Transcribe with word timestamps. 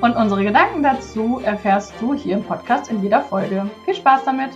Und 0.00 0.14
unsere 0.14 0.44
Gedanken 0.44 0.84
dazu 0.84 1.40
erfährst 1.44 1.92
du 2.00 2.14
hier 2.14 2.36
im 2.36 2.44
Podcast 2.44 2.88
in 2.88 3.02
jeder 3.02 3.20
Folge. 3.20 3.68
Viel 3.84 3.96
Spaß 3.96 4.24
damit! 4.24 4.50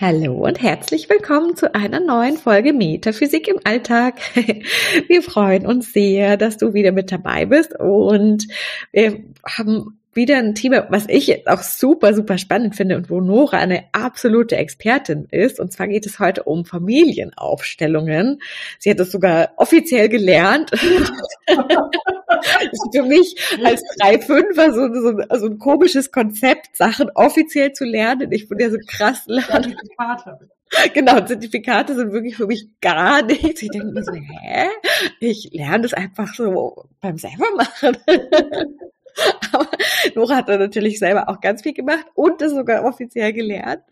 Hallo 0.00 0.34
und 0.34 0.60
herzlich 0.60 1.08
willkommen 1.08 1.54
zu 1.54 1.76
einer 1.76 2.00
neuen 2.00 2.36
Folge 2.36 2.72
Metaphysik 2.72 3.46
im 3.46 3.60
Alltag. 3.62 4.20
Wir 5.06 5.22
freuen 5.22 5.64
uns 5.64 5.92
sehr, 5.92 6.36
dass 6.36 6.56
du 6.56 6.74
wieder 6.74 6.90
mit 6.90 7.12
dabei 7.12 7.46
bist 7.46 7.78
und 7.78 8.48
wir 8.90 9.22
haben 9.46 10.01
wieder 10.14 10.36
ein 10.36 10.54
Thema, 10.54 10.86
was 10.90 11.06
ich 11.08 11.26
jetzt 11.26 11.48
auch 11.48 11.62
super, 11.62 12.14
super 12.14 12.38
spannend 12.38 12.76
finde 12.76 12.96
und 12.96 13.10
wo 13.10 13.20
Nora 13.20 13.58
eine 13.58 13.84
absolute 13.92 14.56
Expertin 14.56 15.26
ist. 15.30 15.58
Und 15.58 15.72
zwar 15.72 15.88
geht 15.88 16.06
es 16.06 16.18
heute 16.18 16.42
um 16.44 16.64
Familienaufstellungen. 16.64 18.40
Sie 18.78 18.90
hat 18.90 19.00
das 19.00 19.10
sogar 19.10 19.52
offiziell 19.56 20.08
gelernt. 20.08 20.70
das 20.72 20.82
ist 22.62 22.88
für 22.94 23.02
mich 23.04 23.36
als 23.64 23.82
3-5er 24.00 24.72
so, 24.72 24.92
so, 25.00 25.38
so 25.38 25.46
ein 25.46 25.58
komisches 25.58 26.10
Konzept, 26.10 26.76
Sachen 26.76 27.10
offiziell 27.14 27.72
zu 27.72 27.84
lernen. 27.84 28.32
Ich 28.32 28.48
bin 28.48 28.58
ja 28.58 28.70
so 28.70 28.78
krass 28.86 29.22
lernen. 29.26 29.76
Genau, 30.94 31.20
Zertifikate 31.20 31.94
sind 31.94 32.12
wirklich 32.12 32.36
für 32.36 32.46
mich 32.46 32.66
gar 32.80 33.22
nichts. 33.22 33.62
Ich 33.62 33.68
denke 33.70 33.88
mir 33.88 34.02
so, 34.02 34.12
hä? 34.12 34.68
Ich 35.20 35.50
lerne 35.52 35.82
das 35.82 35.92
einfach 35.92 36.34
so 36.34 36.86
beim 37.00 37.18
selber 37.18 37.46
machen. 37.56 37.96
Aber 39.52 39.68
Nora 40.14 40.36
hat 40.36 40.48
da 40.48 40.56
natürlich 40.56 40.98
selber 40.98 41.28
auch 41.28 41.40
ganz 41.40 41.62
viel 41.62 41.74
gemacht 41.74 42.06
und 42.14 42.40
das 42.40 42.52
sogar 42.52 42.84
offiziell 42.84 43.32
gelernt. 43.32 43.82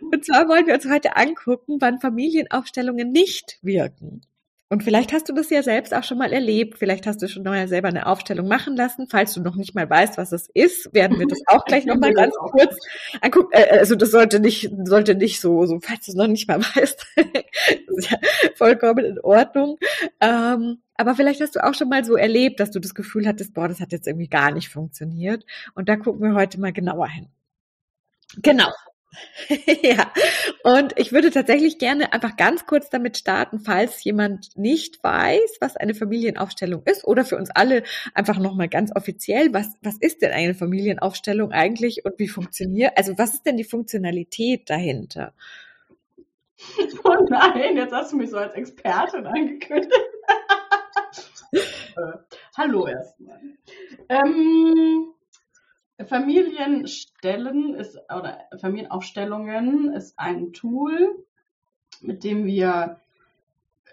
Und 0.00 0.24
zwar 0.24 0.48
wollen 0.48 0.66
wir 0.66 0.74
uns 0.74 0.88
heute 0.88 1.16
angucken, 1.16 1.76
wann 1.80 2.00
Familienaufstellungen 2.00 3.10
nicht 3.10 3.58
wirken. 3.62 4.22
Und 4.68 4.82
vielleicht 4.82 5.12
hast 5.12 5.28
du 5.28 5.32
das 5.32 5.48
ja 5.50 5.62
selbst 5.62 5.94
auch 5.94 6.02
schon 6.02 6.18
mal 6.18 6.32
erlebt. 6.32 6.76
Vielleicht 6.78 7.06
hast 7.06 7.22
du 7.22 7.28
schon 7.28 7.44
mal 7.44 7.68
selber 7.68 7.86
eine 7.86 8.06
Aufstellung 8.06 8.48
machen 8.48 8.76
lassen. 8.76 9.06
Falls 9.08 9.32
du 9.32 9.40
noch 9.40 9.54
nicht 9.54 9.76
mal 9.76 9.88
weißt, 9.88 10.18
was 10.18 10.32
es 10.32 10.48
ist, 10.54 10.92
werden 10.92 11.20
wir 11.20 11.28
das 11.28 11.38
auch 11.46 11.64
gleich 11.64 11.86
noch 11.86 11.96
mal 11.96 12.12
ganz 12.12 12.34
kurz 12.34 12.76
angucken. 13.20 13.50
Äh, 13.52 13.78
also 13.78 13.94
das 13.94 14.10
sollte 14.10 14.40
nicht, 14.40 14.68
sollte 14.84 15.14
nicht 15.14 15.40
so, 15.40 15.66
so 15.66 15.78
falls 15.80 16.06
du 16.06 16.12
es 16.12 16.16
noch 16.16 16.26
nicht 16.26 16.48
mal 16.48 16.60
weißt, 16.76 17.06
das 17.16 17.96
ist 17.96 18.10
ja 18.10 18.18
vollkommen 18.56 19.04
in 19.04 19.20
Ordnung. 19.20 19.78
Ähm, 20.20 20.78
aber 20.98 21.14
vielleicht 21.14 21.40
hast 21.40 21.56
du 21.56 21.64
auch 21.64 21.74
schon 21.74 21.88
mal 21.88 22.04
so 22.04 22.16
erlebt, 22.16 22.60
dass 22.60 22.70
du 22.70 22.80
das 22.80 22.94
Gefühl 22.94 23.26
hattest, 23.26 23.54
boah, 23.54 23.68
das 23.68 23.80
hat 23.80 23.92
jetzt 23.92 24.06
irgendwie 24.06 24.28
gar 24.28 24.50
nicht 24.50 24.68
funktioniert. 24.68 25.44
Und 25.74 25.88
da 25.88 25.96
gucken 25.96 26.22
wir 26.22 26.34
heute 26.34 26.60
mal 26.60 26.72
genauer 26.72 27.08
hin. 27.08 27.28
Genau. 28.42 28.70
ja, 29.82 30.12
und 30.62 30.98
ich 30.98 31.12
würde 31.12 31.30
tatsächlich 31.30 31.78
gerne 31.78 32.12
einfach 32.12 32.36
ganz 32.36 32.66
kurz 32.66 32.90
damit 32.90 33.16
starten, 33.16 33.60
falls 33.60 34.02
jemand 34.04 34.56
nicht 34.56 35.02
weiß, 35.02 35.58
was 35.60 35.76
eine 35.76 35.94
Familienaufstellung 35.94 36.82
ist 36.84 37.04
oder 37.04 37.24
für 37.24 37.36
uns 37.36 37.50
alle 37.50 37.82
einfach 38.14 38.38
nochmal 38.38 38.68
ganz 38.68 38.94
offiziell, 38.94 39.54
was, 39.54 39.68
was 39.82 39.96
ist 39.98 40.22
denn 40.22 40.32
eine 40.32 40.54
Familienaufstellung 40.54 41.52
eigentlich 41.52 42.04
und 42.04 42.18
wie 42.18 42.28
funktioniert, 42.28 42.92
also 42.96 43.16
was 43.16 43.34
ist 43.34 43.46
denn 43.46 43.56
die 43.56 43.64
Funktionalität 43.64 44.68
dahinter? 44.70 45.32
Oh 47.04 47.26
nein, 47.28 47.76
jetzt 47.76 47.92
hast 47.92 48.12
du 48.12 48.16
mich 48.16 48.30
so 48.30 48.38
als 48.38 48.54
Expertin 48.54 49.26
angekündigt. 49.26 49.92
äh, 51.96 52.18
hallo 52.56 52.86
erstmal. 52.86 53.40
Ähm, 54.08 55.12
Familienstellen 56.04 57.74
ist, 57.74 57.98
oder 58.14 58.40
Familienaufstellungen 58.60 59.92
ist 59.94 60.18
ein 60.18 60.52
Tool, 60.52 61.24
mit 62.02 62.22
dem 62.22 62.44
wir, 62.44 63.00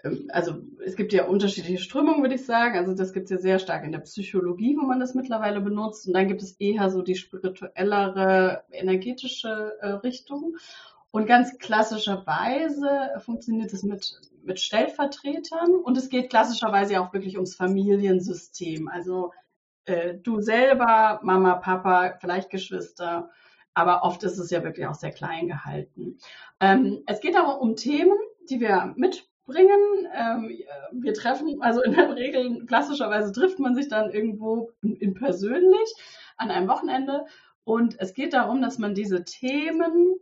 ähm, 0.04 0.28
also 0.30 0.62
es 0.84 0.96
gibt 0.96 1.12
ja 1.14 1.26
unterschiedliche 1.26 1.82
Strömungen, 1.82 2.22
würde 2.22 2.34
ich 2.34 2.44
sagen. 2.44 2.76
Also 2.76 2.94
das 2.94 3.12
gibt 3.14 3.24
es 3.24 3.30
ja 3.30 3.38
sehr 3.38 3.58
stark 3.58 3.84
in 3.84 3.92
der 3.92 4.00
Psychologie, 4.00 4.76
wo 4.78 4.84
man 4.84 5.00
das 5.00 5.14
mittlerweile 5.14 5.60
benutzt. 5.60 6.06
Und 6.06 6.12
dann 6.12 6.28
gibt 6.28 6.42
es 6.42 6.52
eher 6.52 6.90
so 6.90 7.00
die 7.00 7.14
spirituellere, 7.14 8.64
energetische 8.70 9.78
äh, 9.80 9.88
Richtung. 9.88 10.56
Und 11.10 11.26
ganz 11.26 11.58
klassischerweise 11.58 13.20
funktioniert 13.20 13.72
es 13.72 13.82
mit, 13.82 14.20
mit 14.44 14.60
Stellvertretern 14.60 15.74
und 15.74 15.96
es 15.96 16.08
geht 16.08 16.30
klassischerweise 16.30 17.00
auch 17.00 17.12
wirklich 17.12 17.36
ums 17.36 17.56
Familiensystem. 17.56 18.88
Also 18.88 19.32
äh, 19.86 20.14
du 20.14 20.40
selber, 20.40 21.20
Mama, 21.22 21.56
Papa, 21.56 22.16
vielleicht 22.20 22.50
Geschwister, 22.50 23.30
aber 23.74 24.04
oft 24.04 24.22
ist 24.22 24.38
es 24.38 24.50
ja 24.50 24.62
wirklich 24.62 24.86
auch 24.86 24.94
sehr 24.94 25.10
klein 25.10 25.48
gehalten. 25.48 26.18
Ähm, 26.60 27.02
es 27.06 27.20
geht 27.20 27.36
aber 27.36 27.60
um 27.60 27.76
Themen, 27.76 28.16
die 28.48 28.60
wir 28.60 28.94
mitbringen. 28.96 30.08
Ähm, 30.14 30.50
wir 30.92 31.12
treffen, 31.12 31.60
also 31.60 31.82
in 31.82 31.92
der 31.92 32.14
Regel, 32.14 32.64
klassischerweise 32.66 33.32
trifft 33.32 33.58
man 33.58 33.74
sich 33.74 33.88
dann 33.88 34.10
irgendwo 34.10 34.70
in, 34.82 34.96
in 34.96 35.14
persönlich 35.14 35.94
an 36.36 36.50
einem 36.50 36.68
Wochenende. 36.68 37.26
Und 37.64 37.98
es 37.98 38.14
geht 38.14 38.32
darum, 38.32 38.62
dass 38.62 38.78
man 38.78 38.94
diese 38.94 39.24
Themen 39.24 40.16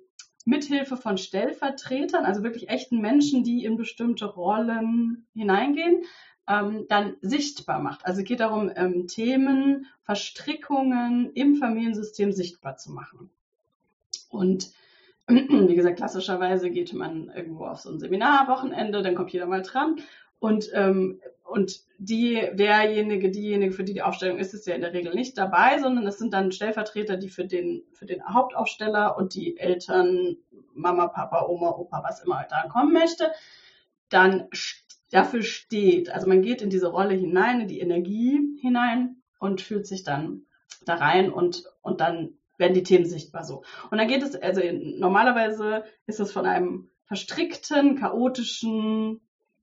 mithilfe 0.47 0.97
von 0.97 1.19
Stellvertretern, 1.19 2.25
also 2.25 2.42
wirklich 2.42 2.69
echten 2.69 3.00
Menschen, 3.00 3.44
die 3.44 3.64
in 3.64 3.76
bestimmte 3.76 4.26
Rollen 4.26 5.26
hineingehen, 5.34 6.04
ähm, 6.48 6.86
dann 6.88 7.16
sichtbar 7.20 7.80
macht. 7.80 8.04
Also 8.04 8.20
es 8.20 8.26
geht 8.26 8.41
darum, 8.41 8.70
ähm, 8.75 9.06
Themen, 9.06 9.86
Verstrickungen 10.03 11.32
im 11.34 11.56
Familiensystem 11.56 12.32
sichtbar 12.32 12.76
zu 12.76 12.92
machen. 12.92 13.30
Und 14.28 14.72
wie 15.28 15.75
gesagt, 15.75 15.98
klassischerweise 15.98 16.70
geht 16.70 16.92
man 16.92 17.30
irgendwo 17.30 17.66
auf 17.66 17.80
so 17.80 17.91
ein 17.91 18.00
Seminarwochenende, 18.00 19.03
dann 19.03 19.14
kommt 19.14 19.32
jeder 19.32 19.47
mal 19.47 19.62
dran 19.62 20.00
und 20.41 20.70
ähm, 20.74 21.20
und 21.53 21.81
die, 21.99 22.49
derjenige, 22.55 23.31
diejenige, 23.31 23.73
für 23.73 23.85
die 23.85 23.93
die 23.93 24.03
Aufstellung 24.03 24.39
ist, 24.39 24.55
ist 24.55 24.67
ja 24.67 24.75
in 24.75 24.81
der 24.81 24.93
Regel 24.93 25.15
nicht 25.15 25.37
dabei, 25.37 25.79
sondern 25.79 26.07
es 26.07 26.19
sind 26.19 26.33
dann 26.33 26.51
Stellvertreter, 26.51 27.17
die 27.17 27.29
für 27.29 27.45
den, 27.45 27.85
für 27.93 28.07
den 28.07 28.25
Hauptaufsteller 28.25 29.17
und 29.17 29.35
die 29.35 29.59
Eltern, 29.59 30.37
Mama, 30.75 31.09
Papa, 31.09 31.47
Oma, 31.47 31.71
Opa, 31.71 32.03
was 32.03 32.25
immer 32.25 32.45
da 32.49 32.69
kommen 32.69 32.93
möchte, 32.93 33.31
dann 34.09 34.49
dafür 35.11 35.43
steht. 35.43 36.11
Also 36.11 36.27
man 36.27 36.43
geht 36.43 36.63
in 36.63 36.71
diese 36.71 36.89
Rolle 36.89 37.15
hinein, 37.15 37.61
in 37.61 37.69
die 37.69 37.81
Energie 37.81 38.41
hinein 38.61 39.23
und 39.39 39.61
fühlt 39.61 39.87
sich 39.87 40.03
dann 40.03 40.47
da 40.87 40.95
rein 40.95 41.31
und, 41.31 41.65
und 41.83 42.01
dann 42.01 42.39
werden 42.57 42.75
die 42.75 42.83
Themen 42.83 43.05
sichtbar 43.05 43.45
so. 43.45 43.63
Und 43.91 43.99
dann 43.99 44.09
geht 44.09 44.23
es, 44.23 44.34
also 44.34 44.61
normalerweise 44.73 45.84
ist 46.07 46.21
es 46.21 46.33
von 46.33 46.47
einem 46.47 46.89
verstrickten, 47.05 47.97
chaotischen 47.97 49.21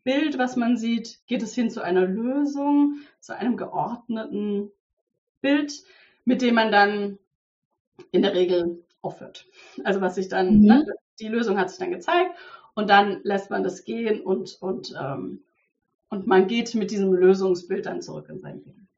Bild, 0.09 0.39
was 0.39 0.55
man 0.55 0.75
sieht, 0.75 1.19
geht 1.27 1.43
es 1.43 1.53
hin 1.53 1.69
zu 1.69 1.83
einer 1.83 2.03
Lösung, 2.07 3.01
zu 3.19 3.37
einem 3.37 3.57
geordneten 3.57 4.71
Bild, 5.39 5.83
mit 6.25 6.41
dem 6.41 6.55
man 6.55 6.71
dann 6.71 7.19
in 8.11 8.23
der 8.23 8.33
Regel 8.33 8.83
aufhört. 9.01 9.45
Also 9.83 10.01
was 10.01 10.15
sich 10.15 10.27
dann, 10.27 10.61
mhm. 10.61 10.65
ne, 10.65 10.85
die 11.19 11.27
Lösung 11.27 11.59
hat 11.59 11.69
sich 11.69 11.77
dann 11.77 11.91
gezeigt 11.91 12.31
und 12.73 12.89
dann 12.89 13.19
lässt 13.21 13.51
man 13.51 13.61
das 13.61 13.83
gehen 13.83 14.21
und, 14.21 14.59
und, 14.61 14.95
ähm, 14.99 15.43
und 16.09 16.25
man 16.25 16.47
geht 16.47 16.73
mit 16.73 16.89
diesem 16.89 17.13
Lösungsbild 17.13 17.85
dann 17.85 18.01
zurück 18.01 18.29
in 18.29 18.39
sein 18.39 18.63
Leben. 18.65 18.89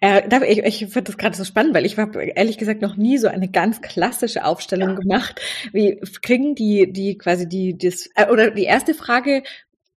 Äh, 0.00 0.28
ich 0.46 0.58
ich 0.58 0.78
finde 0.92 1.04
das 1.04 1.18
gerade 1.18 1.36
so 1.36 1.44
spannend, 1.44 1.74
weil 1.74 1.86
ich 1.86 1.98
habe 1.98 2.22
ehrlich 2.22 2.58
gesagt 2.58 2.82
noch 2.82 2.96
nie 2.96 3.18
so 3.18 3.28
eine 3.28 3.50
ganz 3.50 3.80
klassische 3.80 4.44
Aufstellung 4.44 4.90
ja. 4.90 4.94
gemacht. 4.96 5.40
Wie 5.72 6.00
kriegen 6.22 6.54
die, 6.54 6.92
die 6.92 7.16
quasi 7.16 7.48
die, 7.48 7.76
das, 7.76 8.08
äh, 8.14 8.30
oder 8.30 8.50
die 8.50 8.64
erste 8.64 8.94
Frage, 8.94 9.42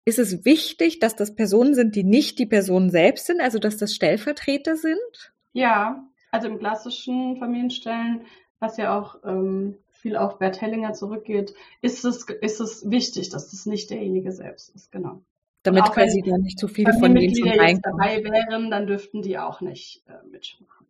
ist 0.05 0.19
es 0.19 0.45
wichtig, 0.45 0.99
dass 0.99 1.15
das 1.15 1.35
Personen 1.35 1.75
sind, 1.75 1.95
die 1.95 2.03
nicht 2.03 2.39
die 2.39 2.45
Personen 2.45 2.89
selbst 2.89 3.27
sind, 3.27 3.41
also 3.41 3.59
dass 3.59 3.77
das 3.77 3.93
Stellvertreter 3.93 4.75
sind? 4.75 5.33
Ja, 5.53 6.07
also 6.31 6.47
im 6.47 6.59
klassischen 6.59 7.37
Familienstellen, 7.37 8.21
was 8.59 8.77
ja 8.77 8.97
auch 8.97 9.17
ähm, 9.23 9.77
viel 9.91 10.15
auf 10.15 10.39
Bert 10.39 10.61
Hellinger 10.61 10.93
zurückgeht, 10.93 11.53
ist 11.81 12.05
es, 12.05 12.25
ist 12.41 12.59
es 12.59 12.89
wichtig, 12.89 13.29
dass 13.29 13.51
das 13.51 13.65
nicht 13.65 13.89
derjenige 13.89 14.31
selbst 14.31 14.73
ist, 14.75 14.91
genau. 14.91 15.21
Damit 15.63 15.83
quasi 15.91 16.21
dann 16.21 16.41
nicht 16.41 16.57
zu 16.57 16.69
viele 16.69 16.93
von 16.93 17.13
denen 17.13 17.35
zum 17.35 17.45
jetzt 17.47 17.81
dabei 17.83 18.23
wären, 18.23 18.71
dann 18.71 18.87
dürften 18.87 19.21
die 19.21 19.37
auch 19.37 19.59
nicht 19.59 20.03
äh, 20.07 20.25
mitmachen. 20.25 20.87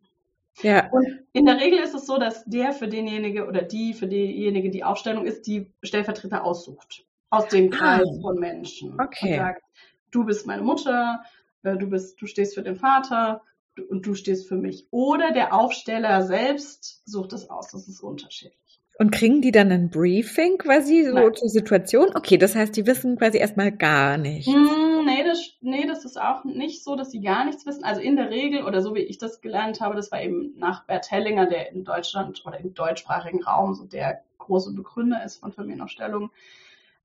Ja. 0.62 0.90
Und 0.92 1.08
in 1.34 1.46
der 1.46 1.60
Regel 1.60 1.80
ist 1.80 1.96
es 1.96 2.06
so, 2.06 2.18
dass 2.18 2.46
der 2.46 2.74
für 2.74 2.88
denjenige 2.88 3.48
oder 3.48 3.62
die 3.62 3.94
für 3.94 4.08
diejenige, 4.08 4.70
die 4.70 4.84
Aufstellung 4.84 5.26
ist, 5.26 5.48
die 5.48 5.72
Stellvertreter 5.82 6.44
aussucht. 6.44 7.06
Aus 7.30 7.48
dem 7.48 7.72
ah. 7.74 7.76
Kreis 7.76 8.08
ah. 8.08 8.22
von 8.22 8.40
Menschen. 8.40 9.00
Okay. 9.00 9.32
Und 9.32 9.38
sagt, 9.38 9.64
du 10.12 10.26
bist 10.26 10.48
meine 10.48 10.62
Mutter, 10.62 11.24
äh, 11.64 11.78
du 11.78 11.90
bist, 11.90 12.22
du 12.22 12.26
stehst 12.26 12.56
für 12.56 12.64
den 12.64 12.76
Vater, 12.76 13.42
und 13.88 14.06
du 14.06 14.16
stehst 14.16 14.48
für 14.48 14.56
mich. 14.56 14.88
Oder 14.92 15.32
der 15.32 15.54
Aufsteller 15.54 16.24
selbst 16.24 17.02
sucht 17.06 17.34
es 17.34 17.50
aus. 17.50 17.72
Das 17.72 17.88
ist 17.88 18.02
unterschiedlich. 18.02 18.58
Und 18.98 19.12
kriegen 19.12 19.42
die 19.42 19.52
dann 19.52 19.72
ein 19.72 19.90
Briefing 19.90 20.58
quasi 20.58 21.06
so 21.06 21.14
Nein. 21.14 21.34
zur 21.34 21.48
Situation? 21.48 22.10
Okay, 22.16 22.38
das 22.38 22.54
heißt, 22.54 22.76
die 22.76 22.86
wissen 22.86 23.18
quasi 23.18 23.38
erstmal 23.38 23.72
gar 23.72 24.18
nichts. 24.18 24.52
Mm, 24.52 25.06
nee, 25.06 25.24
das, 25.24 25.54
nee, 25.62 25.88
das 25.88 26.04
ist 26.04 26.20
auch 26.20 26.44
nicht 26.44 26.84
so, 26.84 26.98
dass 26.98 27.12
sie 27.12 27.22
gar 27.22 27.46
nichts 27.46 27.66
wissen. 27.66 27.86
Also 27.86 28.02
in 28.02 28.18
der 28.18 28.30
Regel, 28.30 28.64
oder 28.66 28.82
so 28.82 28.96
wie 28.96 29.00
ich 29.00 29.18
das 29.18 29.40
gelernt 29.40 29.80
habe, 29.80 29.96
das 29.96 30.12
war 30.12 30.22
eben 30.22 30.54
nach 30.58 30.84
Bert 30.84 31.10
Hellinger, 31.10 31.46
der 31.46 31.72
in 31.72 31.86
Deutschland 31.86 32.44
oder 32.46 32.60
im 32.60 32.74
deutschsprachigen 32.74 33.42
Raum 33.42 33.74
so 33.74 33.86
der 33.86 34.22
große 34.38 34.74
Begründer 34.74 35.24
ist 35.24 35.38
von 35.38 35.54
Familienaufstellungen, 35.54 36.30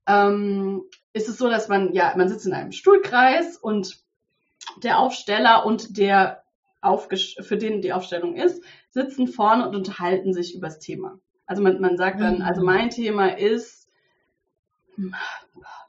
ähm, 0.07 0.83
ist 1.13 1.29
es 1.29 1.37
so, 1.37 1.49
dass 1.49 1.67
man, 1.67 1.93
ja, 1.93 2.13
man 2.17 2.29
sitzt 2.29 2.45
in 2.45 2.53
einem 2.53 2.71
Stuhlkreis 2.71 3.57
und 3.57 4.03
der 4.83 4.99
Aufsteller 4.99 5.65
und 5.65 5.97
der 5.97 6.43
Aufges 6.81 7.35
für 7.41 7.57
den 7.57 7.81
die 7.81 7.93
Aufstellung 7.93 8.35
ist, 8.35 8.63
sitzen 8.89 9.27
vorne 9.27 9.67
und 9.67 9.75
unterhalten 9.75 10.33
sich 10.33 10.55
über 10.55 10.67
das 10.67 10.79
Thema. 10.79 11.19
Also 11.45 11.61
man, 11.63 11.79
man 11.81 11.97
sagt 11.97 12.21
dann, 12.21 12.35
Mhm. 12.37 12.41
also 12.41 12.63
mein 12.63 12.89
Thema 12.89 13.37
ist 13.37 13.89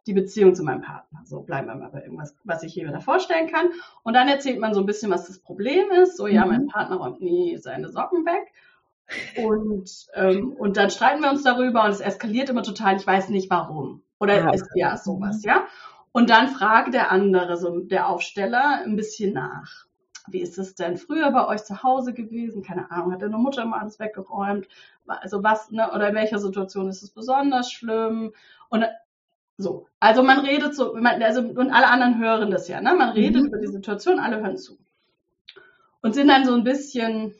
die 0.06 0.12
Beziehung 0.12 0.54
zu 0.54 0.62
meinem 0.62 0.82
Partner. 0.82 1.22
So 1.24 1.40
bleiben 1.42 1.66
wir 1.68 1.74
mal 1.74 1.90
bei 1.90 2.02
irgendwas, 2.02 2.36
was 2.44 2.62
ich 2.62 2.72
hier 2.72 2.86
wieder 2.86 3.00
vorstellen 3.00 3.48
kann. 3.50 3.66
Und 4.04 4.14
dann 4.14 4.28
erzählt 4.28 4.60
man 4.60 4.72
so 4.74 4.80
ein 4.80 4.86
bisschen, 4.86 5.10
was 5.10 5.26
das 5.26 5.38
Problem 5.40 5.90
ist. 5.90 6.16
So, 6.16 6.26
ja, 6.26 6.44
Mhm. 6.44 6.50
mein 6.52 6.66
Partner 6.68 6.96
räumt 6.96 7.20
nie 7.20 7.56
seine 7.58 7.88
Socken 7.90 8.24
weg. 8.24 8.52
Und, 9.44 9.90
ähm, 10.14 10.52
und 10.52 10.76
dann 10.76 10.90
streiten 10.90 11.22
wir 11.22 11.30
uns 11.30 11.42
darüber 11.44 11.84
und 11.84 11.90
es 11.90 12.00
eskaliert 12.00 12.48
immer 12.50 12.62
total. 12.62 12.96
Ich 12.96 13.06
weiß 13.06 13.28
nicht 13.28 13.50
warum. 13.50 14.02
Oder 14.18 14.46
Ah, 14.46 14.50
es, 14.52 14.68
ja, 14.74 14.96
sowas, 14.96 15.42
ja. 15.44 15.66
Und 16.12 16.30
dann 16.30 16.48
fragt 16.48 16.94
der 16.94 17.12
andere, 17.12 17.56
so 17.56 17.78
der 17.80 18.08
Aufsteller, 18.08 18.80
ein 18.84 18.96
bisschen 18.96 19.34
nach. 19.34 19.86
Wie 20.28 20.40
ist 20.40 20.58
es 20.58 20.74
denn 20.74 20.96
früher 20.96 21.30
bei 21.30 21.46
euch 21.46 21.62
zu 21.64 21.82
Hause 21.84 22.12
gewesen? 22.14 22.62
Keine 22.62 22.90
Ahnung, 22.90 23.12
hat 23.12 23.22
deine 23.22 23.36
Mutter 23.38 23.62
immer 23.62 23.80
alles 23.80 24.00
weggeräumt? 24.00 24.66
Also 25.06 25.44
was, 25.44 25.70
ne, 25.70 25.92
oder 25.92 26.08
in 26.08 26.14
welcher 26.16 26.38
Situation 26.38 26.88
ist 26.88 27.02
es 27.02 27.10
besonders 27.10 27.70
schlimm? 27.70 28.32
Und 28.70 28.86
so. 29.58 29.86
Also 30.00 30.22
man 30.22 30.40
redet 30.40 30.74
so, 30.74 30.94
man, 30.96 31.22
also, 31.22 31.40
und 31.42 31.70
alle 31.70 31.86
anderen 31.88 32.18
hören 32.18 32.50
das 32.50 32.66
ja, 32.68 32.80
ne? 32.80 32.94
Man 32.94 33.10
redet 33.10 33.42
Mhm. 33.42 33.48
über 33.48 33.58
die 33.58 33.68
Situation, 33.68 34.18
alle 34.18 34.40
hören 34.40 34.56
zu. 34.56 34.78
Und 36.02 36.14
sind 36.14 36.28
dann 36.28 36.44
so 36.44 36.54
ein 36.54 36.64
bisschen 36.64 37.34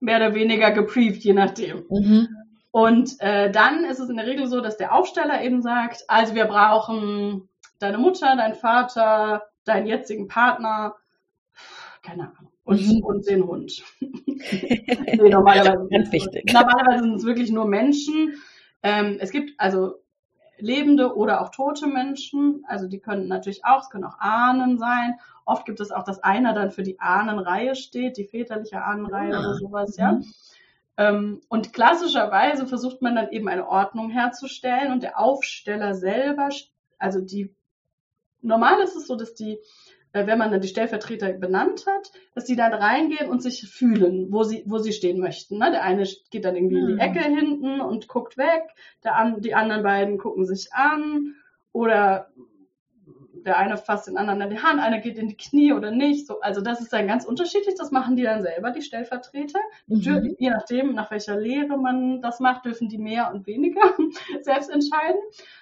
mehr 0.00 0.16
oder 0.18 0.34
weniger 0.34 0.70
gebrieft, 0.72 1.22
je 1.24 1.32
nachdem. 1.32 1.84
Mhm. 1.88 2.28
Und 2.70 3.16
äh, 3.20 3.50
dann 3.50 3.84
ist 3.84 4.00
es 4.00 4.10
in 4.10 4.16
der 4.16 4.26
Regel 4.26 4.46
so, 4.48 4.60
dass 4.60 4.76
der 4.76 4.94
Aufsteller 4.94 5.42
eben 5.42 5.62
sagt, 5.62 6.04
also 6.08 6.34
wir 6.34 6.44
brauchen 6.44 7.48
deine 7.78 7.98
Mutter, 7.98 8.34
dein 8.36 8.54
Vater, 8.54 9.44
deinen 9.64 9.86
jetzigen 9.86 10.28
Partner, 10.28 10.94
keine 12.02 12.24
Ahnung, 12.24 12.52
und, 12.64 12.80
Mhm. 12.80 13.04
und 13.04 13.26
den 13.28 13.46
Hund. 13.46 13.82
nee, 14.00 15.28
normalerweise, 15.30 15.88
Ganz 15.90 16.12
wichtig. 16.12 16.52
normalerweise 16.52 17.02
sind 17.04 17.14
es 17.14 17.24
wirklich 17.24 17.50
nur 17.50 17.66
Menschen. 17.66 18.34
Ähm, 18.82 19.16
es 19.20 19.30
gibt 19.30 19.58
also 19.58 19.94
lebende 20.58 21.14
oder 21.16 21.40
auch 21.40 21.50
tote 21.50 21.86
Menschen, 21.86 22.64
also 22.66 22.86
die 22.88 22.98
können 22.98 23.28
natürlich 23.28 23.64
auch, 23.64 23.82
es 23.82 23.90
können 23.90 24.04
auch 24.04 24.18
Ahnen 24.18 24.78
sein. 24.78 25.18
Oft 25.44 25.64
gibt 25.66 25.80
es 25.80 25.90
auch, 25.90 26.02
dass 26.04 26.22
einer 26.22 26.52
dann 26.54 26.70
für 26.70 26.82
die 26.82 26.98
Ahnenreihe 26.98 27.74
steht, 27.74 28.16
die 28.16 28.24
väterliche 28.24 28.82
Ahnenreihe 28.82 29.34
Ah. 29.34 29.40
oder 29.40 29.54
sowas, 29.54 29.96
ja. 29.96 30.12
Mhm. 30.12 30.24
Ähm, 30.98 31.40
und 31.48 31.72
klassischerweise 31.72 32.66
versucht 32.66 33.02
man 33.02 33.14
dann 33.14 33.30
eben 33.30 33.48
eine 33.48 33.68
Ordnung 33.68 34.10
herzustellen 34.10 34.92
und 34.92 35.02
der 35.02 35.18
Aufsteller 35.18 35.94
selber, 35.94 36.48
also 36.98 37.20
die, 37.20 37.54
normal 38.40 38.80
ist 38.82 38.96
es 38.96 39.06
so, 39.06 39.14
dass 39.14 39.34
die, 39.34 39.58
wenn 40.26 40.38
man 40.38 40.50
dann 40.52 40.60
die 40.60 40.68
Stellvertreter 40.68 41.32
benannt 41.32 41.84
hat, 41.86 42.12
dass 42.34 42.44
die 42.44 42.56
dann 42.56 42.72
reingehen 42.72 43.28
und 43.28 43.42
sich 43.42 43.68
fühlen, 43.68 44.28
wo 44.30 44.44
sie, 44.44 44.62
wo 44.66 44.78
sie 44.78 44.92
stehen 44.92 45.20
möchten. 45.20 45.58
Ne? 45.58 45.70
Der 45.72 45.82
eine 45.82 46.06
geht 46.30 46.44
dann 46.44 46.54
irgendwie 46.56 46.78
in 46.78 46.86
die 46.86 46.92
Mhm. 46.94 46.98
Ecke 47.00 47.20
hinten 47.22 47.80
und 47.80 48.08
guckt 48.08 48.38
weg, 48.38 48.62
der 49.04 49.16
an, 49.16 49.40
die 49.40 49.54
anderen 49.54 49.82
beiden 49.82 50.16
gucken 50.18 50.46
sich 50.46 50.72
an 50.72 51.34
oder 51.72 52.28
der 53.44 53.58
eine 53.58 53.76
fasst 53.76 54.08
den 54.08 54.16
anderen 54.18 54.42
an 54.42 54.50
die 54.50 54.58
Hand, 54.58 54.80
einer 54.80 54.98
geht 54.98 55.18
in 55.18 55.28
die 55.28 55.36
Knie 55.36 55.72
oder 55.72 55.92
nicht. 55.92 56.26
So, 56.26 56.40
also 56.40 56.60
das 56.60 56.80
ist 56.80 56.92
dann 56.92 57.06
ganz 57.06 57.24
unterschiedlich. 57.24 57.76
Das 57.78 57.92
machen 57.92 58.16
die 58.16 58.24
dann 58.24 58.42
selber, 58.42 58.72
die 58.72 58.82
Stellvertreter. 58.82 59.60
Dür- 59.88 60.20
Mhm. 60.22 60.36
Je 60.40 60.50
nachdem, 60.50 60.94
nach 60.94 61.12
welcher 61.12 61.38
Lehre 61.38 61.78
man 61.78 62.20
das 62.22 62.40
macht, 62.40 62.64
dürfen 62.64 62.88
die 62.88 62.98
mehr 62.98 63.30
und 63.32 63.46
weniger 63.46 63.80
selbst 64.40 64.68
entscheiden. 64.68 65.20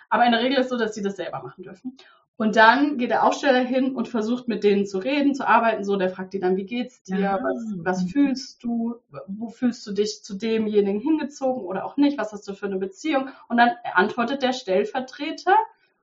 Aber 0.09 0.25
in 0.25 0.33
der 0.33 0.41
Regel 0.41 0.57
ist 0.59 0.67
es 0.67 0.71
so, 0.71 0.79
dass 0.79 0.93
die 0.93 1.03
das 1.03 1.17
selber 1.17 1.43
machen 1.43 1.63
dürfen. 1.63 1.97
Und 2.37 2.57
dann 2.57 2.99
geht 2.99 3.11
der 3.11 3.25
Aufsteller 3.25 3.61
hin 3.61 3.95
und 3.95 4.09
versucht 4.09 4.49
mit 4.49 4.65
denen 4.65 4.87
zu 4.87 4.99
reden, 4.99 5.35
zu 5.35 5.47
arbeiten. 5.47 5.85
So, 5.85 5.97
der 5.97 6.11
fragt 6.11 6.35
die 6.35 6.41
dann, 6.41 6.57
wie 6.57 6.67
geht's 6.67 7.03
dir? 7.05 7.31
Ah. 7.31 7.41
Was, 7.43 7.75
was 7.77 8.11
fühlst 8.11 8.65
du? 8.65 8.97
Wo 9.29 9.49
fühlst 9.49 9.87
du 9.87 9.93
dich 9.93 10.25
zu 10.25 10.35
demjenigen 10.35 11.01
hingezogen 11.01 11.63
oder 11.63 11.85
auch 11.85 11.97
nicht? 11.97 12.19
Was 12.19 12.33
hast 12.33 12.49
du 12.49 12.55
für 12.55 12.67
eine 12.67 12.79
Beziehung? 12.79 13.29
Und 13.49 13.59
dann 13.59 13.71
antwortet 13.95 14.43
der 14.43 14.53
Stellvertreter, 14.53 15.55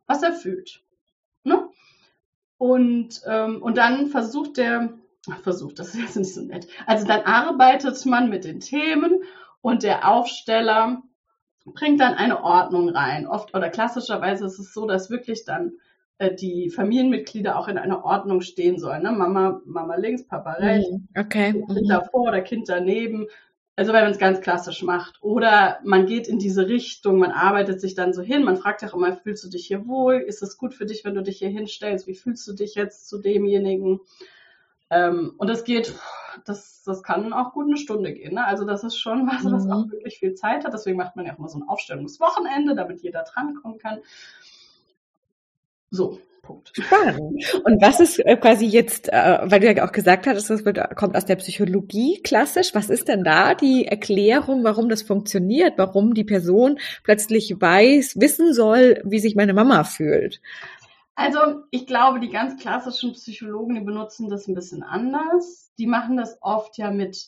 was 0.08 0.24
er 0.24 0.32
fühlt. 0.32 0.82
Ne? 1.44 1.68
Und, 2.58 3.22
ähm, 3.26 3.62
und 3.62 3.78
dann 3.78 4.08
versucht 4.08 4.56
der, 4.56 4.94
ach, 5.30 5.40
versucht, 5.42 5.80
das 5.80 5.96
ist 5.96 6.00
jetzt 6.00 6.16
nicht 6.16 6.34
so 6.34 6.42
nett. 6.42 6.68
Also 6.86 7.06
dann 7.06 7.22
arbeitet 7.22 8.06
man 8.06 8.30
mit 8.30 8.46
den 8.46 8.62
Themen 8.62 9.24
und 9.62 9.84
der 9.84 10.08
Aufsteller 10.08 11.04
bringt 11.66 12.00
dann 12.00 12.14
eine 12.14 12.42
Ordnung 12.42 12.90
rein. 12.90 13.28
Oft 13.28 13.54
oder 13.54 13.70
klassischerweise 13.70 14.46
ist 14.46 14.60
es 14.60 14.74
so, 14.74 14.88
dass 14.88 15.10
wirklich 15.10 15.44
dann 15.44 15.74
die 16.30 16.70
Familienmitglieder 16.70 17.58
auch 17.58 17.68
in 17.68 17.78
einer 17.78 18.06
Ordnung 18.06 18.42
stehen 18.42 18.78
sollen. 18.80 19.04
Ne? 19.04 19.12
Mama, 19.12 19.62
Mama 19.66 19.96
links, 19.96 20.26
Papa 20.26 20.52
rechts, 20.54 20.92
Mhm. 20.92 21.08
Okay. 21.18 21.52
Kind 21.54 21.70
Mhm. 21.70 21.88
davor 21.88 22.22
oder 22.28 22.42
Kind 22.42 22.70
daneben. 22.70 23.28
Also 23.78 23.94
wenn 23.94 24.04
man 24.04 24.12
es 24.12 24.20
ganz 24.20 24.42
klassisch 24.42 24.84
macht. 24.84 25.18
Oder 25.24 25.80
man 25.84 26.06
geht 26.06 26.28
in 26.28 26.38
diese 26.40 26.68
Richtung, 26.68 27.18
man 27.18 27.32
arbeitet 27.32 27.82
sich 27.82 27.96
dann 27.96 28.14
so 28.14 28.22
hin, 28.22 28.44
man 28.44 28.58
fragt 28.58 28.82
ja 28.82 28.90
auch 28.90 28.94
immer, 28.94 29.16
fühlst 29.16 29.44
du 29.44 29.50
dich 29.50 29.66
hier 29.66 29.88
wohl? 29.88 30.16
Ist 30.16 30.44
es 30.44 30.58
gut 30.58 30.74
für 30.76 30.86
dich, 30.86 31.04
wenn 31.06 31.16
du 31.16 31.24
dich 31.24 31.40
hier 31.40 31.50
hinstellst? 31.50 32.06
Wie 32.06 32.14
fühlst 32.16 32.48
du 32.48 32.54
dich 32.54 32.76
jetzt 32.76 33.08
zu 33.08 33.18
demjenigen? 33.20 34.00
Ähm, 34.90 35.34
und 35.38 35.50
das 35.50 35.64
geht, 35.64 35.96
das, 36.46 36.84
das 36.84 37.02
kann 37.02 37.32
auch 37.32 37.54
gut 37.54 37.66
eine 37.68 37.78
Stunde 37.78 38.14
gehen. 38.14 38.34
Ne? 38.36 38.46
Also 38.46 38.66
das 38.66 38.84
ist 38.84 38.98
schon 38.98 39.26
was, 39.26 39.50
was 39.50 39.66
Mhm. 39.66 39.72
auch 39.72 39.90
wirklich 39.90 40.20
viel 40.20 40.34
Zeit 40.34 40.66
hat. 40.66 40.74
Deswegen 40.74 40.98
macht 40.98 41.16
man 41.16 41.26
ja 41.26 41.34
auch 41.34 41.38
mal 41.40 41.48
so 41.48 41.58
ein 41.60 41.68
Aufstellungswochenende, 41.68 42.76
damit 42.76 43.02
jeder 43.02 43.24
drankommen 43.24 43.78
kann. 43.80 44.00
So, 45.92 46.20
Punkt. 46.42 46.72
Spannend. 46.74 47.20
Und 47.64 47.82
was 47.82 48.00
ist 48.00 48.20
äh, 48.20 48.36
quasi 48.36 48.66
jetzt, 48.66 49.10
äh, 49.10 49.40
weil 49.44 49.60
du 49.60 49.72
ja 49.72 49.86
auch 49.86 49.92
gesagt 49.92 50.26
hattest, 50.26 50.50
das 50.50 50.64
kommt 50.96 51.16
aus 51.16 51.26
der 51.26 51.36
Psychologie 51.36 52.20
klassisch. 52.24 52.74
Was 52.74 52.90
ist 52.90 53.08
denn 53.08 53.24
da 53.24 53.54
die 53.54 53.86
Erklärung, 53.86 54.64
warum 54.64 54.90
das 54.90 55.04
funktioniert, 55.04 55.78
warum 55.78 56.14
die 56.14 56.24
Person 56.24 56.80
plötzlich 57.04 57.56
weiß, 57.60 58.20
wissen 58.20 58.54
soll, 58.54 59.02
wie 59.06 59.20
sich 59.20 59.36
meine 59.36 59.54
Mama 59.54 59.84
fühlt? 59.84 60.42
Also 61.16 61.40
ich 61.70 61.86
glaube, 61.86 62.20
die 62.20 62.30
ganz 62.30 62.60
klassischen 62.60 63.14
Psychologen, 63.14 63.76
die 63.76 63.82
benutzen 63.82 64.30
das 64.30 64.48
ein 64.48 64.56
bisschen 64.56 64.82
anders. 64.82 65.72
Die 65.78 65.88
machen 65.88 66.18
das 66.18 66.38
oft 66.42 66.78
ja 66.78 66.90
mit, 66.90 67.28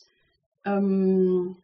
ähm, 0.64 1.56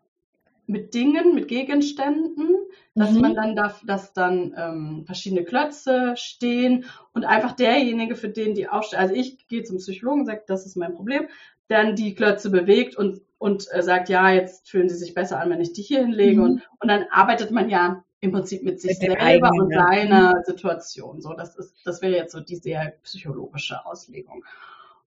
mit 0.71 0.95
Dingen, 0.95 1.35
mit 1.35 1.49
Gegenständen, 1.49 2.57
dass 2.95 3.13
Mhm. 3.13 3.21
man 3.21 3.35
dann 3.35 3.57
darf, 3.57 3.83
dass 3.87 4.13
dann 4.13 4.55
ähm, 4.57 5.05
verschiedene 5.05 5.45
Klötze 5.45 6.15
stehen 6.17 6.85
und 7.13 7.25
einfach 7.25 7.53
derjenige, 7.53 8.17
für 8.17 8.29
den 8.29 8.55
die 8.55 8.69
aufstellen, 8.69 9.03
also 9.03 9.15
ich 9.15 9.47
gehe 9.49 9.65
zum 9.65 9.79
Psychologen, 9.79 10.27
sage, 10.27 10.43
das 10.47 10.67
ist 10.67 10.77
mein 10.77 10.95
Problem, 10.95 11.29
dann 11.69 11.97
die 11.97 12.15
Klötze 12.15 12.51
bewegt 12.51 12.97
und, 12.97 13.21
und 13.39 13.67
äh, 13.73 13.83
sagt, 13.83 14.09
ja, 14.09 14.31
jetzt 14.31 14.69
fühlen 14.71 14.89
sie 14.89 14.97
sich 14.97 15.15
besser 15.15 15.41
an, 15.41 15.51
wenn 15.51 15.61
ich 15.61 15.73
die 15.73 15.83
hier 15.83 16.01
hinlege. 16.01 16.41
Mhm. 16.41 16.45
Und, 16.45 16.63
und 16.81 16.89
dann 16.89 17.05
arbeitet 17.11 17.51
man 17.51 17.69
ja 17.69 18.05
im 18.21 18.33
Prinzip 18.33 18.63
mit 18.63 18.81
sich 18.81 18.99
Mit 19.01 19.13
selber 19.13 19.25
eigenen, 19.25 19.61
und 19.61 19.71
ja. 19.71 19.87
seiner 19.87 20.43
Situation. 20.45 21.21
So, 21.21 21.33
das 21.33 21.57
ist, 21.57 21.75
das 21.85 22.03
wäre 22.03 22.15
jetzt 22.15 22.33
so 22.33 22.41
die 22.41 22.57
sehr 22.57 22.95
psychologische 23.03 23.87
Auslegung. 23.87 24.45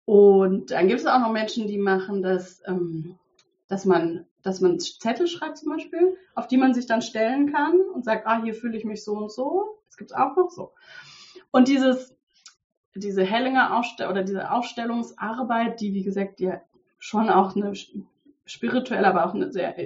Und 0.05 0.71
dann 0.71 0.88
gibt 0.88 1.00
es 1.00 1.07
auch 1.07 1.19
noch 1.21 1.33
Menschen, 1.33 1.67
die 1.67 1.79
machen 1.79 2.23
das, 2.23 2.62
ähm, 2.67 3.19
dass 3.71 3.85
man, 3.85 4.27
dass 4.43 4.61
man 4.61 4.81
Zettel 4.81 5.29
schreibt 5.29 5.59
zum 5.59 5.73
Beispiel, 5.73 6.17
auf 6.35 6.49
die 6.49 6.57
man 6.57 6.75
sich 6.75 6.87
dann 6.87 7.03
stellen 7.03 7.53
kann 7.53 7.81
und 7.95 8.05
sagt, 8.05 8.27
ah, 8.27 8.43
hier 8.43 8.55
fühle 8.55 8.77
ich 8.77 8.85
mich 8.85 9.05
so 9.05 9.12
und 9.17 9.31
so. 9.31 9.79
Das 9.87 9.97
gibt 9.97 10.11
es 10.11 10.17
auch 10.17 10.37
noch 10.37 10.50
so. 10.50 10.73
Und 11.53 11.69
dieses, 11.69 12.17
diese 12.97 13.23
Hellinger 13.23 13.77
Aufstell 13.77 14.09
oder 14.09 14.25
diese 14.25 14.50
Aufstellungsarbeit, 14.50 15.81
die 15.81 15.95
wie 15.95 16.03
gesagt 16.03 16.41
ja 16.41 16.61
schon 16.99 17.31
auch 17.31 17.55
eine 17.55 17.73
spirituelle, 18.45 19.07
aber 19.07 19.25
auch 19.25 19.35
eine 19.35 19.53
sehr 19.53 19.77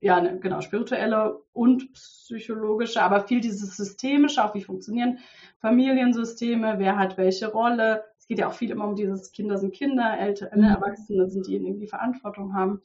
ja, 0.00 0.16
eine, 0.16 0.38
genau, 0.38 0.60
spirituelle 0.60 1.42
und 1.52 1.92
psychologische, 1.92 3.02
aber 3.02 3.26
viel 3.26 3.40
dieses 3.40 3.76
systemische, 3.76 4.44
auch 4.44 4.54
wie 4.54 4.62
funktionieren 4.62 5.18
Familiensysteme, 5.60 6.78
wer 6.78 6.96
hat 6.96 7.16
welche 7.16 7.50
Rolle. 7.50 8.04
Es 8.18 8.26
geht 8.26 8.38
ja 8.38 8.48
auch 8.48 8.52
viel 8.52 8.70
immer 8.70 8.86
um 8.86 8.94
dieses 8.94 9.32
Kinder 9.32 9.58
sind 9.58 9.74
Kinder, 9.74 10.18
Eltern, 10.18 10.50
Mhm. 10.54 10.60
ne, 10.62 10.68
Erwachsene 10.74 11.28
sind 11.28 11.46
diejenigen, 11.46 11.80
die 11.80 11.86
Verantwortung 11.86 12.54
haben. 12.54 12.82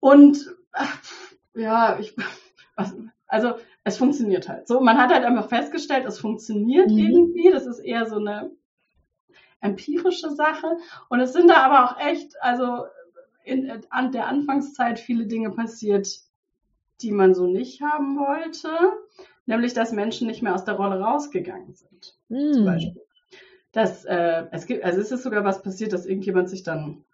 Und 0.00 0.54
ach, 0.72 1.00
ja, 1.54 1.98
ich, 1.98 2.14
also 3.26 3.54
es 3.84 3.96
funktioniert 3.96 4.48
halt. 4.48 4.68
So, 4.68 4.80
man 4.80 4.98
hat 4.98 5.12
halt 5.12 5.24
einfach 5.24 5.48
festgestellt, 5.48 6.06
es 6.06 6.18
funktioniert 6.18 6.90
Mhm. 6.90 6.98
irgendwie. 6.98 7.50
Das 7.50 7.66
ist 7.66 7.78
eher 7.78 8.06
so 8.06 8.16
eine 8.16 8.50
empirische 9.60 10.30
Sache. 10.30 10.76
Und 11.08 11.20
es 11.20 11.32
sind 11.32 11.48
da 11.48 11.56
aber 11.56 11.84
auch 11.84 12.00
echt, 12.00 12.40
also 12.42 12.84
in, 13.44 13.70
an 13.90 14.12
der 14.12 14.26
Anfangszeit 14.28 14.98
viele 14.98 15.26
Dinge 15.26 15.50
passiert, 15.50 16.08
die 17.00 17.12
man 17.12 17.34
so 17.34 17.46
nicht 17.46 17.80
haben 17.82 18.18
wollte. 18.18 18.70
Nämlich, 19.46 19.74
dass 19.74 19.92
Menschen 19.92 20.26
nicht 20.26 20.42
mehr 20.42 20.54
aus 20.54 20.64
der 20.64 20.74
Rolle 20.74 21.00
rausgegangen 21.00 21.72
sind. 21.72 22.18
Mm. 22.28 22.52
Zum 22.52 22.64
Beispiel. 22.64 23.02
Dass, 23.70 24.04
äh, 24.04 24.46
es 24.50 24.66
gibt, 24.66 24.82
also 24.84 25.00
es 25.00 25.12
ist 25.12 25.22
sogar 25.22 25.44
was 25.44 25.62
passiert, 25.62 25.92
dass 25.92 26.06
irgendjemand 26.06 26.48
sich 26.48 26.64
dann 26.64 27.04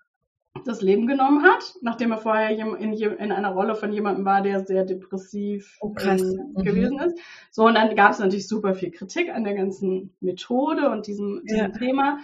das 0.65 0.83
Leben 0.83 1.07
genommen 1.07 1.43
hat, 1.45 1.75
nachdem 1.81 2.13
er 2.13 2.19
vorher 2.19 2.51
in, 2.51 2.93
in 2.93 3.33
einer 3.33 3.51
Rolle 3.51 3.75
von 3.75 3.93
jemandem 3.93 4.25
war, 4.25 4.43
der 4.43 4.65
sehr 4.65 4.85
depressiv 4.85 5.77
oh, 5.81 5.95
ähm, 6.01 6.53
mhm. 6.55 6.63
gewesen 6.63 6.99
ist. 7.01 7.19
So, 7.51 7.67
und 7.67 7.75
dann 7.75 7.95
gab 7.97 8.13
es 8.13 8.19
natürlich 8.19 8.49
super 8.49 8.75
viel 8.75 8.91
Kritik 8.91 9.31
an 9.31 9.45
der 9.45 9.55
ganzen 9.55 10.15
Methode 10.21 10.91
und 10.91 11.07
diesem, 11.07 11.43
diesem 11.45 11.73
ja. 11.73 11.79
Thema. 11.79 12.19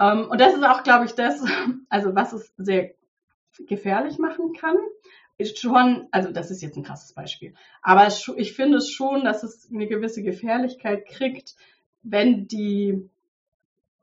Ähm, 0.00 0.28
und 0.28 0.40
das 0.40 0.54
ist 0.54 0.64
auch, 0.64 0.82
glaube 0.82 1.04
ich, 1.06 1.12
das, 1.12 1.44
also 1.88 2.14
was 2.14 2.32
es 2.32 2.52
sehr 2.56 2.94
gefährlich 3.66 4.18
machen 4.18 4.52
kann, 4.52 4.76
ist 5.38 5.58
schon, 5.58 6.08
also 6.10 6.30
das 6.30 6.50
ist 6.50 6.62
jetzt 6.62 6.76
ein 6.76 6.84
krasses 6.84 7.12
Beispiel, 7.12 7.54
aber 7.82 8.06
ich 8.06 8.52
finde 8.54 8.78
es 8.78 8.90
schon, 8.90 9.24
dass 9.24 9.42
es 9.42 9.68
eine 9.72 9.88
gewisse 9.88 10.22
Gefährlichkeit 10.22 11.06
kriegt, 11.06 11.56
wenn 12.02 12.46
die, 12.46 13.08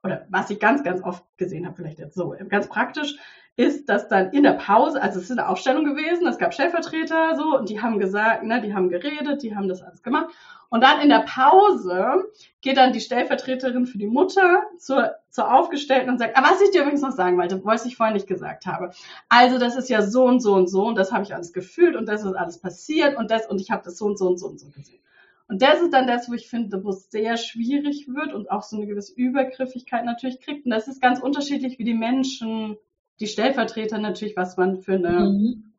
oder 0.04 0.26
was 0.30 0.50
ich 0.50 0.60
ganz, 0.60 0.84
ganz 0.84 1.02
oft 1.04 1.26
gesehen 1.38 1.66
habe, 1.66 1.76
vielleicht 1.76 2.00
jetzt 2.00 2.16
so, 2.16 2.36
ganz 2.50 2.68
praktisch, 2.68 3.18
ist, 3.58 3.90
dass 3.90 4.08
dann 4.08 4.32
in 4.32 4.44
der 4.44 4.54
Pause, 4.54 5.02
also 5.02 5.20
es 5.20 5.26
ist 5.26 5.32
eine 5.32 5.48
Aufstellung 5.48 5.84
gewesen, 5.84 6.26
es 6.28 6.38
gab 6.38 6.54
Stellvertreter 6.54 7.36
so 7.36 7.58
und 7.58 7.70
die 7.70 7.82
haben 7.82 8.00
gesagt, 8.00 8.44
ne, 8.44 8.62
die 8.62 8.74
haben 8.74 8.90
geredet, 8.90 9.44
die 9.44 9.56
haben 9.56 9.68
das 9.68 9.82
alles 9.82 10.04
gemacht. 10.04 10.28
Und 10.70 10.82
dann 10.82 11.02
in 11.02 11.10
der 11.10 11.26
Pause 11.28 12.32
geht 12.62 12.78
dann 12.78 12.94
die 12.94 13.02
Stellvertreterin 13.02 13.86
für 13.86 13.98
die 13.98 14.08
Mutter 14.08 14.64
zur, 14.78 15.16
zur 15.30 15.54
Aufgestellten 15.54 16.10
und 16.10 16.18
sagt, 16.18 16.38
ah, 16.38 16.44
was 16.44 16.62
ich 16.62 16.72
dir 16.72 16.84
übrigens 16.84 17.02
noch 17.02 17.12
sagen 17.12 17.38
wollte, 17.38 17.64
was 17.66 17.86
ich 17.86 17.98
vorhin 17.98 18.14
nicht 18.14 18.28
gesagt 18.28 18.66
habe. 18.66 18.92
Also 19.28 19.58
das 19.58 19.76
ist 19.76 19.90
ja 19.90 20.02
so 20.02 20.24
und 20.24 20.40
so 20.40 20.54
und 20.54 20.70
so 20.70 20.86
und 20.86 20.96
das 20.96 21.12
habe 21.12 21.24
ich 21.24 21.36
alles 21.36 21.52
gefühlt 21.52 21.98
und 21.98 22.08
das 22.08 22.24
ist 22.24 22.34
alles 22.34 22.60
passiert 22.60 23.18
und 23.18 23.32
das 23.32 23.48
und 23.48 23.60
ich 23.60 23.70
habe 23.70 23.84
das 23.84 23.98
so 23.98 24.06
und 24.06 24.18
so 24.18 24.28
und 24.28 24.38
so 24.38 24.48
und 24.48 24.60
so 24.62 24.70
gesehen. 24.70 25.02
Und 25.50 25.62
das 25.62 25.82
ist 25.82 25.92
dann 25.92 26.08
das, 26.08 26.30
wo 26.30 26.34
ich 26.34 26.50
finde, 26.50 26.82
wo 26.86 26.92
es 26.92 27.12
sehr 27.12 27.36
schwierig 27.36 28.08
wird 28.08 28.34
und 28.34 28.50
auch 28.50 28.64
so 28.64 28.78
eine 28.78 28.88
gewisse 28.88 29.14
Übergriffigkeit 29.16 30.06
natürlich 30.06 30.40
kriegt. 30.40 30.64
Und 30.64 30.72
das 30.72 30.88
ist 30.88 31.02
ganz 31.02 31.20
unterschiedlich, 31.20 31.78
wie 31.78 31.84
die 31.84 31.94
Menschen 31.94 32.78
die 33.22 33.28
Stellvertreter 33.28 34.00
natürlich, 34.00 34.36
was 34.36 34.58
man 34.58 34.82
für 34.82 34.94
eine, 34.94 35.30
mhm. 35.30 35.74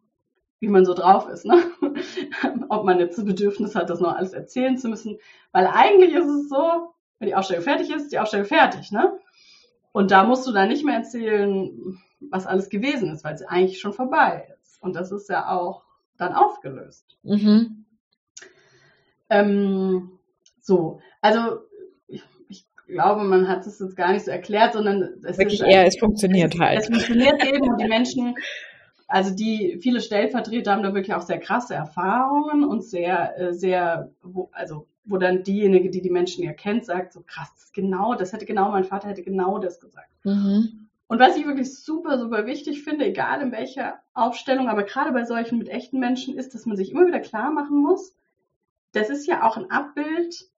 wie 0.60 0.68
man 0.68 0.84
so 0.84 0.94
drauf 0.94 1.28
ist, 1.28 1.44
ne? 1.44 1.62
Ob 2.68 2.84
man 2.84 3.00
jetzt 3.00 3.18
das 3.18 3.24
Bedürfnis 3.24 3.74
hat, 3.74 3.90
das 3.90 4.00
noch 4.00 4.14
alles 4.14 4.32
erzählen 4.32 4.78
zu 4.78 4.88
müssen. 4.88 5.18
Weil 5.50 5.66
eigentlich 5.66 6.14
ist 6.14 6.28
es 6.28 6.48
so, 6.48 6.94
wenn 7.18 7.28
die 7.28 7.34
Ausstellung 7.34 7.64
fertig 7.64 7.90
ist, 7.90 8.04
ist 8.04 8.12
die 8.12 8.20
Ausstellung 8.20 8.46
fertig, 8.46 8.92
ne? 8.92 9.18
Und 9.90 10.10
da 10.10 10.24
musst 10.24 10.46
du 10.46 10.52
dann 10.52 10.68
nicht 10.68 10.84
mehr 10.84 10.96
erzählen, 10.96 11.98
was 12.30 12.46
alles 12.46 12.70
gewesen 12.70 13.10
ist, 13.10 13.24
weil 13.24 13.34
es 13.34 13.42
eigentlich 13.42 13.80
schon 13.80 13.92
vorbei 13.92 14.48
ist. 14.62 14.80
Und 14.80 14.94
das 14.94 15.12
ist 15.12 15.28
ja 15.28 15.50
auch 15.50 15.82
dann 16.16 16.32
aufgelöst. 16.32 17.18
Mhm. 17.24 17.84
Ähm, 19.28 20.18
so, 20.60 21.00
also 21.20 21.60
glaube, 22.92 23.24
man 23.24 23.48
hat 23.48 23.66
es 23.66 23.78
jetzt 23.78 23.96
gar 23.96 24.12
nicht 24.12 24.24
so 24.24 24.30
erklärt, 24.30 24.74
sondern 24.74 25.02
es 25.24 25.38
Wirklich 25.38 25.60
ist 25.60 25.66
eher, 25.66 25.86
es 25.86 25.98
funktioniert 25.98 26.54
es, 26.54 26.60
halt. 26.60 26.80
Es 26.80 26.86
funktioniert 26.86 27.44
eben 27.44 27.68
und 27.68 27.80
die 27.80 27.88
Menschen, 27.88 28.34
also 29.08 29.34
die 29.34 29.78
viele 29.82 30.00
Stellvertreter 30.00 30.72
haben 30.72 30.82
da 30.82 30.94
wirklich 30.94 31.14
auch 31.14 31.22
sehr 31.22 31.40
krasse 31.40 31.74
Erfahrungen 31.74 32.64
und 32.64 32.84
sehr, 32.84 33.38
äh, 33.38 33.52
sehr, 33.52 34.10
wo, 34.22 34.48
also 34.52 34.86
wo 35.04 35.16
dann 35.16 35.42
diejenige, 35.42 35.90
die 35.90 36.00
die 36.00 36.10
Menschen 36.10 36.44
ja 36.44 36.52
kennt, 36.52 36.84
sagt 36.84 37.12
so 37.12 37.22
krass, 37.26 37.52
das 37.56 37.72
genau, 37.72 38.14
das 38.14 38.32
hätte 38.32 38.46
genau, 38.46 38.70
mein 38.70 38.84
Vater 38.84 39.08
hätte 39.08 39.22
genau 39.22 39.58
das 39.58 39.80
gesagt. 39.80 40.10
Mhm. 40.24 40.88
Und 41.08 41.18
was 41.18 41.36
ich 41.36 41.46
wirklich 41.46 41.78
super, 41.78 42.18
super 42.18 42.46
wichtig 42.46 42.84
finde, 42.84 43.04
egal 43.04 43.42
in 43.42 43.52
welcher 43.52 43.98
Aufstellung, 44.14 44.68
aber 44.68 44.84
gerade 44.84 45.12
bei 45.12 45.24
solchen 45.24 45.58
mit 45.58 45.68
echten 45.68 45.98
Menschen, 45.98 46.38
ist, 46.38 46.54
dass 46.54 46.64
man 46.64 46.76
sich 46.76 46.90
immer 46.90 47.06
wieder 47.06 47.20
klar 47.20 47.50
machen 47.50 47.82
muss, 47.82 48.14
das 48.92 49.10
ist 49.10 49.26
ja 49.26 49.42
auch 49.42 49.56
ein 49.56 49.70
Abbild 49.70 50.48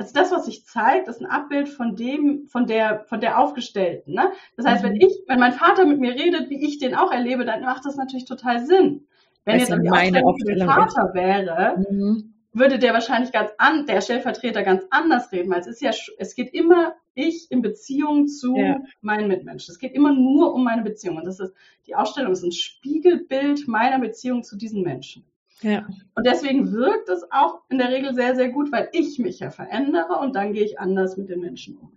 also 0.00 0.14
das, 0.14 0.32
was 0.32 0.46
sich 0.46 0.64
zeigt, 0.64 1.08
ist 1.08 1.20
ein 1.20 1.26
Abbild 1.26 1.68
von 1.68 1.94
dem, 1.94 2.46
von 2.46 2.66
der, 2.66 3.04
von 3.10 3.20
der 3.20 3.38
Aufgestellten. 3.38 4.14
Ne? 4.14 4.32
Das 4.56 4.64
heißt, 4.64 4.82
mhm. 4.82 4.88
wenn 4.88 4.96
ich, 4.96 5.12
wenn 5.26 5.38
mein 5.38 5.52
Vater 5.52 5.84
mit 5.84 6.00
mir 6.00 6.14
redet, 6.14 6.48
wie 6.48 6.64
ich 6.66 6.78
den 6.78 6.94
auch 6.94 7.12
erlebe, 7.12 7.44
dann 7.44 7.60
macht 7.60 7.84
das 7.84 7.96
natürlich 7.96 8.24
total 8.24 8.64
Sinn. 8.64 9.06
Wenn 9.44 9.58
das 9.58 9.68
jetzt 9.68 9.82
die 9.82 9.90
meine 9.90 10.24
Aufstellung 10.24 10.68
Vater 10.68 11.10
wäre, 11.12 11.84
mhm. 11.90 12.32
würde 12.54 12.78
der 12.78 12.94
wahrscheinlich 12.94 13.30
ganz 13.30 13.50
an, 13.58 13.84
der 13.84 14.00
Stellvertreter 14.00 14.62
ganz 14.62 14.84
anders 14.88 15.30
reden, 15.32 15.50
weil 15.50 15.60
es 15.60 15.66
ist 15.66 15.82
ja, 15.82 15.90
es 16.16 16.34
geht 16.34 16.54
immer 16.54 16.94
ich 17.12 17.50
in 17.50 17.60
Beziehung 17.60 18.26
zu 18.26 18.56
ja. 18.56 18.80
meinen 19.02 19.28
Mitmenschen. 19.28 19.70
Es 19.70 19.78
geht 19.78 19.92
immer 19.92 20.14
nur 20.14 20.54
um 20.54 20.64
meine 20.64 20.82
Beziehung. 20.82 21.18
Und 21.18 21.26
das 21.26 21.40
ist, 21.40 21.52
die 21.86 21.94
Ausstellung 21.94 22.32
ist 22.32 22.42
ein 22.42 22.52
Spiegelbild 22.52 23.68
meiner 23.68 23.98
Beziehung 23.98 24.44
zu 24.44 24.56
diesen 24.56 24.82
Menschen. 24.82 25.26
Ja. 25.62 25.86
Und 26.14 26.26
deswegen 26.26 26.72
wirkt 26.72 27.08
es 27.08 27.30
auch 27.30 27.60
in 27.68 27.78
der 27.78 27.90
Regel 27.90 28.14
sehr, 28.14 28.34
sehr 28.34 28.48
gut, 28.48 28.72
weil 28.72 28.88
ich 28.92 29.18
mich 29.18 29.40
ja 29.40 29.50
verändere 29.50 30.18
und 30.18 30.34
dann 30.34 30.52
gehe 30.52 30.64
ich 30.64 30.78
anders 30.78 31.16
mit 31.16 31.28
den 31.28 31.40
Menschen 31.40 31.76
um. 31.76 31.92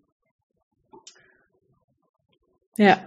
Ja. 2.78 2.98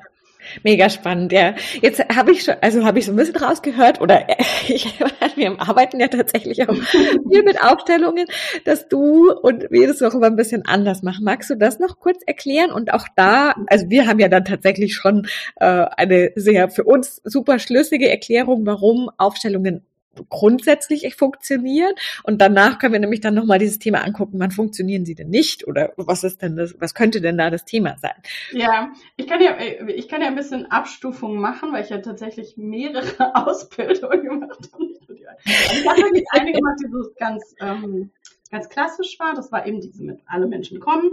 Mega 0.63 0.89
spannend, 0.89 1.33
ja. 1.33 1.55
Jetzt 1.83 2.01
habe 2.15 2.31
ich 2.31 2.45
schon, 2.45 2.55
also 2.61 2.85
habe 2.85 3.01
ich 3.01 3.07
so 3.07 3.13
ein 3.13 3.17
bisschen 3.17 3.37
rausgehört, 3.37 4.01
oder 4.01 4.27
ich, 4.69 4.97
wir 5.35 5.61
arbeiten 5.61 5.99
ja 5.99 6.07
tatsächlich 6.07 6.69
auch 6.69 6.75
viel 6.85 7.43
mit 7.43 7.61
Aufstellungen, 7.61 8.27
dass 8.65 8.89
du 8.89 9.33
und 9.33 9.67
wir 9.71 9.89
das 9.89 10.03
auch 10.03 10.15
immer 10.15 10.27
ein 10.27 10.37
bisschen 10.37 10.65
anders 10.65 11.03
machen. 11.03 11.25
Magst 11.25 11.51
du 11.51 11.57
das 11.57 11.81
noch 11.81 11.99
kurz 11.99 12.23
erklären? 12.27 12.71
Und 12.71 12.93
auch 12.93 13.09
da, 13.17 13.55
also 13.67 13.91
wir 13.91 14.07
haben 14.07 14.21
ja 14.21 14.29
dann 14.29 14.45
tatsächlich 14.45 14.95
schon 14.95 15.27
äh, 15.57 15.87
eine 15.97 16.31
sehr 16.37 16.69
für 16.69 16.85
uns 16.85 17.21
super 17.25 17.59
schlüssige 17.59 18.09
Erklärung, 18.09 18.67
warum 18.67 19.11
Aufstellungen 19.19 19.85
grundsätzlich 20.29 21.15
funktionieren. 21.17 21.93
Und 22.23 22.41
danach 22.41 22.79
können 22.79 22.93
wir 22.93 23.01
nämlich 23.01 23.21
dann 23.21 23.35
nochmal 23.35 23.59
dieses 23.59 23.79
Thema 23.79 24.05
angucken, 24.05 24.39
wann 24.39 24.51
funktionieren 24.51 25.05
sie 25.05 25.15
denn 25.15 25.29
nicht 25.29 25.67
oder 25.67 25.93
was 25.97 26.25
ist 26.25 26.43
denn 26.43 26.57
das, 26.57 26.75
was 26.79 26.95
könnte 26.95 27.21
denn 27.21 27.39
da 27.39 27.51
das 27.51 27.65
Thema 27.65 27.97
sein? 27.99 28.15
Ja, 28.53 28.93
ich 29.17 29.27
kann 29.27 29.41
ja, 29.41 29.57
ich 29.89 30.09
kann 30.09 30.21
ja 30.21 30.29
ein 30.29 30.37
bisschen 30.37 30.71
Abstufung 30.71 31.39
machen, 31.39 31.73
weil 31.73 31.85
ich 31.85 31.91
ja 31.91 31.99
tatsächlich 31.99 32.57
mehrere 32.57 33.35
Ausbildungen 33.35 34.23
gemacht 34.23 34.71
habe. 34.73 34.85
Also 35.07 35.81
ich 35.81 35.89
habe 35.89 36.03
wirklich 36.03 36.25
eine 36.31 36.53
gemacht, 36.53 36.77
die 36.83 36.91
so 36.91 37.11
ganz, 37.19 37.55
ähm, 37.61 38.11
ganz 38.51 38.69
klassisch 38.69 39.19
war. 39.19 39.35
Das 39.35 39.53
war 39.53 39.67
eben 39.67 39.81
diese 39.81 40.03
mit 40.03 40.21
alle 40.27 40.47
Menschen 40.47 40.81
kommen. 40.81 41.11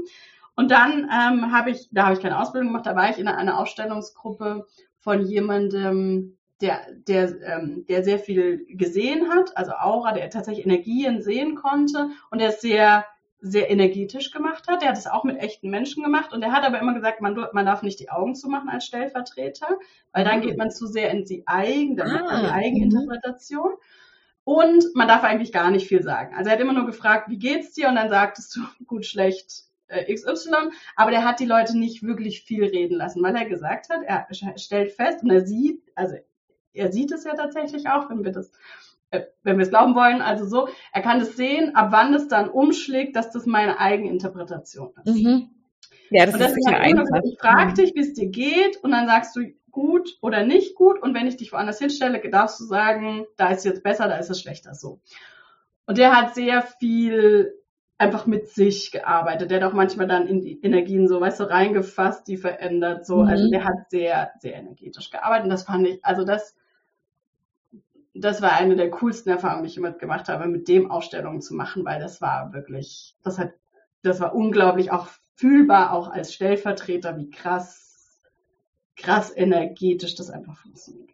Und 0.55 0.72
dann 0.72 1.10
ähm, 1.12 1.51
habe 1.51 1.72
ich, 1.72 1.89
da 1.91 2.05
habe 2.05 2.15
ich 2.15 2.22
keine 2.22 2.39
Ausbildung 2.39 2.69
gemacht, 2.69 2.86
da 2.86 2.95
war 2.95 3.10
ich 3.10 3.17
in 3.17 3.27
einer 3.27 3.60
Ausstellungsgruppe 3.60 4.67
von 5.00 5.25
jemandem, 5.25 6.38
der, 6.62 6.81
der, 7.07 7.41
ähm, 7.43 7.86
der 7.88 8.03
sehr 8.03 8.19
viel 8.19 8.65
gesehen 8.69 9.29
hat, 9.29 9.55
also 9.57 9.74
Aura, 9.74 10.13
der 10.13 10.29
tatsächlich 10.29 10.65
Energien 10.65 11.22
sehen 11.22 11.55
konnte 11.55 12.10
und 12.31 12.39
der 12.39 12.50
es 12.50 12.62
sehr, 12.62 13.05
sehr 13.39 13.69
energetisch 13.69 14.31
gemacht 14.31 14.67
hat. 14.67 14.81
Der 14.81 14.89
hat 14.89 14.98
es 14.98 15.07
auch 15.07 15.25
mit 15.25 15.38
echten 15.38 15.69
Menschen 15.69 16.03
gemacht 16.03 16.31
und 16.31 16.41
der 16.41 16.53
hat 16.53 16.63
aber 16.63 16.79
immer 16.79 16.93
gesagt, 16.93 17.19
man, 17.22 17.36
man 17.51 17.65
darf 17.65 17.83
nicht 17.83 18.00
die 18.00 18.10
Augen 18.10 18.36
zumachen 18.36 18.69
als 18.69 18.86
Stellvertreter, 18.86 19.67
weil 20.13 20.24
dann 20.24 20.41
geht 20.41 20.57
man 20.57 20.72
zu 20.72 20.88
sehr 20.88 21.12
in 21.12 21.25
die, 21.25 21.43
Eigen, 21.45 22.00
ah, 22.00 22.41
die 22.41 22.51
Eigeninterpretation. 22.51 23.74
Und 24.45 24.86
man 24.93 25.07
darf 25.07 25.24
eigentlich 25.24 25.51
gar 25.53 25.72
nicht 25.72 25.88
viel 25.88 26.03
sagen. 26.03 26.36
Also 26.36 26.50
er 26.50 26.55
hat 26.55 26.62
immer 26.62 26.74
nur 26.74 26.86
gefragt, 26.86 27.29
wie 27.29 27.38
geht's 27.38 27.74
dir? 27.74 27.88
Und 27.88 27.95
dann 27.95 28.10
sagtest 28.10 28.55
du, 28.55 28.62
gut, 28.88 29.05
schlecht, 29.05 29.63
äh, 29.88 30.13
XY, 30.13 30.72
aber 30.95 31.12
der 31.12 31.25
hat 31.25 31.39
die 31.39 31.45
Leute 31.45 31.77
nicht 31.77 32.03
wirklich 32.03 32.43
viel 32.43 32.63
reden 32.63 32.98
lassen, 32.98 33.22
weil 33.22 33.36
er 33.36 33.45
gesagt 33.45 33.89
hat, 33.89 34.01
er 34.05 34.27
stellt 34.57 34.91
fest 34.91 35.24
und 35.24 35.29
er 35.29 35.45
sieht, 35.45 35.81
also 35.95 36.15
er 36.74 36.92
sieht 36.92 37.12
es 37.12 37.24
ja 37.24 37.36
tatsächlich 37.36 37.88
auch, 37.88 38.10
wenn 38.10 38.24
wir 38.24 38.32
das 38.32 38.51
äh, 39.13 39.27
wenn 39.44 39.58
wir 39.58 39.63
es 39.63 39.70
glauben 39.70 39.94
wollen, 39.94 40.22
also 40.22 40.46
so, 40.46 40.68
er 40.92 41.01
kann 41.01 41.22
es 41.22 41.36
sehen, 41.36 41.75
ab 41.75 41.89
wann 41.92 42.13
es 42.15 42.27
dann 42.27 42.50
umschlägt, 42.50 43.15
dass 43.15 43.32
das 43.32 43.46
meine 43.46 43.80
Eigeninterpretation 43.80 44.92
ist. 45.06 45.15
Mhm. 45.15 45.50
Ja, 46.10 46.25
das, 46.25 46.36
und 46.36 46.42
ist 46.42 46.56
sicher 46.56 46.80
halt 46.80 46.84
einfach. 46.84 47.20
Ich 47.24 47.39
frage 47.39 47.72
mhm. 47.72 47.75
dich, 47.75 47.96
wie 47.96 48.01
es 48.01 48.13
dir 48.13 48.27
geht, 48.27 48.77
und 48.84 48.92
dann 48.92 49.08
sagst 49.08 49.36
du 49.36 49.53
gut 49.70 50.18
oder 50.22 50.44
nicht 50.44 50.75
gut, 50.75 51.01
und 51.01 51.13
wenn 51.13 51.27
ich 51.27 51.38
dich 51.38 51.51
woanders 51.51 51.80
hinstelle, 51.80 52.20
darfst 52.30 52.60
du 52.60 52.65
sagen, 52.65 53.25
da 53.38 53.50
ist 53.50 53.60
es 53.60 53.65
jetzt 53.65 53.84
besser, 53.84 54.08
da 54.08 54.18
ist 54.18 54.30
es 54.30 54.42
schlechter 54.42 54.74
so. 54.74 55.00
Und 55.86 55.98
der 55.98 56.15
hat 56.15 56.34
sehr 56.34 56.63
viel 56.63 57.53
einfach 57.98 58.25
mit 58.25 58.48
sich 58.50 58.92
gearbeitet. 58.92 59.51
Der 59.51 59.62
hat 59.62 59.70
auch 59.70 59.75
manchmal 59.75 60.08
dann 60.08 60.27
in 60.27 60.42
die 60.42 60.60
Energien 60.62 61.08
so, 61.08 61.22
weißt 61.22 61.39
du, 61.39 61.50
reingefasst, 61.50 62.27
die 62.27 62.38
verändert, 62.38 63.06
so. 63.06 63.22
Also 63.22 63.25
mhm. 63.25 63.30
Also 63.30 63.50
der 63.51 63.63
hat 63.63 63.89
sehr, 63.89 64.32
sehr 64.39 64.56
energetisch 64.56 65.12
gearbeitet. 65.12 65.46
Und 65.46 65.50
das 65.51 65.63
fand 65.63 65.88
ich, 65.88 66.03
also 66.03 66.24
das, 66.25 66.56
das 68.13 68.41
war 68.41 68.53
eine 68.53 68.75
der 68.75 68.91
coolsten 68.91 69.29
Erfahrungen, 69.29 69.63
die 69.63 69.70
ich 69.70 69.77
immer 69.77 69.91
gemacht 69.91 70.29
habe, 70.29 70.48
mit 70.48 70.67
dem 70.67 70.91
Ausstellungen 70.91 71.41
zu 71.41 71.55
machen, 71.55 71.84
weil 71.84 72.00
das 72.00 72.22
war 72.22 72.53
wirklich, 72.53 73.15
das 73.24 73.39
hat, 73.39 73.53
das 74.03 74.20
war 74.20 74.36
unglaublich 74.36 74.91
auch 74.91 75.08
fühlbar, 75.36 75.93
auch 75.93 76.10
als 76.10 76.34
Stellvertreter, 76.34 77.17
wie 77.17 77.29
krass, 77.29 78.22
krass 78.96 79.36
energetisch 79.36 80.15
das 80.15 80.29
einfach 80.29 80.58
funktioniert. 80.58 81.10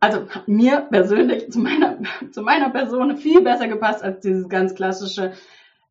Also 0.00 0.28
hat 0.28 0.48
mir 0.48 0.82
persönlich 0.90 1.50
zu 1.50 1.60
meiner, 1.60 1.98
zu 2.30 2.42
meiner 2.42 2.68
Person 2.68 3.16
viel 3.16 3.40
besser 3.40 3.68
gepasst 3.68 4.02
als 4.02 4.20
dieses 4.20 4.48
ganz 4.50 4.74
klassische, 4.74 5.32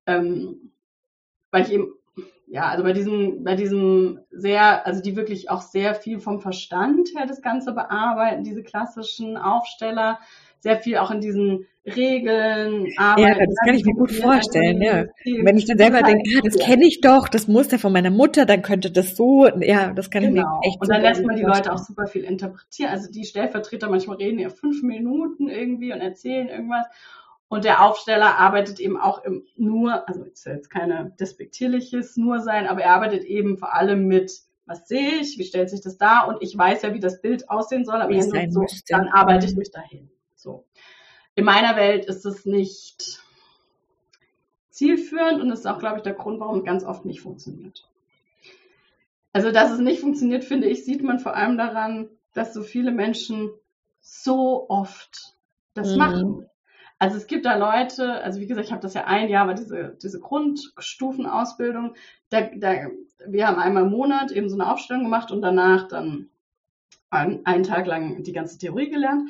ähm, 0.05 0.71
weil 1.49 1.63
ich 1.63 1.71
eben 1.71 1.91
ja, 2.47 2.69
also 2.69 2.83
bei 2.83 2.93
diesem, 2.93 3.43
bei 3.43 3.55
diesem 3.55 4.19
sehr, 4.31 4.85
also 4.85 5.01
die 5.01 5.15
wirklich 5.15 5.49
auch 5.49 5.61
sehr 5.61 5.95
viel 5.95 6.19
vom 6.19 6.39
Verstand 6.39 7.09
her 7.15 7.25
das 7.27 7.41
Ganze 7.41 7.73
bearbeiten, 7.73 8.43
diese 8.43 8.63
klassischen 8.63 9.37
Aufsteller, 9.37 10.19
sehr 10.59 10.77
viel 10.77 10.97
auch 10.97 11.11
in 11.11 11.19
diesen 11.19 11.65
Regeln 11.85 12.87
arbeiten. 12.97 13.27
Ja, 13.27 13.45
das 13.45 13.55
kann 13.65 13.75
ich 13.75 13.83
mir 13.83 13.93
gut 13.93 14.11
vorstellen, 14.11 14.81
ja. 14.81 15.05
Wenn 15.25 15.57
ich 15.57 15.65
dann 15.65 15.77
selber 15.77 16.01
denke, 16.01 16.23
ah, 16.37 16.41
das 16.41 16.57
kenne 16.57 16.85
ich 16.85 17.01
doch, 17.01 17.27
das 17.27 17.49
muss 17.49 17.71
ja 17.71 17.77
von 17.77 17.91
meiner 17.91 18.11
Mutter, 18.11 18.45
dann 18.45 18.61
könnte 18.61 18.89
das 18.89 19.17
so, 19.17 19.47
ja, 19.59 19.91
das 19.91 20.09
kann 20.09 20.23
genau. 20.23 20.29
ich 20.29 20.35
mir 20.35 20.43
genau. 20.43 20.61
echt 20.63 20.81
Und 20.81 20.89
dann 20.89 21.01
lässt 21.01 21.25
man 21.25 21.35
die 21.35 21.43
Leute 21.43 21.73
auch 21.73 21.79
super 21.79 22.07
viel 22.07 22.23
interpretieren. 22.23 22.91
Also 22.91 23.11
die 23.11 23.25
Stellvertreter 23.25 23.89
manchmal 23.89 24.17
reden 24.17 24.39
ja 24.39 24.49
fünf 24.49 24.81
Minuten 24.83 25.49
irgendwie 25.49 25.91
und 25.91 25.99
erzählen 25.99 26.47
irgendwas. 26.47 26.85
Und 27.53 27.65
der 27.65 27.85
Aufsteller 27.85 28.39
arbeitet 28.39 28.79
eben 28.79 28.97
auch 28.99 29.23
im 29.23 29.45
nur, 29.55 30.09
also 30.09 30.23
ist 30.23 30.43
jetzt 30.43 30.71
keine 30.71 31.13
despektierliches 31.19 32.17
nur 32.17 32.39
sein, 32.41 32.65
aber 32.65 32.81
er 32.81 32.95
arbeitet 32.95 33.25
eben 33.25 33.59
vor 33.59 33.75
allem 33.75 34.07
mit 34.07 34.31
was 34.65 34.87
sehe 34.87 35.19
ich, 35.19 35.37
wie 35.37 35.43
stellt 35.43 35.69
sich 35.69 35.81
das 35.81 35.99
dar 35.99 36.27
und 36.27 36.41
ich 36.41 36.57
weiß 36.57 36.81
ja, 36.81 36.95
wie 36.95 36.99
das 36.99 37.21
Bild 37.21 37.51
aussehen 37.51 37.85
soll, 37.85 38.01
aber 38.01 38.19
so, 38.49 38.65
dann 38.87 39.07
arbeite 39.07 39.45
ich 39.45 39.55
mich 39.55 39.69
dahin. 39.69 40.09
So. 40.33 40.65
In 41.35 41.45
meiner 41.45 41.75
Welt 41.75 42.05
ist 42.05 42.25
es 42.25 42.43
nicht 42.43 43.21
zielführend 44.71 45.39
und 45.39 45.49
das 45.49 45.59
ist 45.59 45.67
auch, 45.67 45.77
glaube 45.77 45.97
ich, 45.97 46.03
der 46.03 46.13
Grund, 46.13 46.39
warum 46.39 46.57
es 46.57 46.65
ganz 46.65 46.83
oft 46.83 47.05
nicht 47.05 47.21
funktioniert. 47.21 47.87
Also, 49.31 49.51
dass 49.51 49.69
es 49.69 49.79
nicht 49.79 49.99
funktioniert, 49.99 50.43
finde 50.43 50.69
ich, 50.69 50.85
sieht 50.85 51.03
man 51.03 51.19
vor 51.19 51.35
allem 51.35 51.59
daran, 51.59 52.09
dass 52.33 52.51
so 52.51 52.63
viele 52.63 52.89
Menschen 52.89 53.51
so 54.01 54.67
oft 54.69 55.35
das 55.75 55.91
mhm. 55.91 55.97
machen. 55.99 56.49
Also 56.99 57.17
es 57.17 57.27
gibt 57.27 57.45
da 57.45 57.55
Leute, 57.55 58.23
also 58.23 58.39
wie 58.39 58.47
gesagt, 58.47 58.67
ich 58.67 58.71
habe 58.71 58.81
das 58.81 58.93
ja 58.93 59.05
ein 59.05 59.29
Jahr, 59.29 59.43
aber 59.43 59.53
diese, 59.53 59.97
diese 60.01 60.19
Grundstufenausbildung, 60.19 61.95
da, 62.29 62.41
da, 62.55 62.87
wir 63.25 63.47
haben 63.47 63.59
einmal 63.59 63.83
im 63.83 63.91
Monat 63.91 64.31
eben 64.31 64.49
so 64.49 64.55
eine 64.55 64.71
Aufstellung 64.71 65.03
gemacht 65.03 65.31
und 65.31 65.41
danach 65.41 65.87
dann 65.87 66.29
einen, 67.09 67.45
einen 67.45 67.63
Tag 67.63 67.85
lang 67.87 68.23
die 68.23 68.33
ganze 68.33 68.57
Theorie 68.57 68.89
gelernt. 68.89 69.29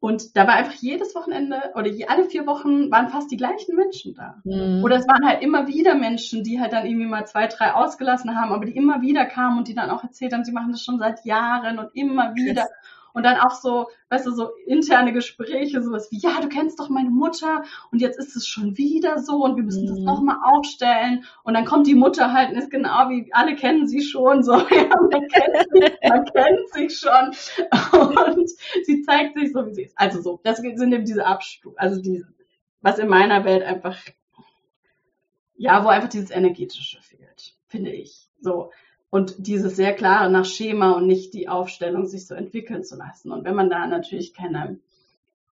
Und 0.00 0.36
da 0.36 0.48
war 0.48 0.54
einfach 0.54 0.74
jedes 0.74 1.14
Wochenende 1.14 1.56
oder 1.76 1.88
alle 2.08 2.24
vier 2.24 2.44
Wochen 2.44 2.90
waren 2.90 3.08
fast 3.08 3.30
die 3.30 3.36
gleichen 3.36 3.76
Menschen 3.76 4.14
da. 4.14 4.40
Mhm. 4.42 4.82
Oder 4.82 4.96
es 4.96 5.06
waren 5.06 5.24
halt 5.24 5.42
immer 5.42 5.68
wieder 5.68 5.94
Menschen, 5.94 6.42
die 6.42 6.60
halt 6.60 6.72
dann 6.72 6.86
irgendwie 6.86 7.06
mal 7.06 7.24
zwei, 7.24 7.46
drei 7.46 7.72
ausgelassen 7.72 8.34
haben, 8.34 8.50
aber 8.50 8.64
die 8.64 8.74
immer 8.74 9.00
wieder 9.00 9.26
kamen 9.26 9.58
und 9.58 9.68
die 9.68 9.76
dann 9.76 9.90
auch 9.90 10.02
erzählt 10.02 10.32
haben, 10.32 10.44
sie 10.44 10.50
machen 10.50 10.72
das 10.72 10.82
schon 10.82 10.98
seit 10.98 11.24
Jahren 11.24 11.78
und 11.78 11.94
immer 11.94 12.34
wieder. 12.34 12.62
Krass. 12.62 12.72
Und 13.14 13.24
dann 13.24 13.38
auch 13.38 13.52
so, 13.52 13.88
weißt 14.10 14.26
du, 14.26 14.30
so 14.32 14.50
interne 14.66 15.12
Gespräche, 15.12 15.82
sowas 15.82 16.10
wie, 16.10 16.18
ja, 16.18 16.40
du 16.40 16.48
kennst 16.48 16.80
doch 16.80 16.88
meine 16.88 17.10
Mutter 17.10 17.64
und 17.90 18.00
jetzt 18.00 18.18
ist 18.18 18.36
es 18.36 18.46
schon 18.46 18.76
wieder 18.78 19.18
so 19.18 19.44
und 19.44 19.56
wir 19.56 19.64
müssen 19.64 19.84
mhm. 19.84 19.88
das 19.88 19.98
nochmal 19.98 20.38
aufstellen. 20.42 21.24
Und 21.44 21.54
dann 21.54 21.64
kommt 21.64 21.86
die 21.86 21.94
Mutter 21.94 22.32
halt 22.32 22.50
und 22.50 22.56
ist 22.56 22.70
genau 22.70 23.08
wie, 23.10 23.28
alle 23.32 23.54
kennen 23.54 23.86
sie 23.86 24.02
schon, 24.02 24.42
so, 24.42 24.52
ja, 24.70 24.88
man 25.10 25.28
kennt, 25.28 25.72
sich, 25.72 25.92
man 26.08 26.24
kennt 26.24 26.68
sich 26.72 26.98
schon. 26.98 28.32
Und 28.36 28.50
sie 28.84 29.02
zeigt 29.02 29.38
sich 29.38 29.52
so, 29.52 29.66
wie 29.66 29.74
sie 29.74 29.82
ist. 29.84 29.98
Also 29.98 30.20
so, 30.22 30.40
das 30.42 30.58
sind 30.58 30.92
eben 30.92 31.04
diese 31.04 31.26
Abstufungen, 31.26 31.78
also 31.78 32.00
diese, 32.00 32.26
was 32.80 32.98
in 32.98 33.08
meiner 33.08 33.44
Welt 33.44 33.62
einfach, 33.62 33.98
ja, 35.56 35.84
wo 35.84 35.88
einfach 35.88 36.08
dieses 36.08 36.30
Energetische 36.30 37.00
fehlt, 37.02 37.54
finde 37.68 37.92
ich. 37.92 38.28
So, 38.40 38.70
und 39.12 39.46
dieses 39.46 39.76
sehr 39.76 39.92
klare 39.92 40.30
nach 40.30 40.46
Schema 40.46 40.92
und 40.92 41.06
nicht 41.06 41.34
die 41.34 41.46
Aufstellung 41.46 42.06
sich 42.06 42.26
so 42.26 42.34
entwickeln 42.34 42.82
zu 42.82 42.96
lassen. 42.96 43.30
Und 43.30 43.44
wenn 43.44 43.54
man 43.54 43.68
da 43.68 43.86
natürlich 43.86 44.32
keine 44.32 44.80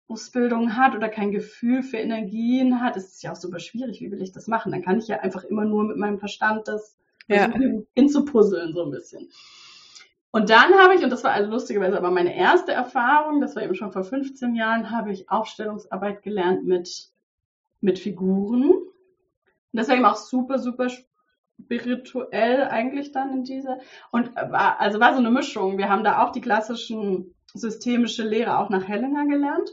Ausbildung 0.08 0.74
hat 0.74 0.94
oder 0.94 1.10
kein 1.10 1.32
Gefühl 1.32 1.82
für 1.82 1.98
Energien 1.98 2.80
hat, 2.80 2.96
ist 2.96 3.14
es 3.14 3.20
ja 3.20 3.30
auch 3.30 3.36
super 3.36 3.58
schwierig, 3.58 4.00
wie 4.00 4.10
will 4.10 4.22
ich 4.22 4.32
das 4.32 4.46
machen? 4.46 4.72
Dann 4.72 4.80
kann 4.80 4.98
ich 4.98 5.06
ja 5.06 5.20
einfach 5.20 5.44
immer 5.44 5.66
nur 5.66 5.84
mit 5.84 5.98
meinem 5.98 6.18
Verstand 6.18 6.66
das 6.66 6.96
ja. 7.28 7.52
hinzupuzzeln, 7.94 8.72
so 8.72 8.84
ein 8.84 8.90
bisschen. 8.90 9.28
Und 10.30 10.48
dann 10.48 10.72
habe 10.72 10.94
ich, 10.94 11.04
und 11.04 11.10
das 11.10 11.22
war 11.22 11.32
also 11.32 11.50
lustigerweise 11.50 11.98
aber 11.98 12.10
meine 12.10 12.34
erste 12.34 12.72
Erfahrung, 12.72 13.42
das 13.42 13.54
war 13.54 13.62
eben 13.62 13.74
schon 13.74 13.92
vor 13.92 14.02
15 14.02 14.54
Jahren, 14.54 14.90
habe 14.90 15.12
ich 15.12 15.28
Aufstellungsarbeit 15.28 16.22
gelernt 16.22 16.64
mit, 16.64 17.10
mit 17.82 17.98
Figuren. 17.98 18.70
Und 18.70 18.92
das 19.72 19.88
war 19.88 19.96
eben 19.96 20.06
auch 20.06 20.16
super, 20.16 20.58
super 20.58 20.88
spirituell 21.60 22.64
eigentlich 22.64 23.12
dann 23.12 23.32
in 23.32 23.44
dieser. 23.44 23.78
Und 24.10 24.34
war, 24.34 24.80
also 24.80 25.00
war 25.00 25.12
so 25.12 25.18
eine 25.18 25.30
Mischung. 25.30 25.78
Wir 25.78 25.88
haben 25.88 26.04
da 26.04 26.22
auch 26.22 26.32
die 26.32 26.40
klassischen 26.40 27.34
systemische 27.54 28.22
Lehre 28.22 28.58
auch 28.58 28.70
nach 28.70 28.86
Hellinger 28.88 29.26
gelernt 29.26 29.70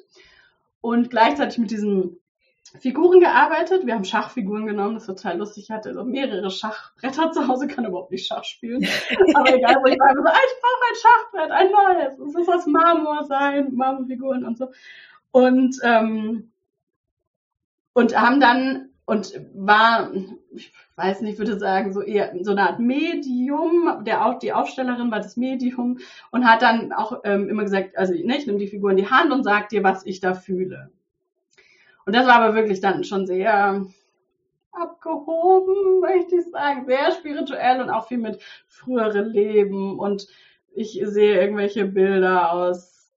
und 0.81 1.09
gleichzeitig 1.09 1.57
mit 1.57 1.71
diesen 1.71 2.19
Figuren 2.79 3.19
gearbeitet. 3.19 3.85
Wir 3.85 3.95
haben 3.95 4.05
Schachfiguren 4.05 4.67
genommen, 4.67 4.95
das 4.95 5.07
war 5.07 5.15
total 5.15 5.37
lustig. 5.39 5.63
Ich 5.63 5.71
hatte 5.71 5.93
so 5.93 6.03
mehrere 6.03 6.51
Schachbretter 6.51 7.31
zu 7.31 7.47
Hause, 7.47 7.67
kann 7.67 7.85
überhaupt 7.85 8.11
nicht 8.11 8.27
Schach 8.27 8.43
spielen. 8.43 8.85
Aber 9.33 9.55
egal, 9.55 9.77
wo 9.81 9.87
ich 9.87 9.97
war, 9.97 10.13
so, 10.13 10.21
ah, 10.23 10.37
ich 10.45 10.61
brauche 10.61 10.83
ein 10.89 10.99
Schachbrett, 11.01 11.51
ein 11.51 11.71
neues. 11.71 12.19
Es 12.19 12.33
muss 12.33 12.49
aus 12.49 12.67
Marmor 12.67 13.23
sein, 13.25 13.73
Marmorfiguren 13.73 14.45
und 14.45 14.57
so. 14.57 14.71
Und, 15.31 15.77
ähm, 15.83 16.51
und 17.93 18.19
haben 18.19 18.39
dann, 18.39 18.89
und 19.05 19.33
war, 19.55 20.11
weiß 20.99 21.21
nicht, 21.21 21.39
würde 21.39 21.57
sagen, 21.57 21.93
so 21.93 22.01
eher 22.01 22.33
so 22.41 22.51
eine 22.51 22.69
Art 22.69 22.79
Medium. 22.79 24.03
Der 24.05 24.25
auch 24.25 24.37
die 24.37 24.53
Aufstellerin 24.53 25.11
war 25.11 25.19
das 25.19 25.37
Medium 25.37 25.99
und 26.31 26.45
hat 26.45 26.61
dann 26.61 26.93
auch 26.93 27.21
ähm, 27.23 27.49
immer 27.49 27.63
gesagt, 27.63 27.97
also 27.97 28.13
ne, 28.13 28.37
ich 28.37 28.45
nehme 28.45 28.59
die 28.59 28.67
Figur 28.67 28.91
in 28.91 28.97
die 28.97 29.09
Hand 29.09 29.31
und 29.31 29.43
sag 29.43 29.69
dir, 29.69 29.83
was 29.83 30.05
ich 30.05 30.19
da 30.19 30.33
fühle. 30.33 30.91
Und 32.05 32.15
das 32.15 32.27
war 32.27 32.35
aber 32.35 32.55
wirklich 32.55 32.81
dann 32.81 33.03
schon 33.03 33.25
sehr 33.25 33.85
abgehoben, 34.71 35.99
möchte 36.01 36.35
ich 36.35 36.45
sagen, 36.51 36.85
sehr 36.85 37.11
spirituell 37.11 37.81
und 37.81 37.89
auch 37.89 38.07
viel 38.07 38.17
mit 38.17 38.41
früheren 38.67 39.29
Leben 39.29 39.97
und 39.97 40.27
ich 40.73 41.01
sehe 41.03 41.41
irgendwelche 41.41 41.85
Bilder 41.85 42.53
aus 42.53 43.11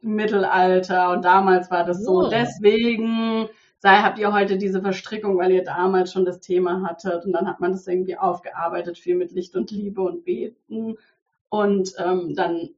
Mittelalter 0.00 1.10
und 1.10 1.24
damals 1.24 1.70
war 1.70 1.84
das 1.84 2.04
so. 2.04 2.26
Oh. 2.26 2.28
Deswegen 2.28 3.48
sei, 3.78 3.98
habt 3.98 4.18
ihr 4.18 4.32
heute 4.32 4.58
diese 4.58 4.82
Verstrickung, 4.82 5.38
weil 5.38 5.52
ihr 5.52 5.64
damals 5.64 6.12
schon 6.12 6.24
das 6.24 6.40
Thema 6.40 6.82
hattet 6.82 7.24
und 7.24 7.32
dann 7.32 7.46
hat 7.46 7.60
man 7.60 7.72
das 7.72 7.86
irgendwie 7.86 8.16
aufgearbeitet, 8.16 8.98
viel 8.98 9.16
mit 9.16 9.32
Licht 9.32 9.54
und 9.56 9.70
Liebe 9.70 10.02
und 10.02 10.24
Beten 10.24 10.96
und 11.48 11.94
ähm, 11.98 12.34
dann 12.34 12.70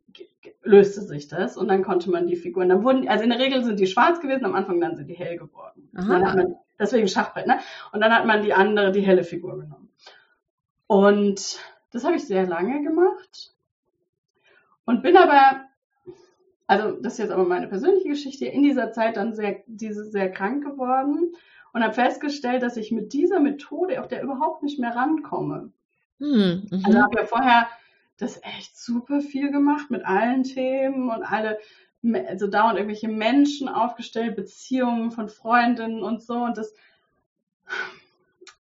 löste 0.62 1.00
sich 1.00 1.28
das 1.28 1.56
und 1.56 1.68
dann 1.68 1.82
konnte 1.82 2.10
man 2.10 2.26
die 2.26 2.36
Figuren, 2.36 2.68
dann 2.68 2.84
wurden, 2.84 3.08
also 3.08 3.24
in 3.24 3.30
der 3.30 3.38
Regel 3.38 3.64
sind 3.64 3.80
die 3.80 3.86
schwarz 3.86 4.20
gewesen, 4.20 4.44
am 4.44 4.54
Anfang 4.54 4.80
dann 4.80 4.96
sind 4.96 5.08
die 5.08 5.14
hell 5.14 5.36
geworden. 5.36 5.88
Man, 5.92 6.56
deswegen 6.78 7.08
Schachbrett, 7.08 7.46
ne? 7.46 7.58
Und 7.92 8.00
dann 8.00 8.14
hat 8.14 8.26
man 8.26 8.42
die 8.42 8.52
andere, 8.52 8.92
die 8.92 9.00
helle 9.00 9.24
Figur 9.24 9.58
genommen. 9.58 9.88
Und 10.86 11.58
das 11.92 12.04
habe 12.04 12.16
ich 12.16 12.26
sehr 12.26 12.46
lange 12.46 12.82
gemacht 12.82 13.52
und 14.84 15.02
bin 15.02 15.16
aber 15.16 15.64
also 16.70 16.92
das 16.92 17.14
ist 17.14 17.18
jetzt 17.18 17.32
aber 17.32 17.44
meine 17.44 17.66
persönliche 17.66 18.10
Geschichte, 18.10 18.46
in 18.46 18.62
dieser 18.62 18.92
Zeit 18.92 19.16
dann 19.16 19.34
sehr, 19.34 19.64
diese 19.66 20.04
sehr 20.04 20.30
krank 20.30 20.64
geworden 20.64 21.34
und 21.72 21.82
habe 21.82 21.94
festgestellt, 21.94 22.62
dass 22.62 22.76
ich 22.76 22.92
mit 22.92 23.12
dieser 23.12 23.40
Methode 23.40 24.00
auf 24.00 24.06
der 24.06 24.22
überhaupt 24.22 24.62
nicht 24.62 24.78
mehr 24.78 24.94
rankomme. 24.94 25.72
Hm, 26.20 26.68
mhm. 26.70 26.82
Also 26.84 27.00
habe 27.00 27.16
ja 27.18 27.26
vorher 27.26 27.68
das 28.18 28.40
echt 28.44 28.78
super 28.78 29.20
viel 29.20 29.50
gemacht 29.50 29.90
mit 29.90 30.04
allen 30.04 30.44
Themen 30.44 31.10
und 31.10 31.24
alle, 31.24 31.58
also 32.28 32.46
dauernd 32.46 32.78
irgendwelche 32.78 33.08
Menschen 33.08 33.68
aufgestellt, 33.68 34.36
Beziehungen 34.36 35.10
von 35.10 35.28
Freundinnen 35.28 36.04
und 36.04 36.22
so 36.22 36.34
und 36.34 36.56
das, 36.56 36.72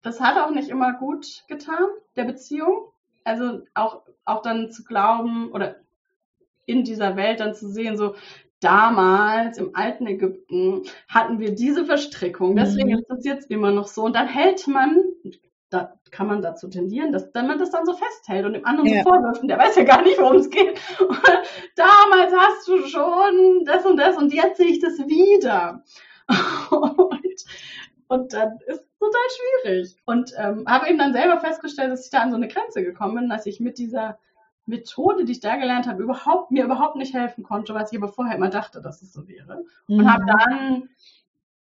das 0.01 0.18
hat 0.18 0.38
auch 0.38 0.51
nicht 0.51 0.71
immer 0.71 0.94
gut 0.94 1.44
getan, 1.47 1.85
der 2.16 2.25
Beziehung. 2.25 2.90
Also 3.25 3.66
auch, 3.75 4.01
auch 4.25 4.40
dann 4.40 4.71
zu 4.71 4.83
glauben 4.83 5.53
oder 5.53 5.77
in 6.69 6.85
dieser 6.85 7.17
Welt 7.17 7.41
dann 7.41 7.55
zu 7.55 7.69
sehen, 7.69 7.97
so 7.97 8.15
damals 8.61 9.59
im 9.59 9.75
alten 9.75 10.07
Ägypten 10.07 10.83
hatten 11.09 11.39
wir 11.39 11.55
diese 11.55 11.85
Verstrickung, 11.85 12.57
deswegen 12.57 12.91
mhm. 12.91 12.99
ist 12.99 13.07
das 13.09 13.25
jetzt 13.25 13.51
immer 13.51 13.71
noch 13.71 13.87
so. 13.87 14.05
Und 14.05 14.15
dann 14.15 14.27
hält 14.27 14.67
man, 14.67 15.03
da 15.71 15.95
kann 16.11 16.27
man 16.27 16.43
dazu 16.43 16.69
tendieren, 16.69 17.13
dass 17.13 17.33
dann 17.33 17.47
man 17.47 17.59
das 17.59 17.71
dann 17.71 17.87
so 17.87 17.95
festhält 17.95 18.45
und 18.45 18.55
dem 18.55 18.67
anderen 18.67 18.89
ja. 18.89 19.03
so 19.03 19.11
vorwirft 19.11 19.43
und 19.43 19.49
der 19.49 19.59
weiß 19.59 19.77
ja 19.77 19.85
gar 19.85 20.03
nicht, 20.03 20.19
worum 20.19 20.37
es 20.37 20.51
geht. 20.51 20.81
Und 21.01 21.19
damals 21.77 22.33
hast 22.37 22.69
du 22.69 22.87
schon 22.87 23.65
das 23.65 23.85
und 23.87 23.97
das 23.97 24.17
und 24.17 24.33
jetzt 24.33 24.59
sehe 24.59 24.69
ich 24.69 24.81
das 24.81 24.99
wieder. 24.99 25.83
Und, 26.71 27.45
und 28.09 28.33
dann 28.35 28.59
ist 28.67 28.83
es 28.83 28.99
total 28.99 29.63
schwierig. 29.63 29.97
Und 30.05 30.33
ähm, 30.37 30.65
habe 30.67 30.89
eben 30.89 30.99
dann 30.99 31.15
selber 31.15 31.41
festgestellt, 31.41 31.91
dass 31.91 32.05
ich 32.05 32.11
da 32.11 32.19
an 32.19 32.31
so 32.31 32.37
eine 32.37 32.49
Grenze 32.49 32.83
gekommen 32.83 33.15
bin, 33.15 33.29
dass 33.29 33.47
ich 33.47 33.61
mit 33.61 33.79
dieser 33.79 34.19
Methode, 34.69 35.25
die 35.25 35.33
ich 35.33 35.41
da 35.41 35.57
gelernt 35.57 35.87
habe, 35.87 36.03
überhaupt, 36.03 36.51
mir 36.51 36.65
überhaupt 36.65 36.97
nicht 36.97 37.15
helfen 37.15 37.43
konnte, 37.43 37.75
was 37.75 37.91
ich 37.91 37.99
aber 37.99 38.09
vorher 38.09 38.37
immer 38.37 38.51
dachte, 38.51 38.81
dass 38.81 39.03
es 39.03 39.13
so 39.13 39.27
wäre. 39.27 39.65
Mhm. 39.89 39.99
Und 39.99 40.13
habe 40.13 40.27
dann 40.27 40.89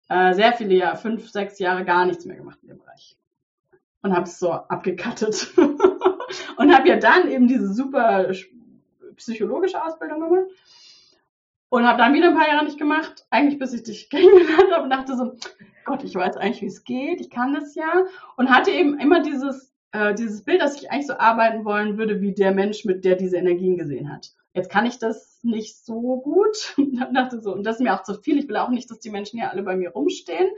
äh, 0.08 0.34
sehr 0.34 0.52
viele 0.52 0.74
Jahre, 0.74 0.96
fünf, 0.96 1.30
sechs 1.30 1.58
Jahre 1.58 1.84
gar 1.84 2.06
nichts 2.06 2.24
mehr 2.24 2.36
gemacht 2.36 2.58
in 2.62 2.68
dem 2.68 2.78
Bereich. 2.78 3.16
Und 4.02 4.12
habe 4.12 4.24
es 4.24 4.38
so 4.38 4.52
abgekattet. 4.52 5.52
und 6.56 6.74
habe 6.74 6.88
ja 6.88 6.96
dann 6.96 7.28
eben 7.30 7.46
diese 7.46 7.72
super 7.72 8.30
psychologische 9.16 9.82
Ausbildung 9.82 10.20
gemacht. 10.20 10.50
Und 11.68 11.86
habe 11.86 11.98
dann 11.98 12.14
wieder 12.14 12.28
ein 12.28 12.36
paar 12.36 12.48
Jahre 12.48 12.64
nicht 12.64 12.78
gemacht, 12.78 13.26
eigentlich 13.30 13.58
bis 13.58 13.72
ich 13.72 13.82
dich 13.82 14.08
kennengelernt 14.10 14.72
habe 14.72 14.84
und 14.84 14.90
dachte 14.90 15.16
so, 15.16 15.34
Gott, 15.84 16.02
ich 16.04 16.14
weiß 16.14 16.36
eigentlich, 16.38 16.62
wie 16.62 16.66
es 16.66 16.84
geht, 16.84 17.20
ich 17.20 17.30
kann 17.30 17.52
das 17.52 17.74
ja. 17.74 18.04
Und 18.36 18.48
hatte 18.48 18.70
eben 18.70 18.98
immer 18.98 19.20
dieses 19.20 19.73
äh, 19.94 20.12
dieses 20.12 20.42
Bild, 20.42 20.60
dass 20.60 20.74
ich 20.74 20.90
eigentlich 20.90 21.06
so 21.06 21.14
arbeiten 21.14 21.64
wollen 21.64 21.96
würde, 21.96 22.20
wie 22.20 22.34
der 22.34 22.52
Mensch, 22.52 22.84
mit 22.84 23.04
der 23.04 23.14
diese 23.14 23.36
Energien 23.36 23.78
gesehen 23.78 24.12
hat. 24.12 24.32
Jetzt 24.52 24.68
kann 24.68 24.86
ich 24.86 24.98
das 24.98 25.38
nicht 25.42 25.84
so 25.84 26.20
gut. 26.20 26.74
Und 26.76 26.96
dann 26.96 27.14
dachte 27.14 27.40
so, 27.40 27.54
und 27.54 27.64
das 27.64 27.76
ist 27.76 27.82
mir 27.82 27.94
auch 27.94 28.02
zu 28.02 28.14
viel. 28.14 28.38
Ich 28.38 28.48
will 28.48 28.56
auch 28.56 28.70
nicht, 28.70 28.90
dass 28.90 28.98
die 28.98 29.10
Menschen 29.10 29.38
hier 29.38 29.50
alle 29.50 29.62
bei 29.62 29.76
mir 29.76 29.90
rumstehen. 29.90 30.50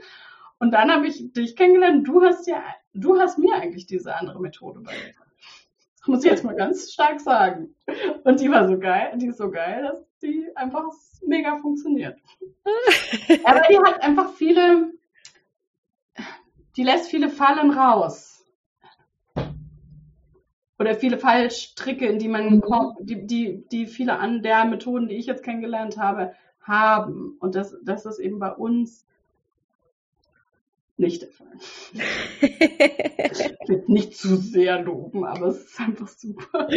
Und 0.59 0.71
dann 0.71 0.91
habe 0.91 1.05
ich 1.05 1.31
dich 1.33 1.55
kennengelernt. 1.55 2.07
Du 2.07 2.23
hast 2.23 2.47
ja, 2.47 2.63
du 2.93 3.19
hast 3.19 3.37
mir 3.37 3.53
eigentlich 3.53 3.85
diese 3.85 4.15
andere 4.15 4.41
Methode 4.41 4.79
beigebracht. 4.79 5.29
Das 5.99 6.07
muss 6.07 6.23
ich 6.23 6.31
jetzt 6.31 6.43
mal 6.43 6.55
ganz 6.55 6.91
stark 6.91 7.19
sagen. 7.19 7.75
Und 8.23 8.39
die 8.39 8.49
war 8.49 8.67
so 8.67 8.79
geil, 8.79 9.13
die 9.17 9.27
ist 9.27 9.37
so 9.37 9.51
geil, 9.51 9.83
dass 9.83 10.19
die 10.23 10.47
einfach 10.55 10.85
mega 11.21 11.57
funktioniert. 11.57 12.17
Aber 13.43 13.61
die 13.69 13.77
hat 13.77 14.01
einfach 14.01 14.33
viele, 14.33 14.93
die 16.75 16.83
lässt 16.83 17.11
viele 17.11 17.29
Fallen 17.29 17.69
raus. 17.69 18.36
Oder 20.79 20.95
viele 20.95 21.17
Fallstricke, 21.17 22.05
in 22.05 22.19
die 22.19 22.27
man 22.27 22.55
mhm. 22.55 22.61
kommt, 22.61 22.97
die, 22.99 23.25
die, 23.25 23.67
die 23.71 23.87
viele 23.87 24.19
an 24.19 24.43
der 24.43 24.65
Methoden, 24.65 25.07
die 25.07 25.15
ich 25.15 25.25
jetzt 25.25 25.43
kennengelernt 25.43 25.97
habe, 25.97 26.33
haben. 26.61 27.37
Und 27.39 27.55
das, 27.55 27.75
das 27.83 28.05
ist 28.05 28.19
eben 28.19 28.39
bei 28.39 28.51
uns 28.51 29.07
nicht 30.97 31.21
der 31.21 31.29
Fall. 31.31 31.47
ich 32.41 33.69
will 33.69 33.83
nicht 33.87 34.17
zu 34.17 34.35
sehr 34.35 34.81
loben, 34.81 35.25
aber 35.25 35.47
es 35.47 35.57
ist 35.57 35.79
einfach 35.79 36.07
super. 36.07 36.67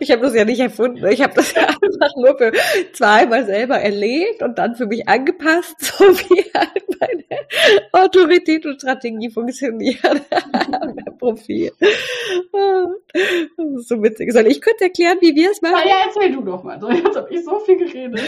Ich 0.00 0.10
habe 0.10 0.22
das 0.22 0.34
ja 0.34 0.44
nicht 0.44 0.60
erfunden. 0.60 1.06
Ich 1.06 1.22
habe 1.22 1.34
das 1.34 1.54
ja 1.54 1.62
einfach 1.68 2.16
nur 2.16 2.36
für 2.38 2.52
zweimal 2.92 3.46
selber 3.46 3.78
erlebt 3.78 4.42
und 4.42 4.58
dann 4.58 4.74
für 4.74 4.86
mich 4.86 5.08
angepasst, 5.08 5.76
so 5.80 6.04
wie 6.04 6.44
halt 6.54 6.84
meine 7.00 7.24
Autorität 7.92 8.66
und 8.66 8.80
Strategie 8.80 9.30
funktionieren. 9.30 10.20
mein 10.70 11.18
Profil. 11.18 11.70
Das 11.80 13.66
ist 13.76 13.88
so 13.88 14.02
witzig. 14.02 14.32
Soll 14.32 14.46
ich 14.46 14.60
kurz 14.60 14.80
erklären, 14.80 15.18
wie 15.20 15.34
wir 15.34 15.50
es 15.50 15.62
machen? 15.62 15.76
Ja, 15.84 15.88
ja, 15.88 15.94
erzähl 16.06 16.32
du 16.32 16.42
doch 16.42 16.62
mal. 16.62 16.80
So, 16.80 16.90
jetzt 16.90 17.16
habe 17.16 17.28
ich 17.32 17.44
so 17.44 17.58
viel 17.60 17.76
geredet. 17.76 18.20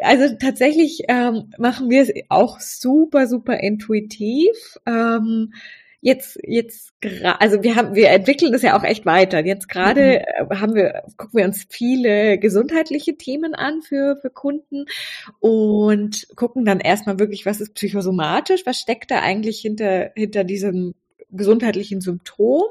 Also 0.00 0.36
tatsächlich 0.38 1.04
ähm, 1.08 1.50
machen 1.58 1.88
wir 1.88 2.02
es 2.02 2.12
auch 2.28 2.60
super, 2.60 3.26
super 3.26 3.58
intuitiv. 3.58 3.87
Ähm, 4.86 5.52
jetzt, 6.00 6.38
jetzt, 6.44 6.92
also 7.24 7.62
wir 7.62 7.76
haben, 7.76 7.94
wir 7.94 8.10
entwickeln 8.10 8.52
das 8.52 8.62
ja 8.62 8.78
auch 8.78 8.84
echt 8.84 9.06
weiter. 9.06 9.44
Jetzt 9.44 9.68
gerade 9.68 10.22
mhm. 10.40 10.50
Äh, 10.50 10.56
haben 10.56 10.74
wir, 10.74 11.02
gucken 11.16 11.38
wir 11.38 11.44
uns 11.44 11.66
viele 11.68 12.38
gesundheitliche 12.38 13.16
Themen 13.16 13.54
an 13.54 13.82
für, 13.82 14.16
für 14.20 14.30
Kunden 14.30 14.86
und 15.40 16.28
gucken 16.36 16.64
dann 16.64 16.80
erstmal 16.80 17.18
wirklich, 17.18 17.46
was 17.46 17.60
ist 17.60 17.74
psychosomatisch, 17.74 18.62
was 18.64 18.78
steckt 18.78 19.10
da 19.10 19.20
eigentlich 19.20 19.60
hinter, 19.60 20.12
hinter 20.14 20.44
diesem 20.44 20.94
gesundheitlichen 21.30 22.00
Symptom 22.00 22.62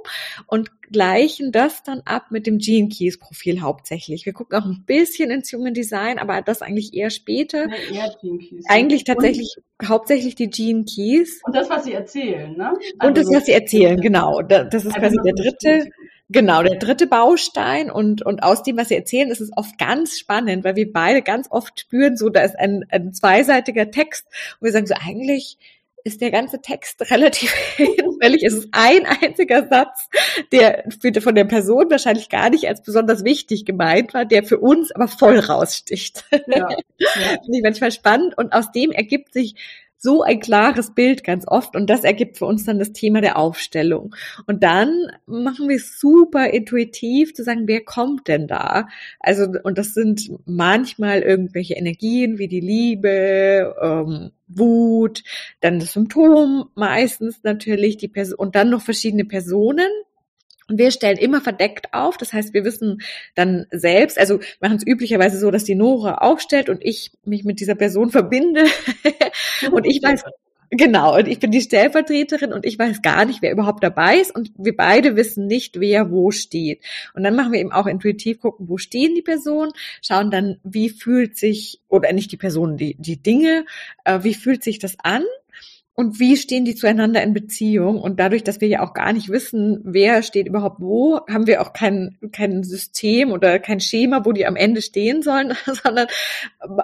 und 0.47 0.71
gleichen 0.91 1.51
das 1.51 1.83
dann 1.83 2.01
ab 2.05 2.27
mit 2.31 2.47
dem 2.47 2.57
Gene 2.57 2.89
Keys 2.89 3.19
Profil 3.19 3.61
hauptsächlich. 3.61 4.25
Wir 4.25 4.33
gucken 4.33 4.57
auch 4.59 4.65
ein 4.65 4.83
bisschen 4.85 5.31
ins 5.31 5.51
Human 5.53 5.73
Design, 5.73 6.17
aber 6.17 6.41
das 6.41 6.61
eigentlich 6.61 6.93
eher 6.93 7.09
später. 7.09 7.67
Ja, 7.91 8.05
eher 8.05 8.15
Gene 8.21 8.39
Keys. 8.39 8.65
Eigentlich 8.67 9.03
tatsächlich 9.03 9.57
und, 9.79 9.89
hauptsächlich 9.89 10.35
die 10.35 10.49
Gene 10.49 10.85
Keys. 10.85 11.41
Und 11.43 11.55
das, 11.55 11.69
was 11.69 11.83
sie 11.83 11.93
erzählen, 11.93 12.55
ne? 12.55 12.73
Also 12.99 13.07
und 13.07 13.17
das, 13.17 13.27
was 13.31 13.45
sie 13.45 13.53
erzählen, 13.53 13.99
genau. 13.99 14.41
Das 14.41 14.85
ist 14.85 14.95
also 14.95 14.99
quasi 14.99 15.17
der 15.23 15.33
dritte. 15.33 15.89
Genau, 16.29 16.61
der 16.61 16.77
dritte 16.77 17.07
Baustein 17.07 17.89
und, 17.89 18.21
und 18.21 18.43
aus 18.43 18.61
dem, 18.61 18.75
was 18.75 18.89
Sie 18.89 18.95
erzählen, 18.95 19.29
ist 19.29 19.39
es 19.39 19.49
oft 19.55 19.77
ganz 19.77 20.17
spannend, 20.17 20.65
weil 20.65 20.75
wir 20.75 20.91
beide 20.91 21.21
ganz 21.21 21.47
oft 21.49 21.79
spüren, 21.79 22.17
so 22.17 22.27
da 22.27 22.41
ist 22.41 22.59
ein, 22.59 22.83
ein 22.89 23.13
zweiseitiger 23.13 23.91
Text 23.91 24.25
und 24.59 24.65
wir 24.65 24.73
sagen 24.73 24.87
so, 24.87 24.95
eigentlich 24.95 25.57
ist 26.07 26.21
der 26.21 26.31
ganze 26.31 26.61
Text 26.61 27.01
relativ 27.11 27.51
hinfällig. 27.51 28.43
Es 28.43 28.53
ist 28.53 28.69
ein 28.71 29.05
einziger 29.05 29.67
Satz, 29.67 30.09
der 30.51 30.85
von 31.21 31.35
der 31.35 31.45
Person 31.45 31.89
wahrscheinlich 31.89 32.29
gar 32.29 32.49
nicht 32.49 32.67
als 32.67 32.81
besonders 32.81 33.23
wichtig 33.23 33.65
gemeint 33.65 34.13
war, 34.13 34.25
der 34.25 34.43
für 34.43 34.57
uns 34.57 34.91
aber 34.91 35.07
voll 35.07 35.39
raussticht. 35.39 36.23
Ja, 36.47 36.57
ja. 36.57 36.67
Finde 37.43 37.57
ich 37.57 37.63
manchmal 37.63 37.91
spannend 37.91 38.37
und 38.37 38.53
aus 38.53 38.71
dem 38.71 38.91
ergibt 38.91 39.33
sich 39.33 39.55
so 39.97 40.21
ein 40.21 40.39
klares 40.39 40.93
Bild 40.93 41.23
ganz 41.23 41.47
oft 41.47 41.75
und 41.75 41.89
das 41.89 42.03
ergibt 42.03 42.37
für 42.37 42.45
uns 42.45 42.65
dann 42.65 42.79
das 42.79 42.93
Thema 42.93 43.21
der 43.21 43.37
Aufstellung. 43.37 44.15
Und 44.45 44.63
dann 44.63 45.11
machen 45.25 45.67
wir 45.67 45.77
es 45.77 45.99
super 45.99 46.51
intuitiv 46.51 47.33
zu 47.33 47.43
sagen, 47.43 47.63
wer 47.65 47.81
kommt 47.81 48.27
denn 48.27 48.47
da? 48.47 48.87
Also, 49.19 49.47
und 49.63 49.77
das 49.77 49.93
sind 49.93 50.31
manchmal 50.45 51.21
irgendwelche 51.21 51.73
Energien 51.75 52.37
wie 52.37 52.47
die 52.47 52.59
Liebe, 52.59 53.75
ähm, 53.81 54.31
Wut, 54.47 55.23
dann 55.59 55.79
das 55.79 55.93
Symptom 55.93 56.69
meistens 56.75 57.43
natürlich 57.43 57.97
die 57.97 58.07
Person 58.07 58.39
und 58.39 58.55
dann 58.55 58.69
noch 58.69 58.81
verschiedene 58.81 59.25
Personen, 59.25 59.89
und 60.69 60.77
wir 60.77 60.91
stellen 60.91 61.17
immer 61.17 61.41
verdeckt 61.41 61.93
auf. 61.93 62.17
Das 62.17 62.33
heißt, 62.33 62.53
wir 62.53 62.65
wissen 62.65 63.01
dann 63.35 63.65
selbst, 63.71 64.19
also 64.19 64.39
machen 64.59 64.77
es 64.77 64.85
üblicherweise 64.85 65.37
so, 65.39 65.49
dass 65.51 65.63
die 65.63 65.75
Nora 65.75 66.15
aufstellt 66.15 66.69
und 66.69 66.83
ich 66.83 67.11
mich 67.23 67.43
mit 67.43 67.59
dieser 67.59 67.75
Person 67.75 68.09
verbinde. 68.09 68.65
und 69.71 69.85
ich 69.85 70.01
weiß, 70.03 70.23
genau, 70.69 71.17
und 71.17 71.27
ich 71.27 71.39
bin 71.39 71.51
die 71.51 71.61
Stellvertreterin 71.61 72.51
und 72.51 72.65
ich 72.65 72.77
weiß 72.77 73.01
gar 73.01 73.23
nicht, 73.23 73.41
wer 73.41 73.51
überhaupt 73.51 73.81
dabei 73.81 74.17
ist. 74.17 74.35
Und 74.35 74.51
wir 74.57 74.75
beide 74.75 75.15
wissen 75.15 75.47
nicht, 75.47 75.79
wer 75.79 76.11
wo 76.11 76.31
steht. 76.31 76.81
Und 77.13 77.23
dann 77.23 77.35
machen 77.35 77.53
wir 77.53 77.61
eben 77.61 77.71
auch 77.71 77.87
intuitiv 77.87 78.39
gucken, 78.39 78.67
wo 78.67 78.77
stehen 78.77 79.15
die 79.15 79.21
Personen, 79.21 79.71
schauen 80.01 80.31
dann, 80.31 80.59
wie 80.63 80.89
fühlt 80.89 81.37
sich, 81.37 81.79
oder 81.87 82.11
nicht 82.11 82.31
die 82.31 82.37
Personen, 82.37 82.75
die, 82.75 82.95
die 82.99 83.21
Dinge, 83.21 83.65
äh, 84.03 84.19
wie 84.23 84.33
fühlt 84.33 84.63
sich 84.63 84.79
das 84.79 84.97
an? 85.01 85.23
Und 85.99 86.19
wie 86.19 86.37
stehen 86.37 86.63
die 86.63 86.75
zueinander 86.75 87.23
in 87.23 87.33
Beziehung? 87.33 87.99
Und 87.99 88.19
dadurch, 88.19 88.43
dass 88.43 88.61
wir 88.61 88.67
ja 88.67 88.83
auch 88.83 88.93
gar 88.93 89.13
nicht 89.13 89.29
wissen, 89.29 89.79
wer 89.83 90.21
steht 90.21 90.45
überhaupt 90.45 90.79
wo, 90.79 91.21
haben 91.27 91.47
wir 91.47 91.59
auch 91.59 91.73
kein, 91.73 92.19
kein 92.31 92.61
System 92.61 93.31
oder 93.31 93.57
kein 93.57 93.79
Schema, 93.79 94.23
wo 94.23 94.31
die 94.31 94.45
am 94.45 94.55
Ende 94.55 94.83
stehen 94.83 95.23
sollen, 95.23 95.57
sondern 95.65 96.05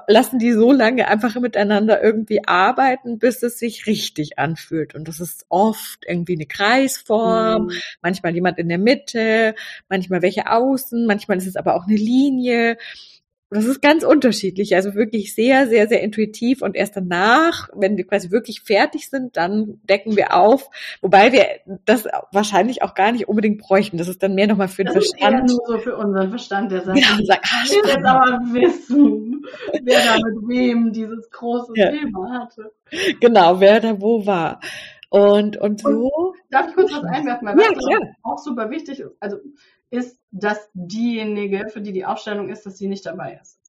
lassen 0.07 0.39
die 0.39 0.51
so 0.51 0.71
lange 0.71 1.07
einfach 1.07 1.35
miteinander 1.35 2.03
irgendwie 2.03 2.47
arbeiten, 2.47 3.19
bis 3.19 3.43
es 3.43 3.59
sich 3.59 3.85
richtig 3.85 4.39
anfühlt. 4.39 4.95
Und 4.95 5.07
das 5.07 5.19
ist 5.19 5.45
oft 5.47 6.05
irgendwie 6.07 6.33
eine 6.33 6.47
Kreisform, 6.47 7.65
mhm. 7.65 7.71
manchmal 8.01 8.33
jemand 8.33 8.57
in 8.57 8.67
der 8.67 8.79
Mitte, 8.79 9.53
manchmal 9.89 10.23
welche 10.23 10.49
außen, 10.49 11.05
manchmal 11.05 11.37
ist 11.37 11.45
es 11.45 11.55
aber 11.55 11.75
auch 11.75 11.85
eine 11.85 11.97
Linie. 11.97 12.77
Das 13.53 13.65
ist 13.65 13.81
ganz 13.81 14.03
unterschiedlich, 14.03 14.75
also 14.75 14.95
wirklich 14.95 15.35
sehr, 15.35 15.67
sehr, 15.67 15.87
sehr 15.87 16.01
intuitiv 16.01 16.61
und 16.61 16.75
erst 16.75 16.95
danach, 16.95 17.69
wenn 17.75 17.97
wir 17.97 18.07
quasi 18.07 18.31
wirklich 18.31 18.61
fertig 18.61 19.09
sind, 19.09 19.37
dann 19.37 19.79
decken 19.83 20.15
wir 20.15 20.35
auf, 20.35 20.69
wobei 21.01 21.31
wir 21.31 21.45
das 21.85 22.05
wahrscheinlich 22.31 22.81
auch 22.81 22.93
gar 22.95 23.11
nicht 23.11 23.27
unbedingt 23.27 23.59
bräuchten. 23.59 23.97
Das 23.97 24.07
ist 24.07 24.23
dann 24.23 24.35
mehr 24.35 24.47
nochmal 24.47 24.67
für 24.67 24.83
den 24.83 24.93
das 24.93 25.09
Verstand. 25.09 25.45
Ist 25.45 25.51
eher 25.51 25.57
nur 25.57 25.77
so 25.77 25.77
für 25.83 25.97
unseren 25.97 26.29
Verstand, 26.29 26.71
der 26.71 26.81
sagt, 26.81 26.97
ja, 26.97 27.17
sagt 27.25 27.45
ah, 27.45 27.63
ich 27.65 27.71
will 27.71 27.81
jetzt 27.85 28.05
aber 28.05 28.39
wissen, 28.53 29.45
wer 29.83 29.99
da 29.99 30.15
mit 30.15 30.47
wem 30.49 30.91
dieses 30.91 31.29
große 31.29 31.73
ja. 31.75 31.91
Thema 31.91 32.39
hatte. 32.39 32.71
Genau, 33.19 33.59
wer 33.59 33.79
da 33.79 34.01
wo 34.01 34.25
war. 34.25 34.59
Und, 35.09 35.57
und 35.57 35.81
so. 35.81 35.89
Und 35.89 36.37
darf 36.49 36.69
ich 36.69 36.73
kurz 36.73 36.91
was 36.91 37.03
einwerfen? 37.03 37.47
Weil 37.47 37.59
ja, 37.59 37.99
was 37.99 38.09
auch 38.23 38.37
super 38.39 38.71
wichtig 38.71 38.99
ist. 38.99 39.11
Also 39.19 39.37
ist, 39.93 40.17
dass 40.31 40.69
diejenige, 40.73 41.69
für 41.69 41.81
die 41.81 41.93
die 41.93 42.05
Aufstellung 42.05 42.49
ist, 42.49 42.65
dass 42.65 42.77
sie 42.77 42.87
nicht 42.87 43.05
dabei 43.05 43.39
ist. 43.41 43.59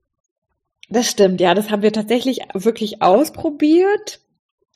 Das 0.89 1.09
stimmt, 1.09 1.41
ja, 1.41 1.55
das 1.55 1.71
haben 1.71 1.83
wir 1.83 1.93
tatsächlich 1.93 2.41
wirklich 2.55 3.03
ausprobiert. 3.03 4.21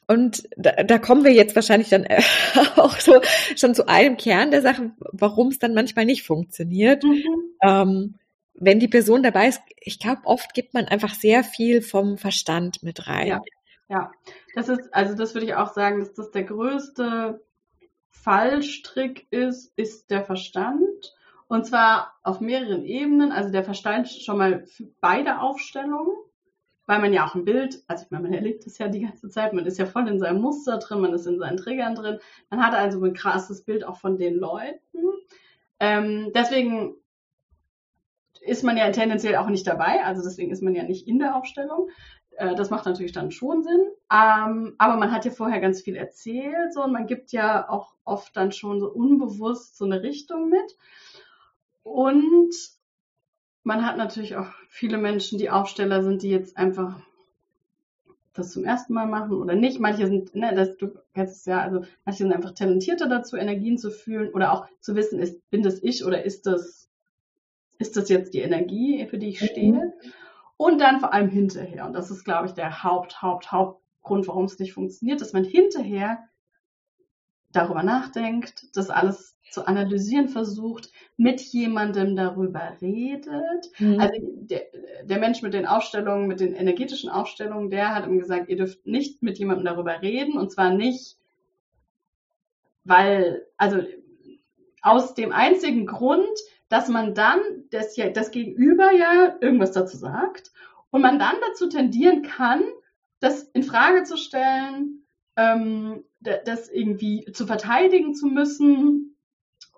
Und 0.07 0.49
da, 0.57 0.73
da 0.85 0.99
kommen 0.99 1.25
wir 1.25 1.33
jetzt 1.33 1.55
wahrscheinlich 1.55 1.91
dann 1.91 2.05
äh, 2.05 2.23
auch 2.77 2.99
so 2.99 3.21
schon 3.57 3.75
zu 3.75 3.89
einem 3.89 4.17
Kern 4.17 4.51
der 4.51 4.63
Sache, 4.63 4.93
warum 4.99 5.49
es 5.49 5.59
dann 5.59 5.75
manchmal 5.75 6.05
nicht 6.05 6.23
funktioniert. 6.23 7.03
Mhm. 7.05 7.25
Ähm, 7.63 8.15
wenn 8.55 8.81
die 8.81 8.89
Person 8.89 9.23
dabei 9.23 9.49
ist, 9.49 9.61
ich 9.77 9.99
glaube, 9.99 10.23
oft 10.25 10.53
gibt 10.55 10.75
man 10.75 10.87
einfach 10.87 11.15
sehr 11.15 11.45
viel 11.45 11.83
vom 11.83 12.19
Verstand 12.19 12.83
mit 12.83 13.07
rein. 13.07 13.29
Ja, 13.29 13.41
ja. 13.89 14.13
Das 14.55 14.69
ist, 14.69 14.93
also 14.93 15.15
das 15.15 15.35
würde 15.35 15.47
ich 15.47 15.55
auch 15.55 15.73
sagen, 15.73 16.01
dass 16.01 16.13
das 16.15 16.31
der 16.31 16.45
größte 16.45 17.41
Fallstrick 18.11 19.27
ist, 19.31 19.73
ist 19.77 20.11
der 20.11 20.25
Verstand. 20.25 21.15
Und 21.49 21.67
zwar 21.67 22.15
auf 22.23 22.41
mehreren 22.41 22.85
Ebenen. 22.85 23.33
Also 23.33 23.51
der 23.51 23.65
Verstand 23.65 24.09
schon 24.09 24.39
mal 24.39 24.65
beide 25.01 25.41
Aufstellungen, 25.41 26.15
weil 26.87 27.01
man 27.01 27.13
ja 27.13 27.27
auch 27.27 27.35
ein 27.35 27.45
Bild, 27.45 27.83
also 27.87 28.05
ich 28.05 28.11
meine, 28.11 28.25
man 28.25 28.35
erlebt 28.35 28.67
es 28.67 28.79
ja 28.79 28.89
die 28.89 29.01
ganze 29.01 29.29
Zeit, 29.31 29.53
man 29.53 29.67
ist 29.67 29.79
ja 29.79 29.87
voll 29.87 30.09
in 30.09 30.19
seinem 30.19 30.41
Muster 30.41 30.79
drin, 30.79 31.01
man 31.01 31.13
ist 31.13 31.27
in 31.27 31.39
seinen 31.39 31.57
Triggern 31.57 31.95
drin. 31.95 32.19
Man 32.51 32.65
hat 32.65 32.75
also 32.75 33.03
ein 33.03 33.15
krasses 33.15 33.65
Bild 33.65 33.85
auch 33.85 33.97
von 33.97 34.19
den 34.19 34.37
Leuten. 34.37 34.81
Ähm, 35.81 36.33
deswegen 36.35 36.95
ist 38.41 38.65
man 38.65 38.77
ja 38.77 38.91
tendenziell 38.91 39.37
auch 39.37 39.49
nicht 39.49 39.67
dabei, 39.67 40.05
also 40.05 40.23
deswegen 40.23 40.51
ist 40.51 40.63
man 40.63 40.75
ja 40.75 40.83
nicht 40.83 41.07
in 41.07 41.19
der 41.19 41.37
Aufstellung. 41.37 41.89
Äh, 42.39 42.55
das 42.55 42.71
macht 42.71 42.87
natürlich 42.87 43.13
dann 43.13 43.31
schon 43.31 43.63
Sinn. 43.63 43.87
Ähm, 44.13 44.75
aber 44.79 44.97
man 44.97 45.13
hat 45.13 45.25
ja 45.25 45.31
vorher 45.31 45.61
ganz 45.61 45.83
viel 45.83 45.97
erzählt 45.97 46.73
so, 46.73 46.83
und 46.83 46.93
man 46.93 47.07
gibt 47.07 47.33
ja 47.33 47.69
auch 47.69 47.95
oft 48.05 48.37
dann 48.37 48.53
schon 48.53 48.81
so 48.81 48.91
unbewusst 48.91 49.77
so 49.77 49.85
eine 49.85 50.03
Richtung 50.03 50.49
mit. 50.49 50.77
Und 51.83 52.55
man 53.63 53.85
hat 53.85 53.97
natürlich 53.97 54.37
auch 54.37 54.49
viele 54.69 54.99
Menschen, 54.99 55.39
die 55.39 55.51
Aufsteller 55.51 56.03
sind, 56.03 56.23
die 56.23 56.31
jetzt 56.31 56.57
einfach 56.57 57.01
das 58.39 58.53
zum 58.53 58.65
ersten 58.65 58.95
Mal 58.95 59.07
machen 59.07 59.33
oder 59.33 59.55
nicht. 59.55 59.81
Manche 59.81 60.07
sind, 60.07 60.35
ne, 60.35 60.55
das, 60.55 60.77
du 60.77 60.95
kennst 61.15 61.37
es 61.37 61.45
ja, 61.45 61.61
also 61.61 61.83
manche 62.05 62.19
sind 62.19 62.33
einfach 62.33 62.53
talentierter 62.53 63.09
dazu, 63.09 63.37
Energien 63.37 63.79
zu 63.79 63.91
fühlen 63.91 64.33
oder 64.33 64.53
auch 64.53 64.67
zu 64.81 64.95
wissen, 64.95 65.19
ist, 65.19 65.49
bin 65.51 65.63
das 65.63 65.83
ich 65.83 66.05
oder 66.05 66.25
ist 66.25 66.47
das, 66.47 66.89
ist 67.79 67.97
das 67.97 68.09
jetzt 68.09 68.35
die 68.35 68.41
Energie, 68.41 69.07
für 69.07 69.19
die 69.19 69.29
ich 69.29 69.39
stehe? 69.39 69.73
Mhm. 69.73 69.93
Und 70.57 70.81
dann 70.81 71.01
vor 71.01 71.13
allem 71.13 71.29
hinterher. 71.29 71.87
Und 71.87 71.93
das 71.93 72.11
ist, 72.11 72.25
glaube 72.25 72.47
ich, 72.47 72.53
der 72.53 72.83
Haupt, 72.83 73.23
Haupt, 73.23 73.53
Hauptgrund, 73.53 74.27
warum 74.27 74.47
es 74.47 74.59
nicht 74.59 74.73
funktioniert, 74.73 75.21
dass 75.21 75.33
man 75.33 75.45
hinterher 75.45 76.19
darüber 77.51 77.83
nachdenkt, 77.83 78.77
das 78.77 78.91
alles 78.91 79.37
zu 79.51 79.67
analysieren 79.67 80.29
versucht, 80.29 80.91
mit 81.17 81.41
jemandem 81.41 82.17
darüber 82.17 82.77
redet. 82.81 83.71
Mhm. 83.79 83.99
Also 83.99 84.21
der, 84.23 84.67
der, 85.05 85.19
Mensch 85.19 85.43
mit 85.43 85.55
den 85.55 85.67
Aufstellungen, 85.67 86.29
mit 86.29 86.41
den 86.41 86.55
energetischen 86.55 87.09
Aufstellungen, 87.09 87.71
der 87.71 87.95
hat 87.95 88.07
ihm 88.07 88.19
gesagt, 88.19 88.49
ihr 88.49 88.57
dürft 88.57 88.87
nicht 88.87 89.23
mit 89.23 89.39
jemandem 89.39 89.65
darüber 89.65 90.03
reden 90.03 90.37
und 90.37 90.53
zwar 90.53 90.71
nicht, 90.71 91.17
weil, 92.85 93.47
also 93.57 93.83
aus 94.83 95.15
dem 95.15 95.33
einzigen 95.33 95.87
Grund, 95.87 96.39
dass 96.69 96.89
man 96.89 97.15
dann 97.15 97.41
das, 97.71 97.97
ja, 97.97 98.11
das 98.11 98.31
Gegenüber 98.31 98.93
ja 98.93 99.37
irgendwas 99.41 99.73
dazu 99.73 99.97
sagt 99.97 100.53
und 100.91 101.01
man 101.01 101.19
dann 101.19 101.37
dazu 101.49 101.69
tendieren 101.69 102.23
kann, 102.23 102.63
das 103.21 103.43
in 103.43 103.63
Frage 103.63 104.05
zu 104.05 104.17
stellen, 104.17 104.98
ähm, 105.39 106.05
das 106.21 106.69
irgendwie 106.69 107.25
zu 107.33 107.47
verteidigen 107.47 108.15
zu 108.15 108.27
müssen 108.27 109.17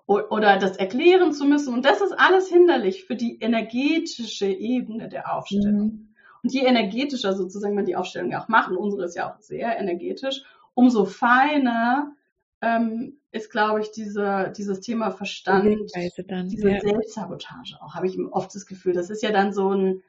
oder 0.07 0.57
das 0.57 0.75
erklären 0.75 1.31
zu 1.31 1.45
müssen. 1.45 1.73
Und 1.73 1.85
das 1.85 2.01
ist 2.01 2.13
alles 2.13 2.49
hinderlich 2.49 3.05
für 3.05 3.15
die 3.15 3.39
energetische 3.39 4.47
Ebene 4.47 5.07
der 5.07 5.33
Aufstellung. 5.33 5.87
Mhm. 5.87 6.07
Und 6.43 6.51
je 6.51 6.61
energetischer 6.61 7.33
sozusagen 7.33 7.75
man 7.75 7.85
die 7.85 7.95
Aufstellung 7.95 8.31
ja 8.31 8.41
auch 8.41 8.47
macht, 8.47 8.71
und 8.71 8.77
unsere 8.77 9.05
ist 9.05 9.15
ja 9.15 9.31
auch 9.31 9.39
sehr 9.39 9.77
energetisch, 9.79 10.41
umso 10.73 11.05
feiner 11.05 12.15
ähm, 12.61 13.19
ist, 13.31 13.51
glaube 13.51 13.81
ich, 13.81 13.91
diese, 13.91 14.51
dieses 14.57 14.81
Thema 14.81 15.11
Verstand, 15.11 15.91
dann, 16.27 16.49
diese 16.49 16.71
ja. 16.71 16.81
Selbstsabotage 16.81 17.77
auch, 17.79 17.93
habe 17.93 18.07
ich 18.07 18.17
oft 18.31 18.53
das 18.55 18.65
Gefühl. 18.65 18.93
Das 18.93 19.11
ist 19.11 19.21
ja 19.21 19.31
dann 19.31 19.53
so 19.53 19.69
ein, 19.69 20.01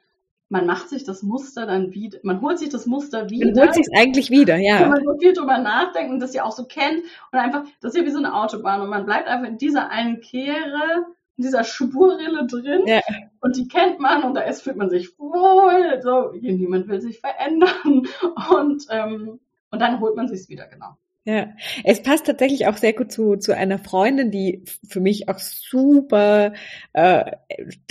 man 0.49 0.65
macht 0.65 0.89
sich 0.89 1.03
das 1.03 1.23
Muster 1.23 1.65
dann 1.65 1.93
wieder, 1.93 2.19
man 2.23 2.41
holt 2.41 2.59
sich 2.59 2.69
das 2.69 2.85
Muster 2.85 3.29
wieder. 3.29 3.51
Man 3.51 3.59
holt 3.59 3.73
sich 3.73 3.87
eigentlich 3.95 4.29
wieder, 4.29 4.57
ja. 4.57 4.81
Wenn 4.81 4.89
man 4.89 5.03
so 5.03 5.17
viel 5.17 5.33
drüber 5.33 5.57
nachdenkt 5.57 6.11
und 6.11 6.19
das 6.19 6.33
ja 6.33 6.43
auch 6.43 6.51
so 6.51 6.65
kennt 6.65 7.03
und 7.31 7.39
einfach, 7.39 7.63
das 7.81 7.93
ist 7.93 7.99
ja 7.99 8.05
wie 8.05 8.11
so 8.11 8.19
eine 8.19 8.35
Autobahn 8.35 8.81
und 8.81 8.89
man 8.89 9.05
bleibt 9.05 9.27
einfach 9.27 9.47
in 9.47 9.57
dieser 9.57 9.89
einen 9.89 10.21
Kehre, 10.21 11.05
in 11.37 11.43
dieser 11.43 11.63
Spurrille 11.63 12.45
drin 12.45 12.83
ja. 12.85 13.01
und 13.41 13.55
die 13.55 13.67
kennt 13.67 13.99
man 13.99 14.23
und 14.23 14.35
da 14.35 14.41
ist, 14.41 14.61
fühlt 14.61 14.77
man 14.77 14.89
sich 14.89 15.17
wohl, 15.17 15.99
so, 16.01 16.31
niemand 16.39 16.87
will 16.87 17.01
sich 17.01 17.19
verändern 17.19 18.07
und, 18.55 18.85
ähm, 18.89 19.39
und 19.71 19.81
dann 19.81 19.99
holt 19.99 20.15
man 20.15 20.27
sich's 20.27 20.49
wieder, 20.49 20.67
genau. 20.67 20.97
Ja, 21.25 21.53
es 21.85 22.03
passt 22.03 22.25
tatsächlich 22.25 22.67
auch 22.67 22.75
sehr 22.75 22.91
gut 22.91 23.09
zu, 23.09 23.37
zu 23.37 23.55
einer 23.55 23.79
Freundin, 23.79 24.29
die 24.29 24.65
für 24.85 24.99
mich 24.99 25.29
auch 25.29 25.39
super 25.39 26.51
äh, 26.91 27.31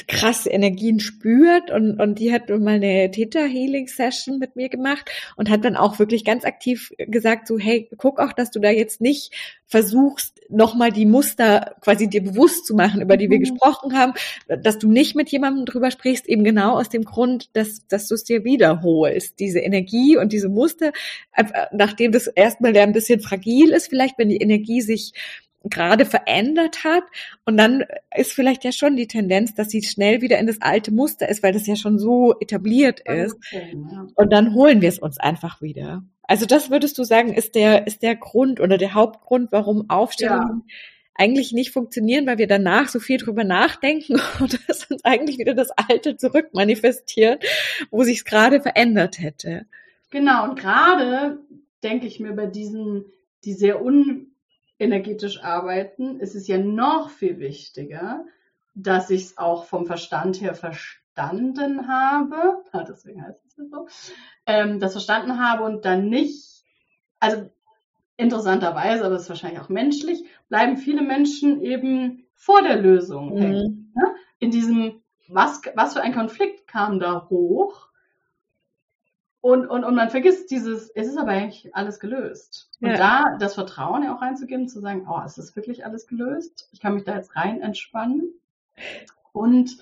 krasse 0.06 0.50
Energien 0.50 1.00
spürt 1.00 1.70
und, 1.70 1.98
und 1.98 2.18
die 2.18 2.30
hat 2.30 2.50
mal 2.50 2.74
eine 2.74 3.10
Theta 3.10 3.40
Healing 3.40 3.88
Session 3.88 4.38
mit 4.38 4.54
mir 4.54 4.68
gemacht 4.68 5.10
und 5.36 5.48
hat 5.48 5.64
dann 5.64 5.76
auch 5.76 5.98
wirklich 5.98 6.26
ganz 6.26 6.44
aktiv 6.44 6.92
gesagt 6.98 7.46
so, 7.46 7.58
hey, 7.58 7.88
guck 7.96 8.20
auch, 8.20 8.34
dass 8.34 8.50
du 8.50 8.60
da 8.60 8.68
jetzt 8.68 9.00
nicht 9.00 9.32
versuchst, 9.72 10.42
nochmal 10.50 10.92
die 10.92 11.06
Muster 11.06 11.76
quasi 11.80 12.06
dir 12.06 12.22
bewusst 12.22 12.66
zu 12.66 12.74
machen, 12.74 13.00
über 13.00 13.16
die 13.16 13.30
wir 13.30 13.38
mhm. 13.38 13.44
gesprochen 13.44 13.96
haben, 13.96 14.12
dass 14.46 14.78
du 14.78 14.90
nicht 14.90 15.16
mit 15.16 15.30
jemandem 15.30 15.64
drüber 15.64 15.90
sprichst, 15.90 16.28
eben 16.28 16.44
genau 16.44 16.78
aus 16.78 16.90
dem 16.90 17.04
Grund, 17.04 17.48
dass, 17.54 17.88
dass 17.88 18.06
du 18.06 18.14
es 18.14 18.22
dir 18.22 18.44
wiederholst, 18.44 19.40
diese 19.40 19.60
Energie 19.60 20.18
und 20.18 20.30
diese 20.30 20.50
Muster, 20.50 20.92
nachdem 21.72 22.12
das 22.12 22.26
erstmal 22.26 22.76
ja 22.76 22.82
ein 22.82 22.92
bisschen 22.92 23.20
fragil 23.20 23.70
ist, 23.70 23.88
vielleicht, 23.88 24.18
wenn 24.18 24.28
die 24.28 24.42
Energie 24.42 24.82
sich 24.82 25.14
gerade 25.64 26.04
verändert 26.04 26.84
hat. 26.84 27.04
Und 27.44 27.56
dann 27.56 27.84
ist 28.16 28.32
vielleicht 28.32 28.64
ja 28.64 28.72
schon 28.72 28.96
die 28.96 29.06
Tendenz, 29.06 29.54
dass 29.54 29.70
sie 29.70 29.82
schnell 29.82 30.20
wieder 30.20 30.38
in 30.38 30.46
das 30.46 30.60
alte 30.60 30.92
Muster 30.92 31.28
ist, 31.28 31.42
weil 31.42 31.52
das 31.52 31.66
ja 31.66 31.76
schon 31.76 31.98
so 31.98 32.34
etabliert 32.40 33.00
ist. 33.00 33.36
Und 34.14 34.32
dann 34.32 34.54
holen 34.54 34.80
wir 34.80 34.88
es 34.88 34.98
uns 34.98 35.18
einfach 35.18 35.62
wieder. 35.62 36.02
Also 36.24 36.46
das 36.46 36.70
würdest 36.70 36.98
du 36.98 37.04
sagen, 37.04 37.34
ist 37.34 37.54
der, 37.54 37.86
ist 37.86 38.02
der 38.02 38.16
Grund 38.16 38.60
oder 38.60 38.78
der 38.78 38.94
Hauptgrund, 38.94 39.52
warum 39.52 39.90
Aufstellungen 39.90 40.64
ja. 40.66 40.74
eigentlich 41.14 41.52
nicht 41.52 41.72
funktionieren, 41.72 42.26
weil 42.26 42.38
wir 42.38 42.46
danach 42.46 42.88
so 42.88 43.00
viel 43.00 43.18
drüber 43.18 43.44
nachdenken 43.44 44.20
und 44.40 44.58
es 44.68 44.86
uns 44.86 45.04
eigentlich 45.04 45.38
wieder 45.38 45.54
das 45.54 45.70
Alte 45.70 46.16
zurückmanifestiert, 46.16 47.44
wo 47.90 48.02
sich 48.02 48.18
es 48.18 48.24
gerade 48.24 48.60
verändert 48.60 49.18
hätte. 49.18 49.66
Genau, 50.10 50.44
und 50.44 50.58
gerade 50.58 51.38
denke 51.82 52.06
ich 52.06 52.20
mir 52.20 52.32
bei 52.32 52.46
diesen, 52.46 53.04
die 53.44 53.54
sehr 53.54 53.82
unenergetisch 54.82 55.42
arbeiten, 55.42 56.18
ist 56.20 56.34
es 56.34 56.48
ja 56.48 56.58
noch 56.58 57.10
viel 57.10 57.38
wichtiger, 57.38 58.24
dass 58.74 59.10
ich 59.10 59.22
es 59.22 59.38
auch 59.38 59.64
vom 59.64 59.86
Verstand 59.86 60.40
her 60.40 60.54
verstanden 60.54 61.88
habe, 61.88 62.62
ah, 62.72 62.84
deswegen 62.84 63.22
heißt 63.22 63.44
es 63.46 63.56
ja 63.56 63.64
so, 63.70 63.86
ähm, 64.46 64.80
das 64.80 64.92
verstanden 64.92 65.38
habe 65.38 65.64
und 65.64 65.84
dann 65.84 66.08
nicht, 66.08 66.64
also 67.20 67.50
interessanterweise, 68.16 69.04
aber 69.04 69.14
das 69.14 69.24
ist 69.24 69.28
wahrscheinlich 69.28 69.60
auch 69.60 69.68
menschlich, 69.68 70.24
bleiben 70.48 70.76
viele 70.76 71.02
Menschen 71.02 71.62
eben 71.62 72.26
vor 72.34 72.62
der 72.62 72.76
Lösung 72.76 73.34
mhm. 73.34 73.38
hängen. 73.38 73.92
Ne? 73.94 74.14
In 74.38 74.50
diesem, 74.50 75.02
was, 75.28 75.60
was 75.74 75.94
für 75.94 76.02
ein 76.02 76.14
Konflikt 76.14 76.66
kam 76.66 76.98
da 76.98 77.28
hoch? 77.28 77.88
Und, 79.42 79.66
und, 79.66 79.84
und 79.84 79.96
man 79.96 80.08
vergisst 80.08 80.50
dieses, 80.50 80.88
es 80.90 81.08
ist 81.08 81.18
aber 81.18 81.32
eigentlich 81.32 81.74
alles 81.74 81.98
gelöst. 82.00 82.70
Und 82.80 82.90
ja. 82.90 82.96
da 82.96 83.36
das 83.38 83.54
Vertrauen 83.54 84.04
ja 84.04 84.14
auch 84.14 84.22
reinzugeben, 84.22 84.68
zu 84.68 84.80
sagen, 84.80 85.06
oh, 85.10 85.20
es 85.26 85.36
ist 85.36 85.56
wirklich 85.56 85.84
alles 85.84 86.06
gelöst. 86.06 86.68
Ich 86.72 86.80
kann 86.80 86.94
mich 86.94 87.04
da 87.04 87.16
jetzt 87.16 87.36
rein 87.36 87.60
entspannen. 87.60 88.32
Und 89.32 89.76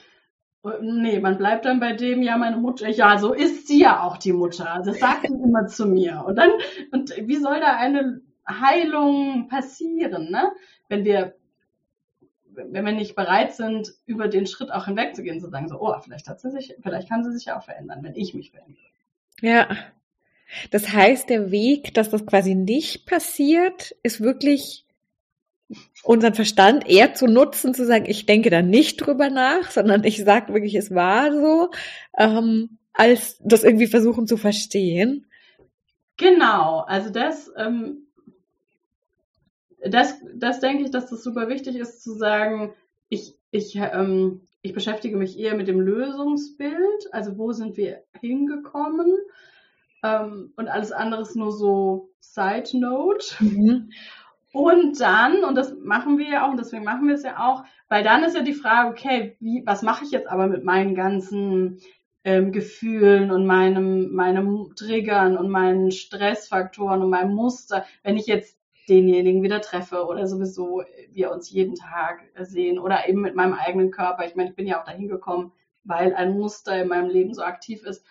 Nee, 0.82 1.20
man 1.20 1.38
bleibt 1.38 1.64
dann 1.64 1.80
bei 1.80 1.94
dem, 1.94 2.22
ja, 2.22 2.36
meine 2.36 2.58
Mutter, 2.58 2.88
ja, 2.88 3.16
so 3.16 3.32
ist 3.32 3.66
sie 3.66 3.80
ja 3.80 4.02
auch 4.02 4.18
die 4.18 4.34
Mutter. 4.34 4.82
Das 4.84 4.98
sagt 4.98 5.26
sie 5.26 5.32
immer 5.32 5.66
zu 5.66 5.86
mir. 5.86 6.22
Und 6.26 6.36
dann, 6.36 6.50
und 6.92 7.14
wie 7.16 7.36
soll 7.36 7.60
da 7.60 7.76
eine 7.76 8.20
Heilung 8.46 9.48
passieren, 9.48 10.30
ne? 10.30 10.52
Wenn 10.88 11.04
wir, 11.04 11.34
wenn 12.50 12.84
wir 12.84 12.92
nicht 12.92 13.14
bereit 13.14 13.54
sind, 13.54 13.94
über 14.04 14.28
den 14.28 14.46
Schritt 14.46 14.70
auch 14.70 14.84
hinwegzugehen, 14.84 15.40
zu 15.40 15.48
sagen, 15.48 15.68
so, 15.68 15.80
oh, 15.80 15.98
vielleicht 16.00 16.28
hat 16.28 16.40
sie 16.40 16.50
sich, 16.50 16.76
vielleicht 16.82 17.08
kann 17.08 17.24
sie 17.24 17.32
sich 17.32 17.46
ja 17.46 17.58
auch 17.58 17.64
verändern, 17.64 18.02
wenn 18.02 18.14
ich 18.14 18.34
mich 18.34 18.50
verändere. 18.50 18.84
Ja. 19.40 19.68
Das 20.70 20.92
heißt, 20.92 21.30
der 21.30 21.50
Weg, 21.50 21.94
dass 21.94 22.10
das 22.10 22.26
quasi 22.26 22.54
nicht 22.54 23.06
passiert, 23.06 23.94
ist 24.02 24.20
wirklich 24.20 24.84
unseren 26.02 26.34
Verstand 26.34 26.88
eher 26.88 27.14
zu 27.14 27.26
nutzen, 27.26 27.74
zu 27.74 27.86
sagen, 27.86 28.06
ich 28.08 28.26
denke 28.26 28.50
da 28.50 28.60
nicht 28.60 28.96
drüber 28.96 29.30
nach, 29.30 29.70
sondern 29.70 30.02
ich 30.04 30.22
sage 30.24 30.52
wirklich, 30.52 30.74
es 30.74 30.92
war 30.92 31.32
so, 31.32 31.70
ähm, 32.18 32.78
als 32.92 33.38
das 33.44 33.62
irgendwie 33.62 33.86
versuchen 33.86 34.26
zu 34.26 34.36
verstehen. 34.36 35.26
Genau, 36.16 36.80
also 36.80 37.10
das, 37.10 37.50
ähm, 37.56 38.08
das, 39.82 40.16
das 40.34 40.60
denke 40.60 40.84
ich, 40.84 40.90
dass 40.90 41.08
das 41.08 41.22
super 41.22 41.48
wichtig 41.48 41.76
ist 41.76 42.02
zu 42.02 42.14
sagen, 42.14 42.74
ich, 43.08 43.34
ich, 43.50 43.76
ähm, 43.76 44.42
ich 44.62 44.72
beschäftige 44.72 45.16
mich 45.16 45.38
eher 45.38 45.54
mit 45.54 45.68
dem 45.68 45.80
Lösungsbild, 45.80 47.12
also 47.12 47.38
wo 47.38 47.52
sind 47.52 47.76
wir 47.76 48.02
hingekommen 48.20 49.16
ähm, 50.02 50.52
und 50.56 50.68
alles 50.68 50.92
andere 50.92 51.22
ist 51.22 51.36
nur 51.36 51.52
so 51.52 52.10
Side 52.20 52.78
Note. 52.78 53.26
Mhm. 53.40 53.90
Und 54.52 55.00
dann, 55.00 55.44
und 55.44 55.54
das 55.54 55.76
machen 55.76 56.18
wir 56.18 56.28
ja 56.28 56.44
auch, 56.44 56.50
und 56.50 56.58
deswegen 56.58 56.82
machen 56.82 57.06
wir 57.06 57.14
es 57.14 57.22
ja 57.22 57.38
auch, 57.38 57.64
weil 57.88 58.02
dann 58.02 58.24
ist 58.24 58.34
ja 58.34 58.42
die 58.42 58.52
Frage, 58.52 58.90
okay, 58.90 59.36
wie, 59.38 59.62
was 59.64 59.82
mache 59.82 60.04
ich 60.04 60.10
jetzt 60.10 60.28
aber 60.28 60.48
mit 60.48 60.64
meinen 60.64 60.96
ganzen 60.96 61.78
ähm, 62.24 62.50
Gefühlen 62.50 63.30
und 63.30 63.46
meinem, 63.46 64.12
meinem 64.12 64.72
Triggern 64.76 65.36
und 65.36 65.50
meinen 65.50 65.92
Stressfaktoren 65.92 67.02
und 67.02 67.10
meinem 67.10 67.34
Muster, 67.34 67.84
wenn 68.02 68.16
ich 68.16 68.26
jetzt 68.26 68.59
denjenigen 68.90 69.42
wieder 69.42 69.60
treffe 69.60 70.04
oder 70.06 70.26
sowieso 70.26 70.82
wir 71.12 71.30
uns 71.30 71.50
jeden 71.50 71.76
Tag 71.76 72.20
sehen 72.40 72.78
oder 72.78 73.08
eben 73.08 73.20
mit 73.20 73.34
meinem 73.34 73.54
eigenen 73.54 73.90
Körper. 73.90 74.26
Ich 74.26 74.34
meine, 74.34 74.50
ich 74.50 74.56
bin 74.56 74.66
ja 74.66 74.80
auch 74.80 74.84
dahin 74.84 75.08
gekommen, 75.08 75.52
weil 75.84 76.14
ein 76.14 76.36
Muster 76.36 76.82
in 76.82 76.88
meinem 76.88 77.08
Leben 77.08 77.32
so 77.32 77.42
aktiv 77.42 77.84
ist. 77.84 78.04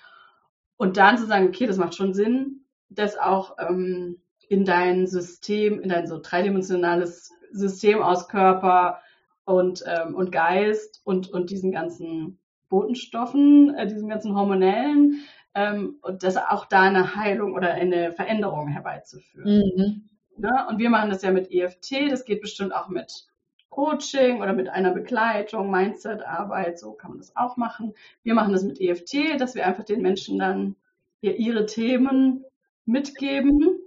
Und 0.78 0.98
dann 0.98 1.18
zu 1.18 1.26
sagen, 1.26 1.48
okay, 1.48 1.68
das 1.68 1.78
macht 1.78 1.96
schon 1.96 2.14
Sinn, 2.14 2.66
das 2.90 3.18
auch 3.18 3.58
ähm, 3.60 4.22
in 4.48 4.66
dein 4.66 5.06
System, 5.06 5.80
in 5.82 5.90
dein 5.90 6.08
so 6.08 6.20
dreidimensionales 6.22 7.32
System 7.52 8.02
aus 8.02 8.30
Körper 8.30 9.00
und, 9.44 9.84
ähm, 9.86 10.16
und 10.16 10.32
Geist 10.32 11.02
und, 11.04 11.30
und 11.30 11.50
diesen 11.50 11.72
ganzen 11.72 12.40
Botenstoffen, 12.70 13.76
äh, 13.76 13.88
diesen 13.88 14.10
ganzen 14.10 14.36
hormonellen, 14.36 15.22
ähm, 15.56 15.98
und 16.02 16.24
das 16.24 16.38
auch 16.38 16.66
da 16.66 16.84
eine 16.84 17.16
Heilung 17.16 17.54
oder 17.54 17.74
eine 17.74 18.12
Veränderung 18.12 18.68
herbeizuführen. 18.68 19.64
Mhm. 19.76 20.10
Ne? 20.40 20.66
Und 20.70 20.80
wir 20.80 20.90
machen 20.90 21.10
das 21.10 21.22
ja 21.22 21.32
mit 21.32 21.52
EFT, 21.52 22.10
das 22.12 22.26
geht 22.26 22.42
bestimmt 22.42 22.74
auch 22.74 22.88
mit 22.90 23.28
Coaching 23.70 24.42
oder 24.42 24.54
mit 24.54 24.70
einer 24.70 24.92
Begleitung, 24.92 25.70
Mindset-Arbeit, 25.70 26.80
so 26.80 26.94
kann 26.94 27.12
man 27.12 27.20
das 27.20 27.36
auch 27.36 27.58
machen. 27.58 27.94
Wir 28.24 28.34
machen 28.34 28.54
das 28.54 28.64
mit 28.64 28.80
EFT, 28.80 29.40
dass 29.40 29.56
wir 29.56 29.66
einfach 29.66 29.84
den 29.84 30.02
Menschen 30.02 30.40
dann 30.40 30.76
ihre 31.22 31.66
Themen 31.66 32.46
mitgeben, 32.86 33.80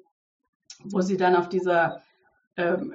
wo 0.85 1.01
sie 1.01 1.17
dann 1.17 1.35
auf 1.35 1.49
dieser 1.49 2.03
ähm, 2.57 2.95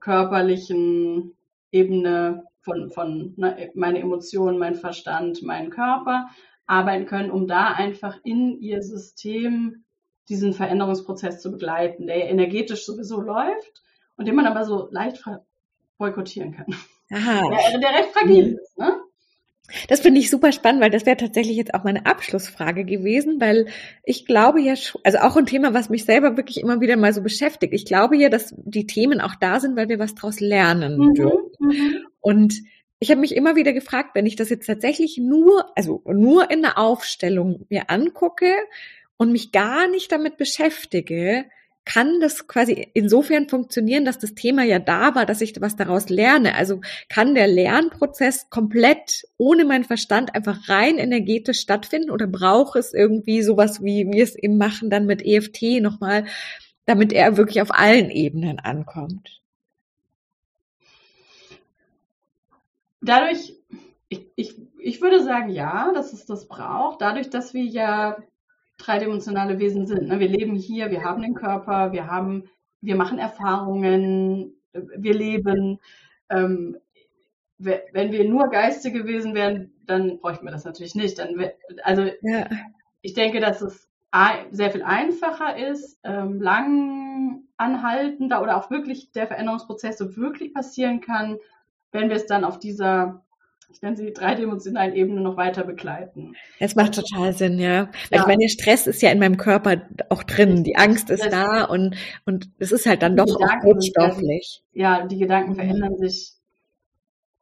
körperlichen 0.00 1.36
Ebene 1.70 2.44
von, 2.60 2.90
von 2.90 3.34
ne, 3.36 3.70
meine 3.74 4.00
Emotionen, 4.00 4.58
mein 4.58 4.74
Verstand, 4.74 5.42
mein 5.42 5.70
Körper 5.70 6.28
arbeiten 6.66 7.06
können, 7.06 7.30
um 7.30 7.46
da 7.46 7.72
einfach 7.72 8.18
in 8.24 8.60
ihr 8.60 8.82
System 8.82 9.84
diesen 10.28 10.52
Veränderungsprozess 10.52 11.40
zu 11.40 11.50
begleiten, 11.50 12.06
der 12.06 12.28
energetisch 12.28 12.84
sowieso 12.84 13.20
läuft 13.20 13.82
und 14.16 14.26
den 14.26 14.34
man 14.34 14.46
aber 14.46 14.64
so 14.64 14.88
leicht 14.90 15.22
boykottieren 15.98 16.52
kann. 16.52 16.74
Aha. 17.12 17.50
Der, 17.70 17.78
der 17.78 17.90
recht 17.90 18.10
fragil 18.12 18.46
mhm. 18.48 18.58
ist, 18.58 18.78
ne? 18.78 19.00
Das 19.88 20.00
finde 20.00 20.20
ich 20.20 20.30
super 20.30 20.52
spannend, 20.52 20.80
weil 20.80 20.90
das 20.90 21.06
wäre 21.06 21.16
tatsächlich 21.16 21.56
jetzt 21.56 21.74
auch 21.74 21.82
meine 21.82 22.06
Abschlussfrage 22.06 22.84
gewesen, 22.84 23.40
weil 23.40 23.66
ich 24.04 24.24
glaube 24.24 24.60
ja, 24.60 24.74
also 25.02 25.18
auch 25.18 25.36
ein 25.36 25.46
Thema, 25.46 25.74
was 25.74 25.88
mich 25.88 26.04
selber 26.04 26.36
wirklich 26.36 26.60
immer 26.60 26.80
wieder 26.80 26.96
mal 26.96 27.12
so 27.12 27.20
beschäftigt. 27.20 27.74
Ich 27.74 27.84
glaube 27.84 28.16
ja, 28.16 28.28
dass 28.28 28.54
die 28.56 28.86
Themen 28.86 29.20
auch 29.20 29.34
da 29.34 29.58
sind, 29.58 29.76
weil 29.76 29.88
wir 29.88 29.98
was 29.98 30.14
draus 30.14 30.38
lernen 30.38 30.98
mhm, 30.98 31.14
dürfen. 31.14 31.50
Mhm. 31.58 32.06
Und 32.20 32.62
ich 33.00 33.10
habe 33.10 33.20
mich 33.20 33.34
immer 33.34 33.56
wieder 33.56 33.72
gefragt, 33.72 34.10
wenn 34.14 34.26
ich 34.26 34.36
das 34.36 34.50
jetzt 34.50 34.66
tatsächlich 34.66 35.18
nur, 35.18 35.66
also 35.76 36.02
nur 36.06 36.50
in 36.50 36.62
der 36.62 36.78
Aufstellung 36.78 37.66
mir 37.68 37.90
angucke 37.90 38.54
und 39.16 39.32
mich 39.32 39.52
gar 39.52 39.88
nicht 39.88 40.12
damit 40.12 40.36
beschäftige, 40.36 41.46
kann 41.86 42.18
das 42.20 42.48
quasi 42.48 42.90
insofern 42.94 43.48
funktionieren, 43.48 44.04
dass 44.04 44.18
das 44.18 44.34
Thema 44.34 44.64
ja 44.64 44.80
da 44.80 45.14
war, 45.14 45.24
dass 45.24 45.40
ich 45.40 45.54
was 45.60 45.76
daraus 45.76 46.08
lerne. 46.08 46.56
Also 46.56 46.80
kann 47.08 47.36
der 47.36 47.46
Lernprozess 47.46 48.50
komplett 48.50 49.22
ohne 49.38 49.64
meinen 49.64 49.84
Verstand 49.84 50.34
einfach 50.34 50.68
rein 50.68 50.98
energetisch 50.98 51.60
stattfinden 51.60 52.10
oder 52.10 52.26
braucht 52.26 52.76
es 52.76 52.92
irgendwie 52.92 53.42
sowas, 53.42 53.84
wie 53.84 54.04
wir 54.10 54.24
es 54.24 54.34
eben 54.34 54.58
machen, 54.58 54.90
dann 54.90 55.06
mit 55.06 55.24
EFT 55.24 55.80
nochmal, 55.80 56.26
damit 56.86 57.12
er 57.12 57.36
wirklich 57.36 57.62
auf 57.62 57.72
allen 57.72 58.10
Ebenen 58.10 58.58
ankommt? 58.58 59.40
Dadurch, 63.00 63.54
ich, 64.08 64.26
ich, 64.34 64.56
ich 64.80 65.00
würde 65.00 65.22
sagen, 65.22 65.50
ja, 65.50 65.92
dass 65.94 66.12
es 66.12 66.26
das 66.26 66.48
braucht. 66.48 67.00
Dadurch, 67.00 67.30
dass 67.30 67.54
wir 67.54 67.64
ja 67.64 68.16
dreidimensionale 68.78 69.58
Wesen 69.58 69.86
sind. 69.86 70.08
Ne? 70.08 70.20
Wir 70.20 70.28
leben 70.28 70.54
hier, 70.54 70.90
wir 70.90 71.04
haben 71.04 71.22
den 71.22 71.34
Körper, 71.34 71.92
wir 71.92 72.06
haben, 72.06 72.44
wir 72.80 72.96
machen 72.96 73.18
Erfahrungen, 73.18 74.54
wir 74.72 75.14
leben. 75.14 75.78
Ähm, 76.28 76.76
wenn 77.58 78.12
wir 78.12 78.28
nur 78.28 78.50
geistige 78.50 79.06
Wesen 79.06 79.34
wären, 79.34 79.72
dann 79.86 80.18
bräuchten 80.18 80.44
wir 80.44 80.52
das 80.52 80.64
natürlich 80.64 80.94
nicht. 80.94 81.18
Dann, 81.18 81.42
also 81.84 82.02
ja. 82.20 82.46
ich 83.00 83.14
denke, 83.14 83.40
dass 83.40 83.62
es 83.62 83.88
sehr 84.50 84.70
viel 84.70 84.82
einfacher 84.82 85.56
ist, 85.56 85.98
ähm, 86.04 86.40
lang 86.40 87.42
anhaltender 87.56 88.42
oder 88.42 88.56
auch 88.56 88.70
wirklich 88.70 89.12
der 89.12 89.26
Veränderungsprozess 89.26 89.98
so 89.98 90.16
wirklich 90.16 90.54
passieren 90.54 91.00
kann, 91.00 91.38
wenn 91.92 92.08
wir 92.08 92.16
es 92.16 92.26
dann 92.26 92.44
auf 92.44 92.58
dieser 92.58 93.25
ich 93.68 93.82
nenne 93.82 93.96
sie 93.96 94.12
dreidimensionalen 94.12 94.94
Ebene 94.94 95.20
noch 95.20 95.36
weiter 95.36 95.64
begleiten. 95.64 96.34
Es 96.58 96.76
macht 96.76 96.94
total 96.94 97.32
Sinn, 97.32 97.58
ja. 97.58 97.90
Weil 98.10 98.18
ja. 98.18 98.20
ich 98.20 98.26
meine, 98.26 98.48
Stress 98.48 98.86
ist 98.86 99.02
ja 99.02 99.10
in 99.10 99.18
meinem 99.18 99.36
Körper 99.36 99.82
auch 100.08 100.22
drin. 100.22 100.64
Die 100.64 100.76
Angst 100.76 101.10
ist 101.10 101.24
das 101.24 101.30
da 101.30 101.64
und, 101.64 101.96
und 102.24 102.48
es 102.58 102.72
ist 102.72 102.86
halt 102.86 103.02
dann 103.02 103.16
doch 103.16 103.26
auch 103.26 103.82
stofflich. 103.82 104.62
Ja, 104.72 105.06
die 105.06 105.18
Gedanken 105.18 105.52
mhm. 105.52 105.56
verändern 105.56 105.96
sich 105.98 106.32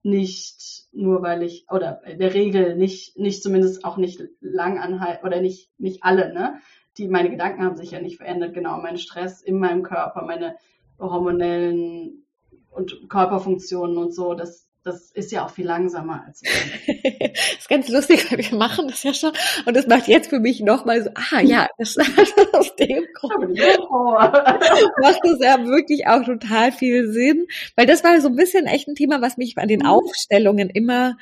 nicht 0.02 0.84
nur 0.92 1.22
weil 1.22 1.42
ich, 1.42 1.66
oder 1.70 2.02
in 2.06 2.18
der 2.18 2.34
Regel 2.34 2.76
nicht, 2.76 3.18
nicht 3.18 3.42
zumindest 3.42 3.84
auch 3.84 3.96
nicht 3.96 4.22
lang 4.40 4.78
anhalten, 4.78 5.26
oder 5.26 5.40
nicht, 5.40 5.70
nicht 5.78 6.04
alle, 6.04 6.32
ne? 6.32 6.60
Die, 6.96 7.08
meine 7.08 7.30
Gedanken 7.30 7.64
haben 7.64 7.76
sich 7.76 7.90
ja 7.90 8.00
nicht 8.00 8.18
verändert, 8.18 8.54
genau. 8.54 8.78
Mein 8.78 8.98
Stress 8.98 9.42
in 9.42 9.58
meinem 9.58 9.82
Körper, 9.82 10.22
meine 10.22 10.56
hormonellen 10.98 12.24
und 12.70 13.08
Körperfunktionen 13.08 13.96
und 13.96 14.14
so, 14.14 14.34
das, 14.34 14.68
das 14.84 15.10
ist 15.12 15.32
ja 15.32 15.46
auch 15.46 15.50
viel 15.50 15.64
langsamer 15.64 16.24
als 16.26 16.42
wir. 16.42 17.30
das 17.30 17.54
ist 17.58 17.68
ganz 17.70 17.88
lustig, 17.88 18.30
weil 18.30 18.38
wir 18.38 18.58
machen 18.58 18.86
das 18.88 19.02
ja 19.02 19.14
schon. 19.14 19.32
Und 19.64 19.74
das 19.74 19.86
macht 19.86 20.08
jetzt 20.08 20.28
für 20.28 20.40
mich 20.40 20.60
nochmal 20.60 21.02
so, 21.02 21.10
ah 21.14 21.40
ja, 21.40 21.68
das 21.78 21.96
aus 22.52 22.76
dem 22.76 23.06
Grund 23.14 23.58
macht 23.58 25.20
das 25.22 25.40
ja 25.40 25.64
wirklich 25.64 26.06
auch 26.06 26.22
total 26.24 26.70
viel 26.70 27.10
Sinn. 27.10 27.46
Weil 27.76 27.86
das 27.86 28.04
war 28.04 28.20
so 28.20 28.28
ein 28.28 28.36
bisschen 28.36 28.66
echt 28.66 28.86
ein 28.86 28.94
Thema, 28.94 29.22
was 29.22 29.38
mich 29.38 29.56
an 29.56 29.68
den 29.68 29.80
mhm. 29.80 29.86
Aufstellungen 29.86 30.68
immer 30.68 31.16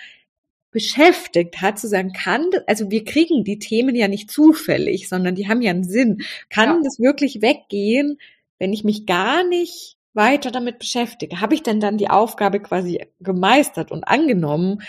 beschäftigt 0.73 1.61
hat, 1.61 1.79
zu 1.79 1.87
sagen, 1.87 2.13
kann, 2.13 2.51
also 2.67 2.91
wir 2.91 3.05
kriegen 3.05 3.45
die 3.45 3.59
Themen 3.59 3.95
ja 3.95 4.09
nicht 4.09 4.31
zufällig, 4.31 5.09
sondern 5.09 5.37
die 5.37 5.47
haben 5.47 5.63
ja 5.63 5.71
einen 5.71 5.85
Sinn. 5.85 6.23
Kann 6.51 6.69
ja. 6.69 6.81
das 6.83 6.99
wirklich 6.99 7.43
weggehen, 7.43 8.19
wenn 8.59 8.73
ich 8.73 8.83
mich 8.83 9.07
gar 9.07 9.45
nicht 9.45 9.97
weiter 10.15 10.51
damit 10.51 10.79
beschäftige? 10.79 11.41
Habe 11.41 11.55
ich 11.55 11.63
denn 11.63 11.81
dann 11.81 11.99
die 11.99 12.11
Aufgabe 12.11 12.61
quasi 12.61 13.07
gemeistert 13.21 13.91
und 13.91 14.05
angenommen? 14.05 14.83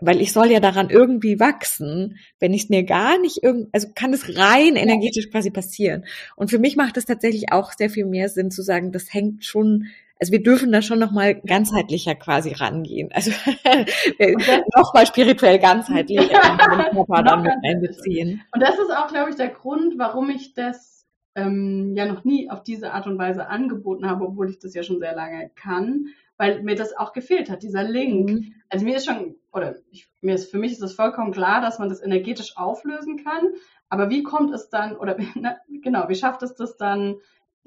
Weil 0.00 0.20
ich 0.20 0.32
soll 0.32 0.50
ja 0.50 0.60
daran 0.60 0.90
irgendwie 0.90 1.38
wachsen, 1.38 2.18
wenn 2.40 2.52
ich 2.52 2.64
es 2.64 2.68
mir 2.68 2.82
gar 2.82 3.18
nicht 3.18 3.42
irgend, 3.42 3.68
also 3.72 3.88
kann 3.94 4.12
es 4.12 4.36
rein 4.36 4.76
energetisch 4.76 5.30
quasi 5.30 5.50
passieren. 5.50 6.04
Und 6.36 6.50
für 6.50 6.58
mich 6.58 6.76
macht 6.76 6.96
es 6.96 7.04
tatsächlich 7.04 7.52
auch 7.52 7.72
sehr 7.72 7.90
viel 7.90 8.04
mehr 8.04 8.28
Sinn 8.28 8.50
zu 8.50 8.62
sagen, 8.62 8.92
das 8.92 9.14
hängt 9.14 9.44
schon 9.44 9.86
also 10.20 10.32
wir 10.32 10.42
dürfen 10.42 10.72
da 10.72 10.80
schon 10.80 10.98
nochmal 10.98 11.34
ganzheitlicher 11.34 12.14
quasi 12.14 12.52
rangehen. 12.52 13.10
Also 13.12 13.30
nochmal 14.76 15.06
spirituell 15.06 15.58
ganzheitlich 15.58 16.28
den 16.28 16.30
Körper 16.30 17.22
dann 17.22 17.42
mit 17.42 17.52
einbeziehen. 17.62 18.42
Und 18.52 18.60
das 18.60 18.78
ist 18.78 18.90
auch, 18.90 19.08
glaube 19.08 19.30
ich, 19.30 19.36
der 19.36 19.48
Grund, 19.48 19.98
warum 19.98 20.30
ich 20.30 20.54
das 20.54 20.93
ähm, 21.34 21.94
ja 21.96 22.06
noch 22.06 22.24
nie 22.24 22.50
auf 22.50 22.62
diese 22.62 22.92
Art 22.92 23.06
und 23.06 23.18
Weise 23.18 23.48
angeboten 23.48 24.08
habe, 24.08 24.24
obwohl 24.24 24.50
ich 24.50 24.58
das 24.58 24.74
ja 24.74 24.82
schon 24.82 25.00
sehr 25.00 25.14
lange 25.14 25.50
kann, 25.54 26.06
weil 26.36 26.62
mir 26.62 26.76
das 26.76 26.96
auch 26.96 27.12
gefehlt 27.12 27.50
hat, 27.50 27.62
dieser 27.62 27.82
Link. 27.82 28.30
Mhm. 28.30 28.54
Also 28.68 28.84
mir 28.84 28.96
ist 28.96 29.06
schon, 29.06 29.36
oder 29.52 29.76
ich, 29.90 30.08
mir 30.20 30.34
ist, 30.34 30.50
für 30.50 30.58
mich 30.58 30.72
ist 30.72 30.82
es 30.82 30.94
vollkommen 30.94 31.32
klar, 31.32 31.60
dass 31.60 31.78
man 31.78 31.88
das 31.88 32.02
energetisch 32.02 32.56
auflösen 32.56 33.22
kann, 33.22 33.52
aber 33.88 34.10
wie 34.10 34.22
kommt 34.22 34.52
es 34.52 34.68
dann, 34.68 34.96
oder 34.96 35.16
na, 35.34 35.56
genau, 35.82 36.08
wie 36.08 36.14
schafft 36.14 36.42
es 36.42 36.54
das 36.54 36.76
dann, 36.76 37.16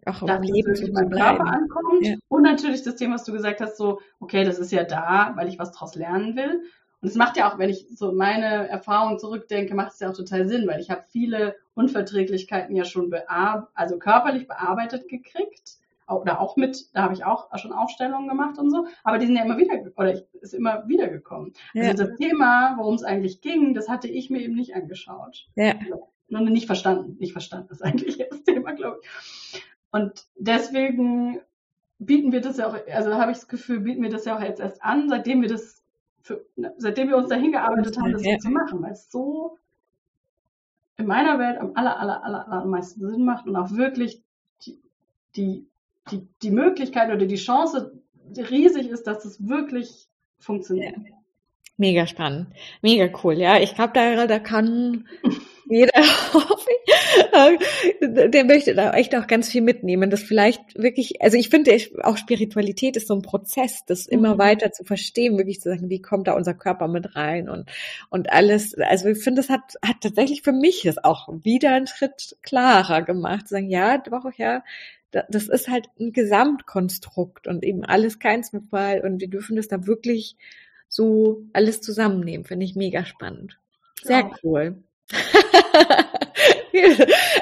Ach, 0.06 0.24
dass 0.24 0.42
es 0.42 0.66
wirklich 0.66 0.94
beim 0.94 1.10
Körper 1.10 1.46
ankommt? 1.46 2.06
Ja. 2.06 2.16
Und 2.30 2.44
natürlich 2.44 2.84
das 2.84 2.96
Thema, 2.96 3.16
was 3.16 3.24
du 3.24 3.32
gesagt 3.34 3.62
hast, 3.62 3.78
so, 3.78 4.00
okay, 4.20 4.44
das 4.44 4.60
ist 4.60 4.72
ja 4.72 4.84
da, 4.84 5.34
weil 5.36 5.48
ich 5.48 5.60
was 5.60 5.72
draus 5.72 5.96
lernen 5.96 6.36
will. 6.36 6.64
Und 7.02 7.10
es 7.10 7.16
macht 7.16 7.38
ja 7.38 7.52
auch, 7.52 7.60
wenn 7.60 7.70
ich 7.70 7.88
so 7.96 8.12
meine 8.12 8.68
Erfahrungen 8.68 9.20
zurückdenke, 9.20 9.76
macht 9.76 9.94
es 9.94 10.00
ja 10.00 10.10
auch 10.10 10.16
total 10.16 10.48
Sinn, 10.48 10.68
weil 10.68 10.80
ich 10.80 10.90
habe 10.90 11.04
viele 11.10 11.56
Unverträglichkeiten 11.76 12.76
ja 12.76 12.86
schon 12.86 13.10
bear 13.10 13.70
also 13.76 14.00
körperlich 14.00 14.48
bearbeitet 14.48 15.08
gekriegt. 15.08 15.78
Oder 16.10 16.40
auch 16.40 16.56
mit, 16.56 16.96
da 16.96 17.04
habe 17.04 17.14
ich 17.14 17.26
auch 17.26 17.50
schon 17.58 17.74
Aufstellungen 17.74 18.30
gemacht 18.30 18.58
und 18.58 18.72
so, 18.72 18.88
aber 19.04 19.18
die 19.18 19.26
sind 19.26 19.36
ja 19.36 19.44
immer 19.44 19.58
wieder, 19.58 19.74
oder 19.98 20.14
ich, 20.14 20.24
ist 20.42 20.54
immer 20.54 20.88
wieder 20.88 21.10
gekommen. 21.10 21.52
Ja. 21.74 21.90
Also 21.90 22.06
das 22.06 22.16
Thema, 22.18 22.76
worum 22.78 22.96
es 22.96 23.04
eigentlich 23.04 23.42
ging, 23.42 23.74
das 23.74 23.90
hatte 23.90 24.08
ich 24.08 24.30
mir 24.30 24.40
eben 24.40 24.56
nicht 24.56 24.74
angeschaut. 24.74 25.50
Ja. 25.56 25.74
Nur 26.30 26.42
nicht 26.42 26.66
verstanden. 26.66 27.18
Nicht 27.20 27.34
verstanden 27.34 27.72
ist 27.72 27.84
eigentlich 27.84 28.18
das 28.30 28.44
Thema, 28.44 28.72
glaube 28.72 29.00
ich. 29.02 29.64
Und 29.92 30.28
deswegen 30.38 31.42
bieten 32.00 32.32
wir 32.32 32.42
das 32.42 32.58
ja 32.58 32.68
auch, 32.68 32.78
also 32.90 33.16
habe 33.16 33.32
ich 33.32 33.38
das 33.38 33.48
Gefühl, 33.48 33.82
bieten 33.82 34.02
wir 34.02 34.10
das 34.10 34.26
ja 34.26 34.38
auch 34.38 34.42
jetzt 34.42 34.60
erst 34.60 34.82
an, 34.84 35.10
seitdem 35.10 35.42
wir 35.42 35.50
das 35.50 35.77
für, 36.28 36.46
seitdem 36.78 37.08
wir 37.08 37.18
uns 37.18 37.30
dahin 37.30 37.52
gearbeitet 37.52 37.98
haben, 37.98 38.12
das 38.12 38.26
ja. 38.26 38.38
zu 38.38 38.50
machen, 38.50 38.82
weil 38.82 38.92
es 38.92 39.10
so 39.10 39.58
in 40.98 41.08
meiner 41.08 41.40
Welt 41.40 41.58
am 41.60 41.72
aller, 41.76 42.00
aller, 42.00 42.24
aller, 42.24 42.48
aller 42.48 42.66
meisten 42.66 43.08
Sinn 43.08 43.24
macht 43.24 43.48
und 43.48 43.56
auch 43.56 43.72
wirklich 43.72 44.22
die, 44.64 44.80
die, 45.36 45.68
die, 46.12 46.28
die 46.42 46.52
Möglichkeit 46.52 47.14
oder 47.14 47.26
die 47.26 47.36
Chance 47.36 48.00
riesig 48.36 48.90
ist, 48.90 49.08
dass 49.08 49.24
es 49.24 49.48
wirklich 49.48 50.08
funktioniert. 50.40 50.96
Mega 51.80 52.08
spannend, 52.08 52.48
mega 52.82 53.08
cool. 53.24 53.36
Ja, 53.38 53.60
ich 53.60 53.76
glaube, 53.76 53.94
da, 53.94 54.26
da 54.26 54.40
kann 54.40 55.06
jeder, 55.70 56.02
hoffe 56.34 56.70
ich, 56.86 58.32
der 58.32 58.46
möchte 58.46 58.74
da 58.74 58.94
echt 58.94 59.16
auch 59.16 59.28
ganz 59.28 59.50
viel 59.50 59.62
mitnehmen. 59.62 60.10
Das 60.10 60.24
vielleicht 60.24 60.62
wirklich, 60.76 61.22
also 61.22 61.38
ich 61.38 61.50
finde 61.50 61.78
auch 62.02 62.18
Spiritualität 62.18 62.98
ist 62.98 63.08
so 63.08 63.14
ein 63.14 63.22
Prozess, 63.22 63.84
das 63.86 64.08
immer 64.08 64.36
mhm. 64.36 64.40
weiter 64.40 64.72
zu 64.72 64.86
verstehen, 64.86 65.38
wirklich 65.38 65.62
zu 65.62 65.70
sagen, 65.70 65.90
wie 65.90 66.02
kommt 66.02 66.28
da 66.28 66.34
unser 66.34 66.56
Körper 66.56 66.88
mit 66.88 67.16
rein 67.16 67.48
und, 67.48 67.70
und 68.10 68.32
alles. 68.32 68.74
Also 68.76 69.10
ich 69.10 69.20
finde, 69.20 69.42
das 69.42 69.50
hat, 69.50 69.76
hat 69.86 69.98
tatsächlich 70.02 70.42
für 70.42 70.54
mich 70.54 70.82
das 70.84 71.04
auch 71.04 71.28
wieder 71.44 71.74
einen 71.74 71.88
Schritt 71.88 72.38
klarer 72.42 73.04
gemacht. 73.04 73.48
Zu 73.48 73.56
sagen, 73.56 73.70
ja, 73.70 74.00
doch, 74.00 74.32
ja, 74.38 74.64
das 75.12 75.48
ist 75.48 75.68
halt 75.68 75.90
ein 76.00 76.12
Gesamtkonstrukt 76.12 77.48
und 77.48 77.64
eben 77.64 77.86
alles 77.86 78.20
kein 78.20 78.44
Zufall 78.44 79.02
und 79.02 79.22
wir 79.22 79.30
dürfen 79.30 79.56
das 79.56 79.68
da 79.68 79.86
wirklich 79.86 80.38
so 80.98 81.44
alles 81.54 81.80
zusammennehmen. 81.80 82.46
Finde 82.46 82.66
ich 82.66 82.76
mega 82.76 83.06
spannend. 83.06 83.58
Sehr 84.04 84.20
ja. 84.20 84.32
cool. 84.44 84.84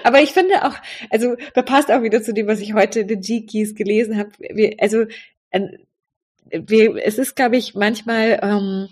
Aber 0.04 0.22
ich 0.22 0.32
finde 0.32 0.66
auch, 0.66 0.76
also 1.10 1.36
da 1.54 1.62
passt 1.62 1.92
auch 1.92 2.04
wieder 2.04 2.22
zu 2.22 2.34
dem, 2.34 2.48
was 2.48 2.60
ich 2.60 2.74
heute 2.74 3.00
in 3.00 3.08
den 3.08 3.22
G-Keys 3.22 3.74
gelesen 3.74 4.18
habe. 4.18 4.32
Wir, 4.38 4.76
also 4.80 5.06
wir, 6.52 7.04
es 7.04 7.18
ist, 7.18 7.36
glaube 7.36 7.58
ich, 7.58 7.76
manchmal 7.76 8.40
ähm, 8.44 8.90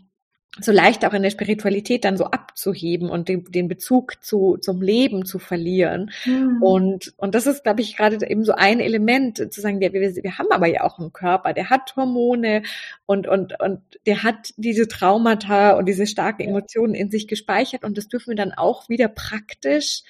so 0.62 0.72
leicht 0.72 1.04
auch 1.04 1.14
in 1.14 1.24
der 1.24 1.32
Spiritualität 1.32 2.06
dann 2.06 2.16
so 2.16 2.26
abzuheben 2.26 3.10
und 3.10 3.28
den, 3.28 3.45
den 3.45 3.68
Bezug 3.68 4.24
zu, 4.24 4.58
zum 4.62 4.82
Leben 4.84 5.26
zu 5.26 5.39
verlieren. 5.39 6.12
Mhm. 6.26 6.62
Und, 6.62 7.14
und 7.18 7.34
das 7.34 7.47
ist, 7.47 7.64
glaube 7.64 7.82
ich, 7.82 7.97
gerade 7.97 8.20
eben 8.28 8.43
so 8.43 8.54
ein 8.54 8.80
Element, 8.80 9.51
zu 9.51 9.62
sagen, 9.62 9.80
wir, 9.80 9.93
wir, 9.93 10.16
wir 10.16 10.38
haben 10.38 10.51
aber 10.51 10.68
ja 10.68 10.84
auch 10.84 10.99
einen 10.99 11.12
Körper, 11.12 11.54
der 11.54 11.72
hat 11.72 11.95
Hormone 11.95 12.62
und, 13.08 13.28
und, 13.28 13.60
und 13.60 13.82
der 14.06 14.22
hat 14.22 14.54
diese 14.58 14.88
Traumata 14.88 15.72
und 15.72 15.88
diese 15.88 16.06
starken 16.06 16.43
Emotionen 16.43 16.93
in 16.93 17.10
sich 17.10 17.28
gespeichert 17.28 17.84
und 17.84 17.97
das 17.97 18.08
dürfen 18.08 18.32
wir 18.32 18.36
dann 18.36 18.54
auch 18.54 18.89
wieder 18.89 19.08
praktisch 19.08 20.04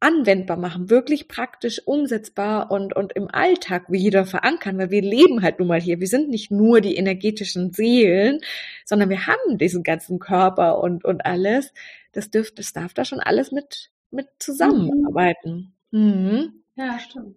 anwendbar 0.00 0.56
machen, 0.56 0.90
wirklich 0.90 1.26
praktisch 1.26 1.80
umsetzbar 1.86 2.70
und, 2.70 2.94
und 2.94 3.14
im 3.14 3.28
Alltag 3.28 3.90
wieder 3.90 4.26
verankern, 4.26 4.78
weil 4.78 4.90
wir 4.90 5.02
leben 5.02 5.42
halt 5.42 5.58
nun 5.58 5.68
mal 5.68 5.80
hier. 5.80 6.00
Wir 6.00 6.06
sind 6.06 6.28
nicht 6.28 6.50
nur 6.50 6.80
die 6.80 6.96
energetischen 6.96 7.72
Seelen, 7.72 8.40
sondern 8.84 9.08
wir 9.08 9.26
haben 9.26 9.58
diesen 9.58 9.82
ganzen 9.82 10.18
Körper 10.18 10.78
und, 10.80 11.04
und 11.04 11.24
alles. 11.24 11.72
Das 12.12 12.30
dürfte, 12.30 12.56
das 12.56 12.72
darf 12.72 12.92
da 12.94 13.04
schon 13.04 13.20
alles 13.20 13.52
mit, 13.52 13.90
mit 14.10 14.28
zusammenarbeiten. 14.38 15.74
Mhm. 15.90 16.62
Ja, 16.74 16.98
stimmt. 16.98 17.36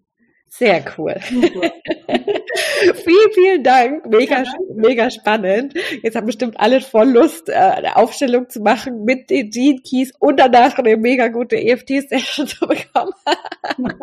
Sehr 0.50 0.84
cool. 0.98 1.16
vielen, 1.30 1.72
vielen 3.34 3.64
Dank. 3.64 4.06
Mega, 4.08 4.44
ja, 4.44 4.54
mega 4.74 5.10
spannend. 5.10 5.74
Jetzt 6.02 6.16
haben 6.16 6.26
bestimmt 6.26 6.60
alle 6.60 6.82
voll 6.82 7.10
Lust, 7.10 7.50
äh, 7.50 7.54
eine 7.54 7.96
Aufstellung 7.96 8.50
zu 8.50 8.62
machen 8.62 9.06
mit 9.06 9.30
den 9.30 9.52
Gene 9.52 9.80
Keys 9.80 10.12
und 10.20 10.40
danach 10.40 10.78
eine 10.78 10.98
mega 10.98 11.28
gute 11.28 11.56
EFT-Session 11.56 12.48
zu 12.48 12.68
bekommen. 12.68 13.14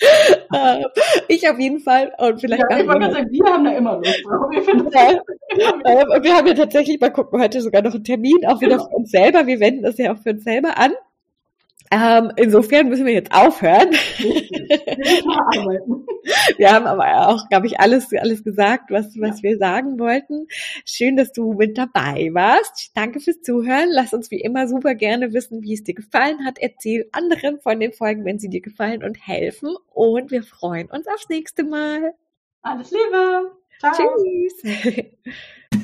Äh, 0.00 0.84
ich 1.26 1.50
auf 1.50 1.58
jeden 1.58 1.80
Fall 1.80 2.12
und 2.18 2.40
vielleicht 2.40 2.62
ja, 2.70 2.78
ich 2.78 2.86
sagen, 2.86 3.28
wir 3.32 3.52
haben 3.52 3.64
da 3.64 3.72
immer 3.72 3.96
Lust 3.96 4.22
drauf. 4.24 4.48
Wir, 4.52 5.22
ja. 5.58 6.14
und 6.14 6.24
wir 6.24 6.36
haben 6.36 6.46
ja 6.46 6.54
tatsächlich, 6.54 7.00
mal 7.00 7.10
gucken, 7.10 7.40
heute 7.40 7.60
sogar 7.60 7.82
noch 7.82 7.92
einen 7.92 8.04
Termin, 8.04 8.46
auch 8.46 8.60
wieder 8.60 8.76
genau. 8.76 8.88
für 8.88 8.94
uns 8.94 9.10
selber. 9.10 9.48
Wir 9.48 9.58
wenden 9.58 9.82
das 9.82 9.98
ja 9.98 10.12
auch 10.12 10.18
für 10.18 10.30
uns 10.30 10.44
selber 10.44 10.78
an. 10.78 10.92
Ähm, 11.90 12.32
insofern 12.36 12.88
müssen 12.88 13.06
wir 13.06 13.14
jetzt 13.14 13.32
aufhören. 13.32 13.90
wir 16.58 16.72
haben 16.72 16.86
aber 16.86 17.28
auch, 17.28 17.48
glaube 17.48 17.66
ich, 17.66 17.80
alles, 17.80 18.08
alles 18.12 18.44
gesagt, 18.44 18.90
was, 18.90 19.18
was 19.18 19.42
wir 19.42 19.56
sagen 19.58 19.98
wollten. 19.98 20.46
Schön, 20.84 21.16
dass 21.16 21.32
du 21.32 21.54
mit 21.54 21.78
dabei 21.78 22.30
warst. 22.32 22.90
Danke 22.94 23.20
fürs 23.20 23.40
Zuhören. 23.42 23.88
Lass 23.90 24.12
uns 24.12 24.30
wie 24.30 24.40
immer 24.40 24.68
super 24.68 24.94
gerne 24.94 25.32
wissen, 25.32 25.62
wie 25.62 25.74
es 25.74 25.82
dir 25.84 25.94
gefallen 25.94 26.44
hat. 26.44 26.58
Erzähl 26.58 27.08
anderen 27.12 27.58
von 27.60 27.80
den 27.80 27.92
Folgen, 27.92 28.24
wenn 28.24 28.38
sie 28.38 28.50
dir 28.50 28.60
gefallen 28.60 29.02
und 29.02 29.26
helfen. 29.26 29.74
Und 29.92 30.30
wir 30.30 30.42
freuen 30.42 30.90
uns 30.90 31.06
aufs 31.08 31.28
nächste 31.28 31.64
Mal. 31.64 32.14
Alles 32.62 32.90
Liebe. 32.90 33.52
Ciao. 33.78 33.92
Tschüss. 33.94 34.62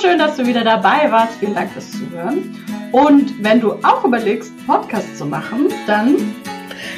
schön, 0.00 0.18
dass 0.18 0.36
du 0.36 0.46
wieder 0.46 0.64
dabei 0.64 1.10
warst. 1.10 1.34
Vielen 1.38 1.54
Dank 1.54 1.70
fürs 1.72 1.92
Zuhören. 1.92 2.56
Und 2.92 3.42
wenn 3.42 3.60
du 3.60 3.72
auch 3.82 4.02
überlegst, 4.04 4.52
Podcast 4.66 5.18
zu 5.18 5.26
machen, 5.26 5.68
dann 5.86 6.16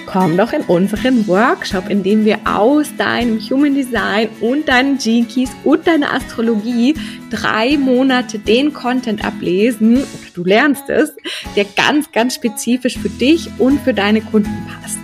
komm 0.07 0.37
doch 0.37 0.53
in 0.53 0.63
unseren 0.63 1.27
Workshop, 1.27 1.91
in 1.91 2.05
dem 2.05 2.25
wir 2.25 2.39
aus 2.45 2.95
deinem 2.97 3.41
Human 3.41 3.75
Design 3.75 4.29
und 4.41 4.69
deinen 4.69 4.99
Gene 4.99 5.27
Keys 5.27 5.51
und 5.65 5.85
deiner 5.87 6.15
Astrologie 6.15 6.95
drei 7.31 7.77
Monate 7.77 8.39
den 8.39 8.73
Content 8.73 9.23
ablesen, 9.25 9.97
oder 9.97 10.07
du 10.35 10.45
lernst 10.45 10.89
es, 10.89 11.13
der 11.57 11.67
ganz, 11.77 12.13
ganz 12.13 12.37
spezifisch 12.37 12.97
für 12.99 13.11
dich 13.11 13.51
und 13.59 13.81
für 13.81 13.95
deine 13.95 14.21
Kunden 14.21 14.65
passt. 14.67 14.99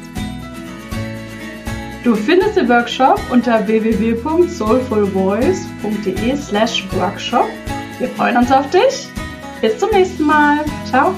Du 2.05 2.15
findest 2.15 2.57
den 2.57 2.69
Workshop 2.69 3.21
unter 3.31 3.67
www.soulfulvoice.de 3.67 6.37
slash 6.37 6.85
workshop. 6.93 7.49
Wir 7.99 8.09
freuen 8.11 8.37
uns 8.37 8.53
auf 8.53 8.71
dich. 8.71 9.09
Bis 9.61 9.79
zum 9.79 9.91
nächsten 9.91 10.25
Mal. 10.25 10.65
Ciao. 10.89 11.15